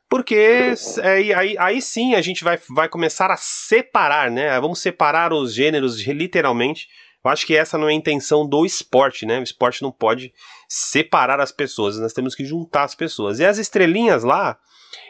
[0.09, 4.59] Porque é, aí, aí sim a gente vai, vai começar a separar, né?
[4.59, 6.87] Vamos separar os gêneros literalmente.
[7.23, 9.39] Eu acho que essa não é a intenção do esporte, né?
[9.39, 10.31] O esporte não pode
[10.69, 13.39] separar as pessoas, nós temos que juntar as pessoas.
[13.39, 14.57] E as estrelinhas lá,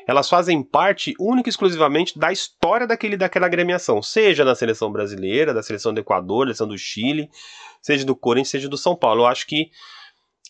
[0.08, 5.54] elas fazem parte única e exclusivamente da história daquele, daquela agremiação, seja da seleção brasileira,
[5.54, 7.30] da seleção do Equador, da seleção do Chile,
[7.82, 9.24] seja do Corinthians, seja do São Paulo.
[9.24, 9.70] Eu acho que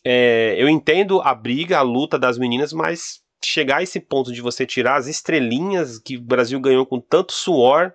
[0.04, 4.42] é, eu entendo a briga, a luta das meninas, mas chegar a esse ponto de
[4.42, 7.94] você tirar as estrelinhas que o Brasil ganhou com tanto suor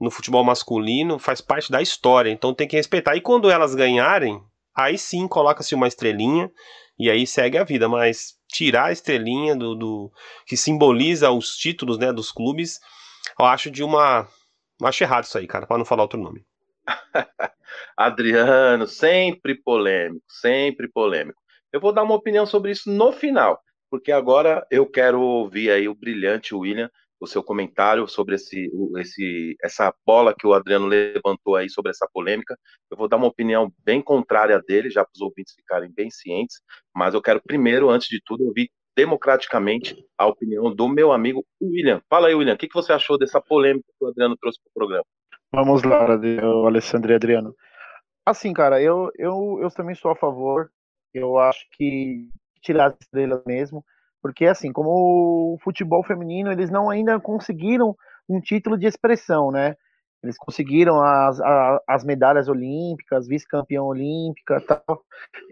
[0.00, 3.16] no futebol masculino faz parte da história, então tem que respeitar.
[3.16, 4.42] E quando elas ganharem,
[4.74, 6.50] aí sim coloca-se uma estrelinha
[6.98, 10.12] e aí segue a vida, mas tirar a estrelinha do, do
[10.46, 12.80] que simboliza os títulos, né, dos clubes,
[13.38, 14.26] eu acho de uma
[14.82, 16.44] acho errado isso aí, cara, para não falar outro nome.
[17.96, 21.38] Adriano, sempre polêmico, sempre polêmico.
[21.72, 25.88] Eu vou dar uma opinião sobre isso no final, porque agora eu quero ouvir aí
[25.88, 26.90] o brilhante William,
[27.20, 32.08] o seu comentário sobre esse, esse, essa bola que o Adriano levantou aí sobre essa
[32.10, 32.56] polêmica.
[32.90, 36.60] Eu vou dar uma opinião bem contrária dele, já para os ouvintes ficarem bem cientes,
[36.94, 42.00] mas eu quero primeiro, antes de tudo, ouvir democraticamente a opinião do meu amigo William.
[42.08, 44.70] Fala aí, William, o que, que você achou dessa polêmica que o Adriano trouxe para
[44.70, 45.04] o programa?
[45.52, 46.06] Vamos lá,
[46.66, 47.54] Alessandro e Adriano.
[48.24, 50.70] Assim, cara, eu, eu, eu também sou a favor.
[51.12, 52.28] Eu acho que
[52.60, 53.84] tirar as estrelas mesmo,
[54.22, 57.96] porque assim, como o futebol feminino, eles não ainda conseguiram
[58.28, 59.76] um título de expressão, né?
[60.22, 61.40] Eles conseguiram as,
[61.88, 65.02] as medalhas olímpicas, vice-campeão olímpica, tal.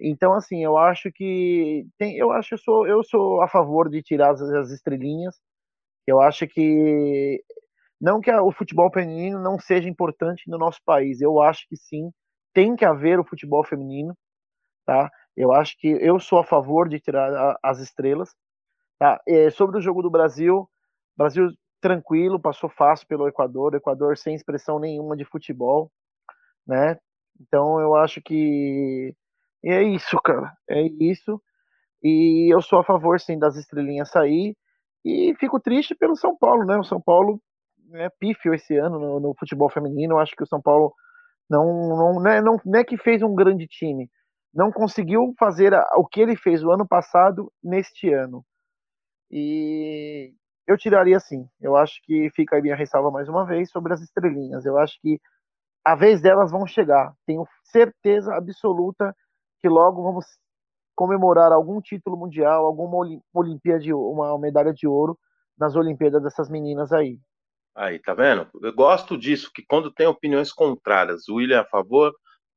[0.01, 4.03] Então, assim, eu acho que tem, eu acho eu sou eu sou a favor de
[4.03, 5.37] tirar as, as estrelinhas.
[6.07, 7.43] Eu acho que
[8.01, 12.11] não que o futebol feminino não seja importante no nosso país, eu acho que sim,
[12.55, 14.17] tem que haver o futebol feminino,
[14.87, 15.11] tá?
[15.39, 18.35] Eu acho que eu sou a favor de tirar as estrelas,
[18.99, 19.21] tá?
[19.27, 20.69] É, sobre o jogo do Brasil,
[21.17, 21.49] Brasil
[21.81, 25.93] tranquilo, passou fácil pelo Equador, Equador sem expressão nenhuma de futebol,
[26.67, 26.99] né?
[27.41, 29.15] Então eu acho que
[29.65, 31.41] é isso, cara, é isso.
[32.03, 34.57] E eu sou a favor sim das estrelinhas sair
[35.05, 36.77] e fico triste pelo São Paulo, né?
[36.79, 37.41] O São Paulo
[37.95, 40.15] é pífio esse ano no, no futebol feminino.
[40.15, 40.93] Eu acho que o São Paulo
[41.49, 44.11] não, não, não, é, não, não é que fez um grande time,
[44.59, 48.45] não conseguiu fazer o que ele fez o ano passado neste ano.
[49.31, 50.35] E
[50.67, 51.49] eu tiraria assim.
[51.61, 54.67] Eu acho que fica aí minha ressalva mais uma vez sobre as estrelinhas.
[54.67, 55.21] Eu acho que
[55.85, 57.15] a vez delas vão chegar.
[57.25, 59.15] Tenho certeza absoluta
[59.61, 60.27] que logo vamos
[60.97, 65.17] comemorar algum título mundial, alguma Olimpíada, uma medalha de ouro
[65.57, 67.21] nas Olimpíadas dessas meninas aí.
[67.77, 68.49] Aí, tá vendo?
[68.61, 72.13] Eu gosto disso, que quando tem opiniões contrárias, o William é a favor,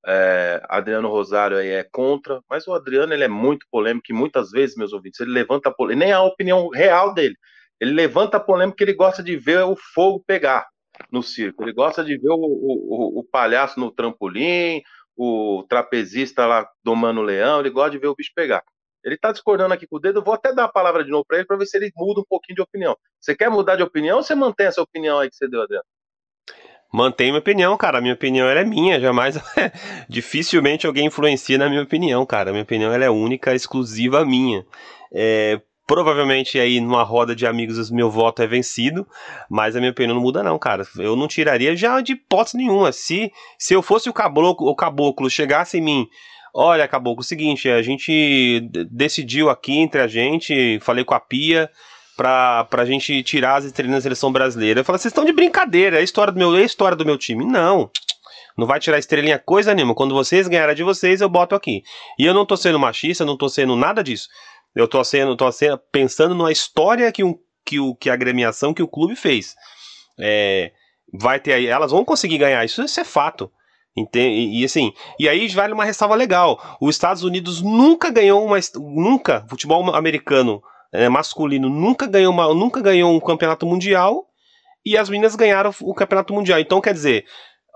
[0.05, 4.51] é, Adriano Rosário aí é contra, mas o Adriano ele é muito polêmico e muitas
[4.51, 7.35] vezes, meus ouvintes, ele levanta a polêmica, nem a opinião real dele,
[7.79, 10.67] ele levanta a polêmica que ele gosta de ver o fogo pegar
[11.11, 14.81] no circo, ele gosta de ver o, o, o palhaço no trampolim,
[15.15, 18.63] o trapezista lá domando o leão, ele gosta de ver o bicho pegar.
[19.03, 21.25] Ele está discordando aqui com o dedo, eu vou até dar a palavra de novo
[21.25, 22.95] para ele para ver se ele muda um pouquinho de opinião.
[23.19, 25.85] Você quer mudar de opinião ou você mantém essa opinião aí que você deu, Adriano?
[26.91, 27.99] Mantenho minha opinião, cara.
[27.99, 29.39] A minha opinião é minha, jamais.
[30.09, 32.49] Dificilmente alguém influencia na minha opinião, cara.
[32.49, 34.65] A minha opinião é única, exclusiva minha.
[35.13, 39.05] É, provavelmente aí numa roda de amigos meu voto é vencido,
[39.49, 40.84] mas a minha opinião não muda não, cara.
[40.97, 42.91] Eu não tiraria já de hipótese nenhuma.
[42.91, 46.07] Se, se eu fosse o caboclo, o caboclo chegasse em mim,
[46.53, 51.19] olha, caboclo, é o seguinte, a gente decidiu aqui entre a gente, falei com a
[51.19, 51.69] Pia,
[52.15, 54.79] pra, pra gente tirar as estrelas da seleção brasileira.
[54.79, 57.05] Eu falo, vocês estão de brincadeira, é a história do meu, é a história do
[57.05, 57.45] meu time.
[57.45, 57.89] Não.
[58.57, 59.95] Não vai tirar estrelinha coisa nenhuma.
[59.95, 61.83] Quando vocês ganharem de vocês, eu boto aqui.
[62.19, 64.27] E eu não tô sendo machista, não tô sendo nada disso.
[64.75, 68.73] Eu tô sendo, tô sendo pensando numa história que, um, que, o, que a agremiação,
[68.73, 69.55] que o clube fez.
[70.19, 70.71] É,
[71.13, 73.51] vai ter aí, elas vão conseguir ganhar, isso, isso é fato.
[73.95, 74.57] Entende?
[74.57, 76.77] E assim, e aí vale uma ressalva legal.
[76.79, 82.81] Os Estados Unidos nunca ganhou uma nunca futebol americano é, masculino nunca ganhou uma, nunca
[82.81, 84.27] ganhou um campeonato mundial
[84.85, 86.59] e as meninas ganharam o campeonato mundial.
[86.59, 87.26] Então quer dizer,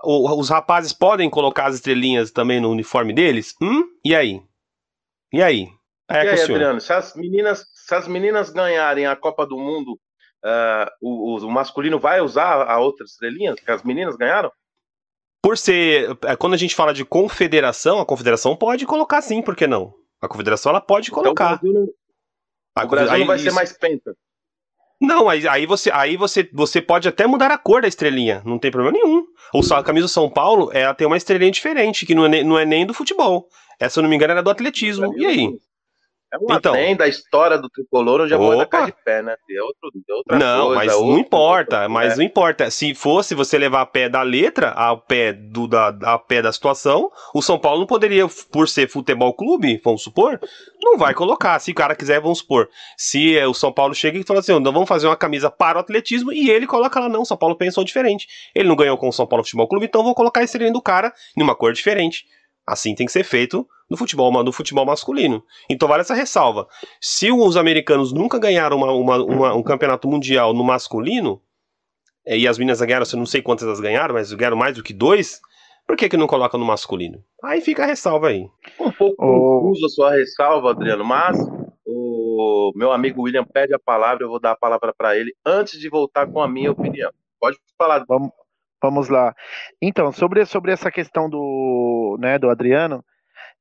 [0.04, 3.54] o, os rapazes podem colocar as estrelinhas também no uniforme deles?
[3.60, 3.84] Hum?
[4.04, 4.42] E aí?
[5.32, 5.68] E aí?
[6.08, 9.98] É e aí, Adriano, se as meninas, se as meninas ganharem a Copa do Mundo,
[10.44, 14.52] uh, o, o, masculino vai usar a outra estrelinha que as meninas ganharam?
[15.42, 19.56] Por ser, é, quando a gente fala de confederação, a confederação pode colocar sim, por
[19.56, 19.94] que não?
[20.20, 21.60] A confederação ela pode então, colocar.
[21.62, 21.88] Então,
[22.84, 23.44] o Brasil aí, não vai isso...
[23.44, 24.14] ser mais penta.
[25.00, 28.58] Não, aí, aí, você, aí você, você pode até mudar a cor da estrelinha, não
[28.58, 29.24] tem problema nenhum.
[29.52, 32.42] Ou só a camisa do São Paulo, ela tem uma estrelinha diferente, que não é,
[32.42, 33.46] não é nem do futebol.
[33.78, 35.14] Essa, se eu não me engano, era do atletismo.
[35.18, 35.58] E aí?
[36.32, 39.36] É uma então, da história do tricolor, eu já vou tacar de pé, né?
[39.48, 42.16] É, outro, é outra não, coisa, mas outro, não importa, outro, mas é.
[42.16, 42.70] não importa.
[42.70, 46.52] Se fosse você levar a pé da letra, a pé, do, da, a pé da
[46.52, 50.40] situação, o São Paulo não poderia, por ser futebol clube, vamos supor,
[50.82, 51.60] não vai colocar.
[51.60, 52.68] Se o cara quiser, vamos supor.
[52.96, 55.78] Se é, o São Paulo chega e fala assim, então vamos fazer uma camisa para
[55.78, 58.26] o atletismo, e ele coloca lá, não, São Paulo pensou diferente.
[58.52, 60.82] Ele não ganhou com o São Paulo Futebol Clube, então vou colocar a estrelinha do
[60.82, 62.24] cara em uma cor diferente.
[62.66, 65.42] Assim tem que ser feito no futebol, no futebol masculino.
[65.70, 66.66] Então vale essa ressalva.
[67.00, 71.40] Se os americanos nunca ganharam uma, uma, uma, um campeonato mundial no masculino,
[72.26, 74.82] é, e as meninas ganharam, eu não sei quantas elas ganharam, mas ganharam mais do
[74.82, 75.40] que dois,
[75.86, 77.22] por que, que não coloca no masculino?
[77.44, 78.48] Aí fica a ressalva aí.
[78.80, 79.60] Um pouco oh.
[79.60, 81.38] confuso a sua ressalva, Adriano, mas
[81.86, 85.78] o meu amigo William pede a palavra, eu vou dar a palavra para ele antes
[85.78, 87.12] de voltar com a minha opinião.
[87.38, 88.04] Pode falar.
[88.08, 88.30] Vamos,
[88.82, 89.34] vamos lá.
[89.80, 93.04] Então, sobre, sobre essa questão do, né, do Adriano,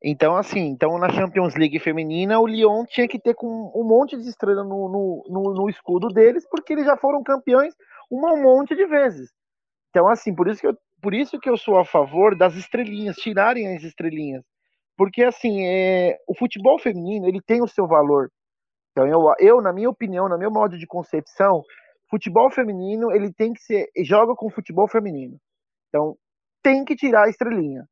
[0.04, 4.16] então, assim, então na Champions League feminina, o Lyon tinha que ter com um monte
[4.18, 7.74] de estrela no, no, no, no escudo deles, porque eles já foram campeões
[8.12, 9.32] um monte de vezes.
[9.90, 13.16] Então, assim, por isso que eu, por isso que eu sou a favor das estrelinhas,
[13.16, 14.44] tirarem as estrelinhas.
[14.98, 18.30] Porque, assim, é, o futebol feminino, ele tem o seu valor.
[18.92, 21.64] Então, eu, eu, na minha opinião, na meu modo de concepção,
[22.10, 25.38] futebol feminino, ele tem que ser, joga com futebol feminino.
[25.90, 26.16] Então,
[26.62, 27.86] tem que tirar a estrelinha.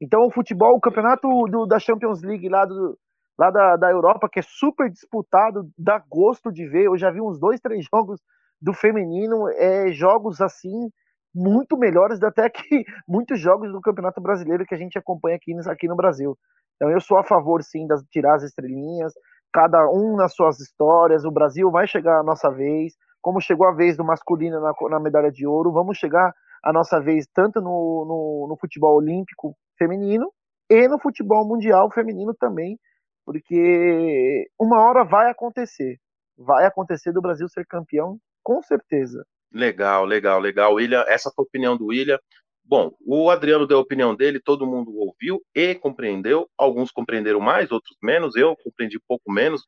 [0.00, 2.96] Então o futebol, o campeonato do, da Champions League lá, do,
[3.38, 6.86] lá da, da Europa, que é super disputado, dá gosto de ver.
[6.86, 8.20] Eu já vi uns dois, três jogos
[8.60, 10.90] do feminino, é, jogos assim,
[11.34, 12.62] muito melhores até que
[13.06, 16.36] muitos jogos do Campeonato Brasileiro que a gente acompanha aqui, aqui no Brasil.
[16.76, 19.12] Então eu sou a favor, sim, de tirar as estrelinhas,
[19.52, 23.72] cada um nas suas histórias, o Brasil vai chegar a nossa vez, como chegou a
[23.72, 28.04] vez do masculino na, na medalha de ouro, vamos chegar a nossa vez tanto no,
[28.06, 30.30] no, no futebol olímpico feminino
[30.68, 32.78] e no futebol mundial feminino também,
[33.24, 35.98] porque uma hora vai acontecer.
[36.36, 39.24] Vai acontecer do Brasil ser campeão, com certeza.
[39.52, 40.74] Legal, legal, legal.
[40.74, 42.18] William, essa foi a opinião do William.
[42.64, 46.48] Bom, o Adriano deu a opinião dele, todo mundo ouviu e compreendeu.
[46.56, 48.36] Alguns compreenderam mais, outros menos.
[48.36, 49.66] Eu compreendi pouco menos,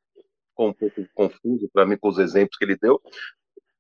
[0.51, 3.01] ficou um pouco confuso para mim com os exemplos que ele deu.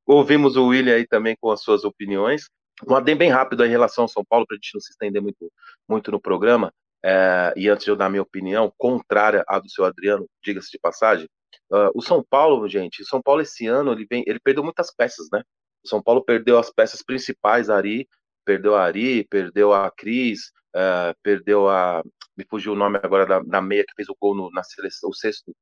[0.07, 2.49] Ouvimos o William aí também com as suas opiniões.
[2.89, 5.23] Um adem bem rápido em relação ao São Paulo, para a gente não se estender
[5.23, 5.53] muito,
[5.89, 6.73] muito no programa.
[7.05, 10.79] É, e antes de eu dar minha opinião, contrária à do seu Adriano, diga-se de
[10.79, 11.29] passagem,
[11.70, 14.95] uh, o São Paulo, gente, o São Paulo esse ano, ele, vem, ele perdeu muitas
[14.95, 15.43] peças, né?
[15.85, 18.09] O São Paulo perdeu as peças principais, Ari,
[18.45, 22.03] perdeu a Ari, perdeu a Cris, uh, perdeu a.
[22.37, 25.11] Me fugiu o nome agora da, da meia que fez o gol no, na seleção,
[25.11, 25.53] o sexto,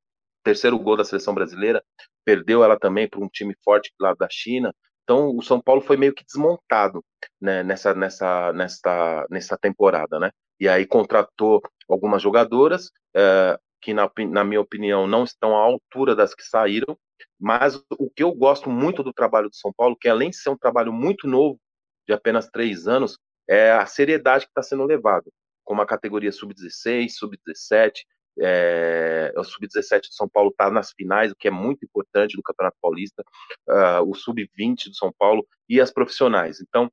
[0.43, 1.83] terceiro gol da seleção brasileira,
[2.25, 4.73] perdeu ela também para um time forte lá da China.
[5.03, 7.03] Então o São Paulo foi meio que desmontado
[7.39, 10.31] né, nessa, nessa, nessa, nessa temporada, né?
[10.61, 11.59] e aí contratou
[11.89, 16.95] algumas jogadoras é, que, na, na, minha opinião, não estão à altura das que saíram,
[17.39, 20.51] mas o que eu gosto muito do trabalho do São Paulo, que além de ser
[20.51, 21.59] um trabalho muito novo,
[22.07, 23.17] de apenas três anos,
[23.49, 25.31] é a seriedade que está sendo levado,
[25.63, 28.03] como a categoria sub-16, sub-17,
[28.39, 32.43] é, o sub-17 de São Paulo está nas finais, o que é muito importante do
[32.43, 33.23] Campeonato Paulista,
[33.67, 36.61] uh, o sub-20 do São Paulo e as profissionais.
[36.61, 36.91] Então,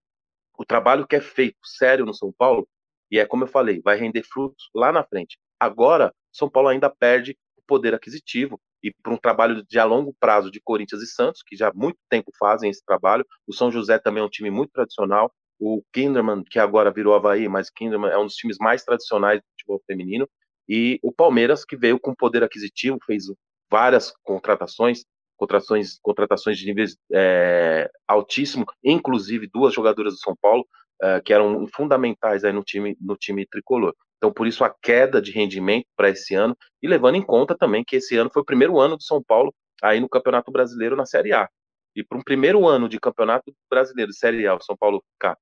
[0.59, 2.67] o trabalho que é feito sério no São Paulo
[3.11, 5.39] e é como eu falei, vai render frutos lá na frente.
[5.59, 10.15] Agora, São Paulo ainda perde o poder aquisitivo e para um trabalho de a longo
[10.21, 13.27] prazo de Corinthians e Santos, que já há muito tempo fazem esse trabalho.
[13.47, 15.33] O São José também é um time muito tradicional.
[15.59, 19.47] O Kinderman, que agora virou Havaí, mas Kinderman é um dos times mais tradicionais do
[19.51, 20.29] futebol feminino.
[20.69, 23.25] E o Palmeiras, que veio com poder aquisitivo, fez
[23.71, 25.05] várias contratações,
[25.37, 30.67] contratações, contratações de níveis é, altíssimo, inclusive duas jogadoras do São Paulo,
[31.03, 33.95] uh, que eram fundamentais aí no time, no time tricolor.
[34.17, 37.85] Então, por isso, a queda de rendimento para esse ano, e levando em conta também
[37.85, 41.07] que esse ano foi o primeiro ano do São Paulo aí no Campeonato Brasileiro na
[41.07, 41.49] Série A.
[41.95, 45.39] E para um primeiro ano de Campeonato Brasileiro Série A, o São Paulo ficar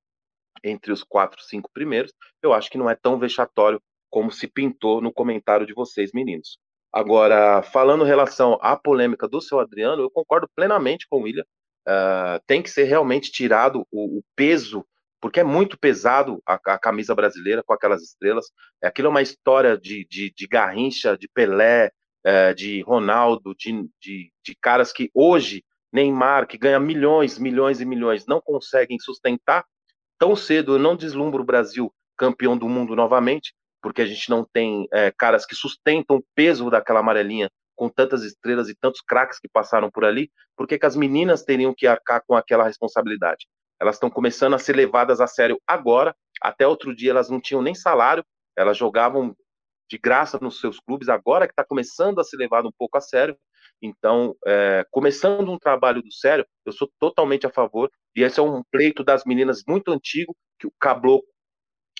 [0.62, 2.12] entre os quatro, cinco primeiros,
[2.43, 3.81] eu acho que não é tão vexatório
[4.11, 6.59] como se pintou no comentário de vocês, meninos.
[6.93, 11.45] Agora, falando em relação à polêmica do seu Adriano, eu concordo plenamente com o William.
[11.87, 14.85] Uh, tem que ser realmente tirado o, o peso
[15.20, 18.47] porque é muito pesado a, a, camisa brasileira com aquelas estrelas.
[18.83, 21.91] Aquilo é uma história de, de, de Garrincha, de Pelé,
[22.24, 27.85] é, de Ronaldo, de, de, de caras que hoje, Neymar, que ganha milhões, milhões e
[27.85, 29.65] milhões, não conseguem sustentar.
[30.19, 34.44] Tão cedo eu não deslumbro o Brasil campeão do mundo novamente, porque a gente não
[34.44, 39.39] tem é, caras que sustentam o peso daquela amarelinha com tantas estrelas e tantos craques
[39.39, 43.47] que passaram por ali, por que as meninas teriam que arcar com aquela responsabilidade?
[43.81, 46.15] elas estão começando a ser levadas a sério agora.
[46.40, 48.24] Até outro dia elas não tinham nem salário,
[48.57, 49.35] elas jogavam
[49.89, 53.01] de graça nos seus clubes, agora que está começando a ser levado um pouco a
[53.01, 53.36] sério.
[53.81, 57.90] Então, é, começando um trabalho do sério, eu sou totalmente a favor.
[58.15, 61.28] E esse é um pleito das meninas muito antigo que o caboclo,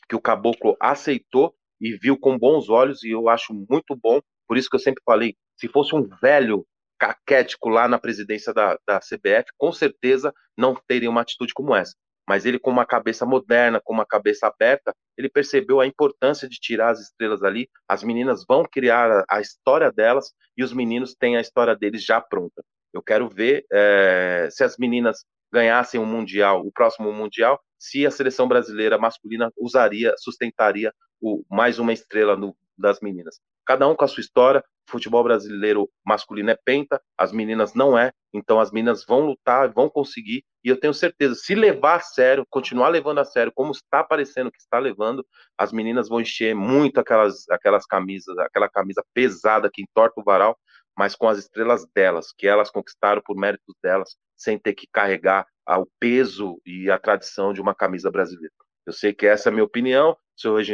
[0.09, 4.21] que o caboclo aceitou e viu com bons olhos, e eu acho muito bom.
[4.47, 6.67] Por isso que eu sempre falei, se fosse um velho
[6.99, 11.95] caquético lá na presidência da, da CBF, com certeza não teria uma atitude como essa.
[12.29, 16.57] Mas ele, com uma cabeça moderna, com uma cabeça aberta, ele percebeu a importância de
[16.57, 17.69] tirar as estrelas ali.
[17.89, 22.21] As meninas vão criar a, história delas e os meninos têm a história deles já
[22.21, 22.65] pronta.
[22.93, 28.11] Eu quero ver é, se as meninas ganhassem um mundial, o próximo mundial, se a
[28.11, 33.41] seleção brasileira masculina usaria, sustentaria o, mais uma estrela no, das meninas.
[33.65, 38.13] Cada um com a sua história, futebol brasileiro masculino é penta, as meninas não é,
[38.33, 42.47] então as meninas vão lutar, vão conseguir, e eu tenho certeza, se levar a sério,
[42.49, 45.27] continuar levando a sério, como está parecendo que está levando,
[45.59, 50.57] as meninas vão encher muito aquelas, aquelas camisas, aquela camisa pesada que entorta o varal,
[50.97, 55.47] mas com as estrelas delas, que elas conquistaram por méritos delas, sem ter que carregar
[55.69, 58.53] o peso e a tradição de uma camisa brasileira.
[58.87, 60.17] Eu sei que essa é a minha opinião,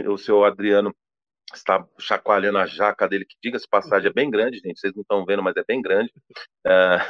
[0.08, 0.94] o senhor Adriano
[1.54, 4.78] está chacoalhando a jaca dele, que diga-se passagem, é bem grande, gente.
[4.78, 6.12] Vocês não estão vendo, mas é bem grande.
[6.66, 7.00] Uh,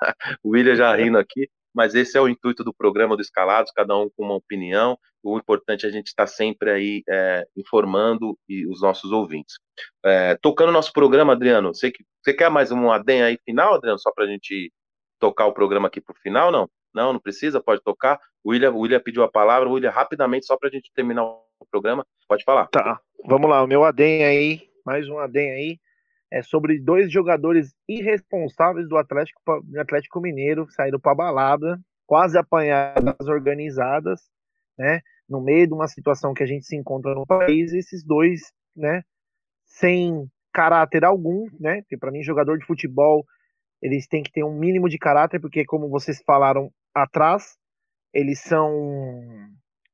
[0.42, 3.96] o William já rindo aqui, mas esse é o intuito do programa do Escalados, cada
[3.96, 4.98] um com uma opinião.
[5.22, 9.56] O importante é a gente estar sempre aí é, informando e os nossos ouvintes.
[10.04, 13.98] É, tocando nosso programa, Adriano, você, que, você quer mais um adem aí final, Adriano,
[13.98, 14.72] só para a gente
[15.18, 16.68] tocar o programa aqui para o final, não?
[16.94, 18.20] Não, não precisa, pode tocar.
[18.44, 21.24] O William, o William pediu a palavra, o William, rapidamente, só para a gente terminar
[21.24, 22.66] o programa, pode falar.
[22.68, 25.78] Tá, vamos lá, o meu ADEM aí, mais um ADEM aí.
[26.30, 33.26] é sobre dois jogadores irresponsáveis do Atlético, do Atlético Mineiro saíram para balada, quase apanhadas
[33.26, 34.20] organizadas,
[34.78, 35.00] né?
[35.28, 39.02] No meio de uma situação que a gente se encontra no país, esses dois, né?
[39.64, 41.82] Sem caráter algum, né?
[41.82, 43.24] Porque para mim jogador de futebol
[43.82, 47.56] eles têm que ter um mínimo de caráter, porque como vocês falaram atrás,
[48.14, 48.70] eles são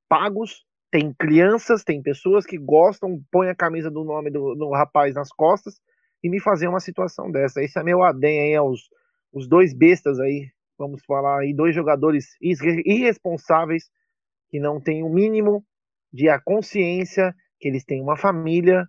[0.09, 5.15] pagos, tem crianças, tem pessoas que gostam, põem a camisa do nome do, do rapaz
[5.15, 5.75] nas costas
[6.23, 7.63] e me fazer uma situação dessa.
[7.63, 8.81] Esse é meu adem aí aos
[9.33, 10.49] os dois bestas aí,
[10.79, 13.85] vamos falar aí, dois jogadores irresponsáveis
[14.49, 15.65] que não têm o mínimo
[16.13, 18.87] de a consciência que eles têm uma família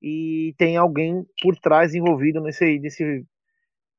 [0.00, 3.24] e tem alguém por trás envolvido nesse, nesse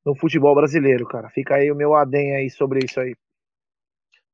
[0.06, 1.30] no futebol brasileiro, cara.
[1.30, 3.16] Fica aí o meu adem aí sobre isso aí.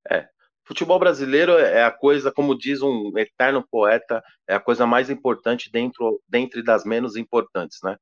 [0.09, 0.27] É,
[0.67, 5.71] Futebol brasileiro é a coisa, como diz um eterno poeta, é a coisa mais importante
[5.71, 7.95] dentro, dentre das menos importantes, né?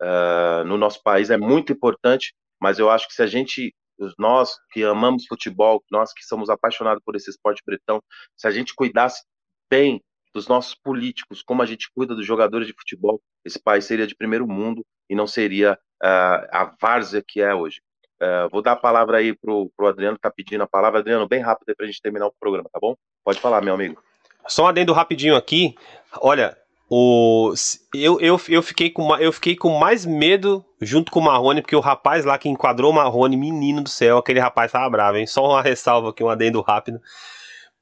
[0.00, 3.74] Uh, no nosso país é muito importante, mas eu acho que se a gente,
[4.16, 8.00] nós que amamos futebol, nós que somos apaixonados por esse esporte bretão,
[8.36, 9.24] se a gente cuidasse
[9.68, 10.00] bem
[10.34, 14.14] dos nossos políticos, como a gente cuida dos jogadores de futebol, esse país seria de
[14.14, 17.80] primeiro mundo e não seria uh, a várzea que é hoje.
[18.22, 21.00] Uh, vou dar a palavra aí pro, pro Adriano, que tá pedindo a palavra.
[21.00, 22.94] Adriano, bem rápido aí pra gente terminar o programa, tá bom?
[23.24, 24.02] Pode falar, meu amigo.
[24.46, 25.74] Só um adendo rapidinho aqui.
[26.20, 26.56] Olha,
[26.88, 27.52] o,
[27.94, 31.74] eu, eu, eu, fiquei com, eu fiquei com mais medo junto com o Marrone, porque
[31.74, 35.26] o rapaz lá que enquadrou o Marrone, menino do céu, aquele rapaz tava bravo, hein?
[35.26, 37.00] Só uma ressalva aqui, um adendo rápido.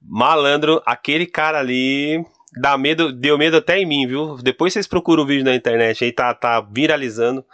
[0.00, 2.24] Malandro, aquele cara ali
[2.58, 4.36] dá medo, deu medo até em mim, viu?
[4.36, 7.44] Depois vocês procuram o vídeo na internet aí, tá, tá viralizando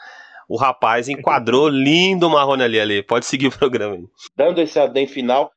[0.49, 3.03] o rapaz enquadrou lindo o Marrone ali, ali.
[3.03, 4.09] Pode seguir o programa aí.
[4.37, 5.51] Dando esse adem final,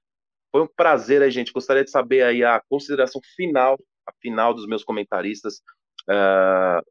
[0.51, 1.53] foi um prazer aí, gente.
[1.53, 5.61] Gostaria de saber aí a consideração final, a final dos meus comentaristas.
[6.09, 6.81] Uh,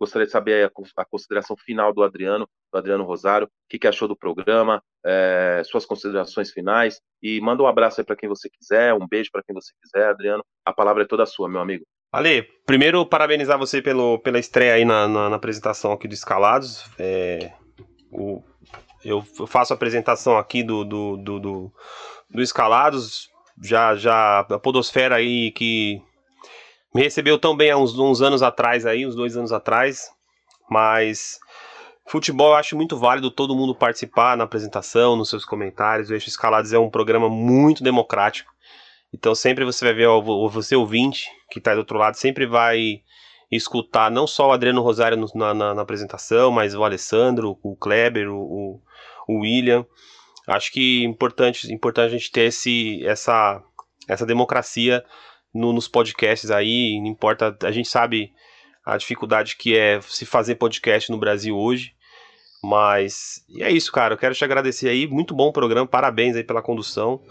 [0.00, 3.86] gostaria de saber a, a, consideração final do Adriano, do Adriano Rosário, o que, que
[3.86, 8.48] achou do programa, é, suas considerações finais e manda um abraço aí para quem você
[8.50, 10.44] quiser, um beijo para quem você quiser, Adriano.
[10.64, 11.84] A palavra é toda sua, meu amigo.
[12.14, 16.88] Ale, primeiro parabenizar você pelo, pela estreia aí na, na, na apresentação aqui do Escalados.
[16.96, 17.50] É,
[18.12, 18.40] o,
[19.04, 21.72] eu faço a apresentação aqui do, do, do, do,
[22.30, 23.28] do Escalados,
[23.60, 26.00] já, já a podosfera aí que
[26.94, 30.08] me recebeu tão bem há uns, uns anos atrás aí, uns dois anos atrás,
[30.70, 31.40] mas
[32.06, 36.10] futebol eu acho muito válido todo mundo participar na apresentação, nos seus comentários.
[36.10, 38.53] O Eixo Escalados é um programa muito democrático.
[39.14, 43.00] Então sempre você vai ver, o você ouvinte que está do outro lado, sempre vai
[43.48, 47.76] escutar não só o Adriano Rosário no, na, na, na, apresentação, mas o Alessandro, o
[47.76, 48.82] Kleber, o,
[49.28, 49.86] o William.
[50.48, 53.62] Acho que é importante, importante a gente ter esse, essa,
[54.08, 55.04] essa democracia
[55.54, 56.98] no, nos podcasts aí.
[57.00, 58.32] Não importa, a gente sabe
[58.84, 61.94] a dificuldade que é se fazer podcast no Brasil hoje.
[62.64, 64.14] Mas e é isso, cara.
[64.14, 65.06] Eu quero te agradecer aí.
[65.06, 65.86] Muito bom programa.
[65.86, 67.22] Parabéns aí pela condução.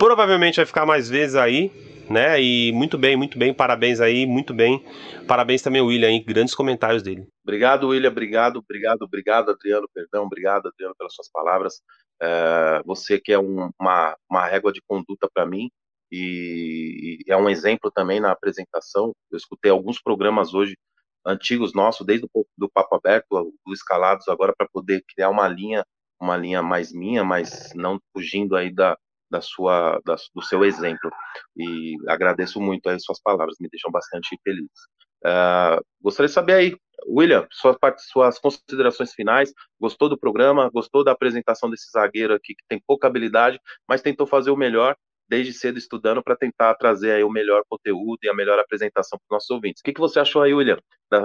[0.00, 1.70] Provavelmente vai ficar mais vezes aí,
[2.08, 2.40] né?
[2.40, 3.52] E muito bem, muito bem.
[3.52, 4.82] Parabéns aí, muito bem.
[5.28, 6.20] Parabéns também ao William aí.
[6.20, 7.28] Grandes comentários dele.
[7.44, 8.08] Obrigado, William.
[8.08, 9.86] Obrigado, obrigado, obrigado, Adriano.
[9.92, 11.82] Perdão, obrigado, Adriano, pelas suas palavras.
[12.18, 15.70] É, você que é um, uma, uma régua de conduta para mim
[16.10, 19.12] e, e é um exemplo também na apresentação.
[19.30, 20.78] Eu escutei alguns programas hoje
[21.26, 25.84] antigos nossos, desde o do Papo Aberto, do Escalados, agora para poder criar uma linha,
[26.18, 28.96] uma linha mais minha, mas não fugindo aí da,
[29.30, 31.10] da sua, da, do seu exemplo.
[31.56, 34.70] E agradeço muito as suas palavras, me deixam bastante feliz.
[35.24, 36.76] Uh, gostaria de saber aí,
[37.06, 37.76] William, suas,
[38.10, 39.52] suas considerações finais.
[39.78, 40.70] Gostou do programa?
[40.70, 44.96] Gostou da apresentação desse zagueiro aqui que tem pouca habilidade, mas tentou fazer o melhor
[45.28, 49.24] desde cedo estudando para tentar trazer aí o melhor conteúdo e a melhor apresentação para
[49.26, 49.80] os nossos ouvintes.
[49.80, 50.78] O que, que você achou aí, William?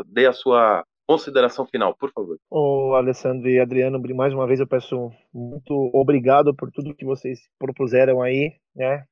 [0.06, 2.38] Dê a sua consideração final, por favor.
[2.50, 7.40] Ô, Alessandro e Adriano, mais uma vez eu peço muito obrigado por tudo que vocês
[7.60, 9.06] propuseram aí, né?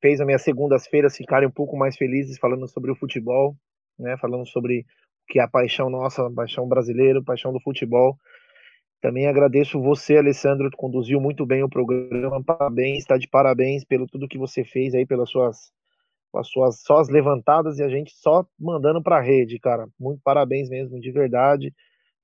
[0.00, 3.56] Fez as minhas segundas-feiras ficarem um pouco mais felizes falando sobre o futebol,
[3.98, 4.16] né?
[4.18, 4.84] Falando sobre o
[5.32, 8.16] que é a paixão nossa, a paixão brasileira, a paixão do futebol.
[9.00, 12.42] Também agradeço você, Alessandro, conduziu muito bem o programa.
[12.44, 15.72] Parabéns, está de parabéns pelo tudo que você fez aí, pelas suas,
[16.34, 19.88] as suas só as levantadas e a gente só mandando para a rede, cara.
[19.98, 21.74] Muito parabéns mesmo, de verdade.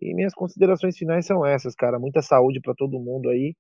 [0.01, 1.99] E minhas considerações finais são essas, cara.
[1.99, 3.55] Muita saúde para todo mundo aí.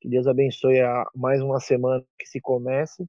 [0.00, 3.06] Que Deus abençoe a mais uma semana que se comece.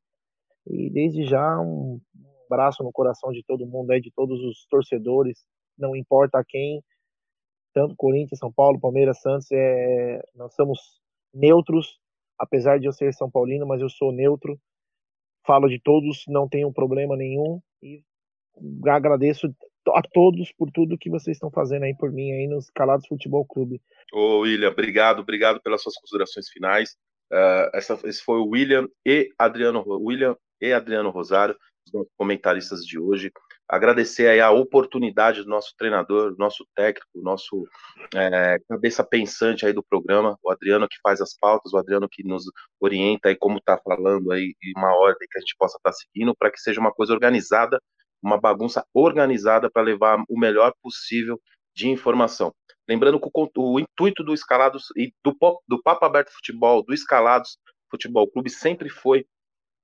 [0.68, 2.00] E desde já um
[2.46, 5.40] abraço no coração de todo mundo aí, de todos os torcedores,
[5.78, 6.84] não importa quem,
[7.74, 10.80] tanto Corinthians, São Paulo, Palmeiras, Santos, é, nós somos
[11.34, 12.00] neutros,
[12.38, 14.60] apesar de eu ser São Paulino, mas eu sou neutro,
[15.46, 18.04] falo de todos, não tenho problema nenhum e
[18.88, 19.54] agradeço
[19.90, 23.46] a todos por tudo que vocês estão fazendo aí por mim aí nos Calados Futebol
[23.46, 23.82] Clube.
[24.14, 26.96] Ô William, obrigado, obrigado pelas suas considerações finais.
[27.32, 31.58] Uh, essa, esse foi o William e Adriano, William e Adriano Rosário,
[31.94, 33.32] os comentaristas de hoje.
[33.74, 37.68] Agradecer aí a oportunidade do nosso treinador, do nosso técnico, nosso
[38.14, 42.24] é, cabeça pensante aí do programa, o Adriano que faz as pautas, o Adriano que
[42.24, 42.44] nos
[42.80, 46.36] orienta aí como está falando aí, uma ordem que a gente possa estar tá seguindo,
[46.36, 47.82] para que seja uma coisa organizada,
[48.22, 51.42] uma bagunça organizada para levar o melhor possível
[51.76, 52.54] de informação.
[52.88, 55.36] Lembrando que o, o intuito do Escalados e do,
[55.68, 57.58] do Papo Aberto Futebol, do Escalados
[57.90, 59.26] Futebol Clube, sempre foi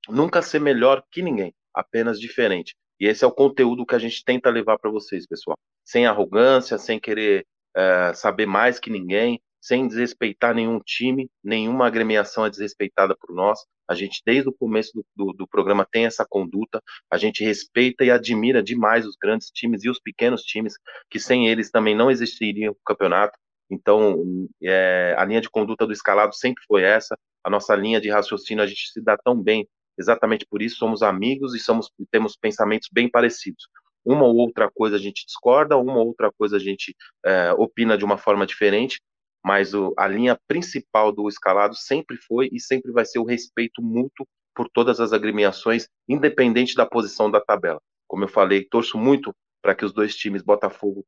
[0.08, 2.76] nunca ser melhor que ninguém, apenas diferente.
[3.00, 5.58] E esse é o conteúdo que a gente tenta levar para vocês, pessoal.
[5.86, 7.46] Sem arrogância, sem querer
[7.76, 13.60] é, saber mais que ninguém, sem desrespeitar nenhum time, nenhuma agremiação é desrespeitada por nós.
[13.88, 16.82] A gente, desde o começo do, do, do, programa, tem essa conduta.
[17.12, 20.74] A gente respeita e admira demais os grandes times e os pequenos times,
[21.10, 23.38] que sem eles também não existiria o campeonato.
[23.70, 27.18] Então, é, a linha de conduta do escalado sempre foi essa.
[27.44, 29.68] A nossa linha de raciocínio, a gente se dá tão bem,
[30.00, 33.68] exatamente por isso somos amigos e somos, temos pensamentos bem parecidos.
[34.06, 36.96] Uma ou outra coisa a gente discorda, uma ou outra coisa a gente
[37.26, 39.02] é, opina de uma forma diferente,
[39.44, 43.82] mas o, a linha principal do escalado sempre foi e sempre vai ser o respeito
[43.82, 47.82] mútuo por todas as agremiações, independente da posição da tabela.
[48.08, 51.06] Como eu falei, torço muito para que os dois times, Botafogo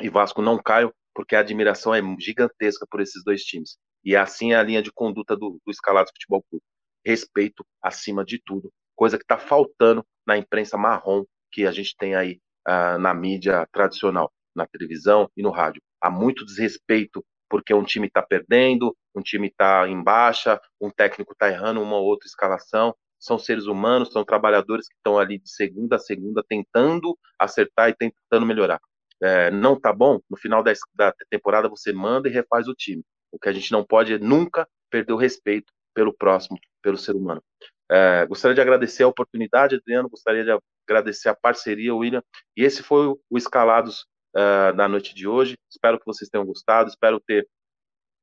[0.00, 3.76] e Vasco, não caiam, porque a admiração é gigantesca por esses dois times.
[4.04, 6.64] E assim é a linha de conduta do, do Escalado Futebol Clube.
[7.04, 12.14] Respeito acima de tudo, coisa que está faltando na imprensa marrom que a gente tem
[12.14, 15.82] aí uh, na mídia tradicional, na televisão e no rádio.
[16.00, 21.32] Há muito desrespeito porque um time está perdendo, um time está em baixa, um técnico
[21.32, 22.94] está errando uma ou outra escalação.
[23.18, 27.96] São seres humanos, são trabalhadores que estão ali de segunda a segunda tentando acertar e
[27.96, 28.80] tentando melhorar.
[29.20, 33.02] É, não está bom, no final da, da temporada você manda e refaz o time.
[33.32, 37.14] O que a gente não pode é nunca perder o respeito pelo próximo, pelo ser
[37.14, 37.42] humano.
[37.90, 42.22] É, gostaria de agradecer a oportunidade, Adriano, gostaria de agradecer a parceria, William,
[42.56, 45.56] e esse foi o Escalados uh, na noite de hoje.
[45.70, 47.48] Espero que vocês tenham gostado, espero ter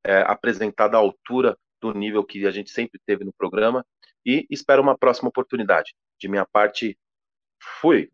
[0.06, 3.86] uh, apresentado a altura do nível que a gente sempre teve no programa
[4.26, 5.94] e espero uma próxima oportunidade.
[6.20, 6.98] De minha parte,
[7.82, 8.12] fui.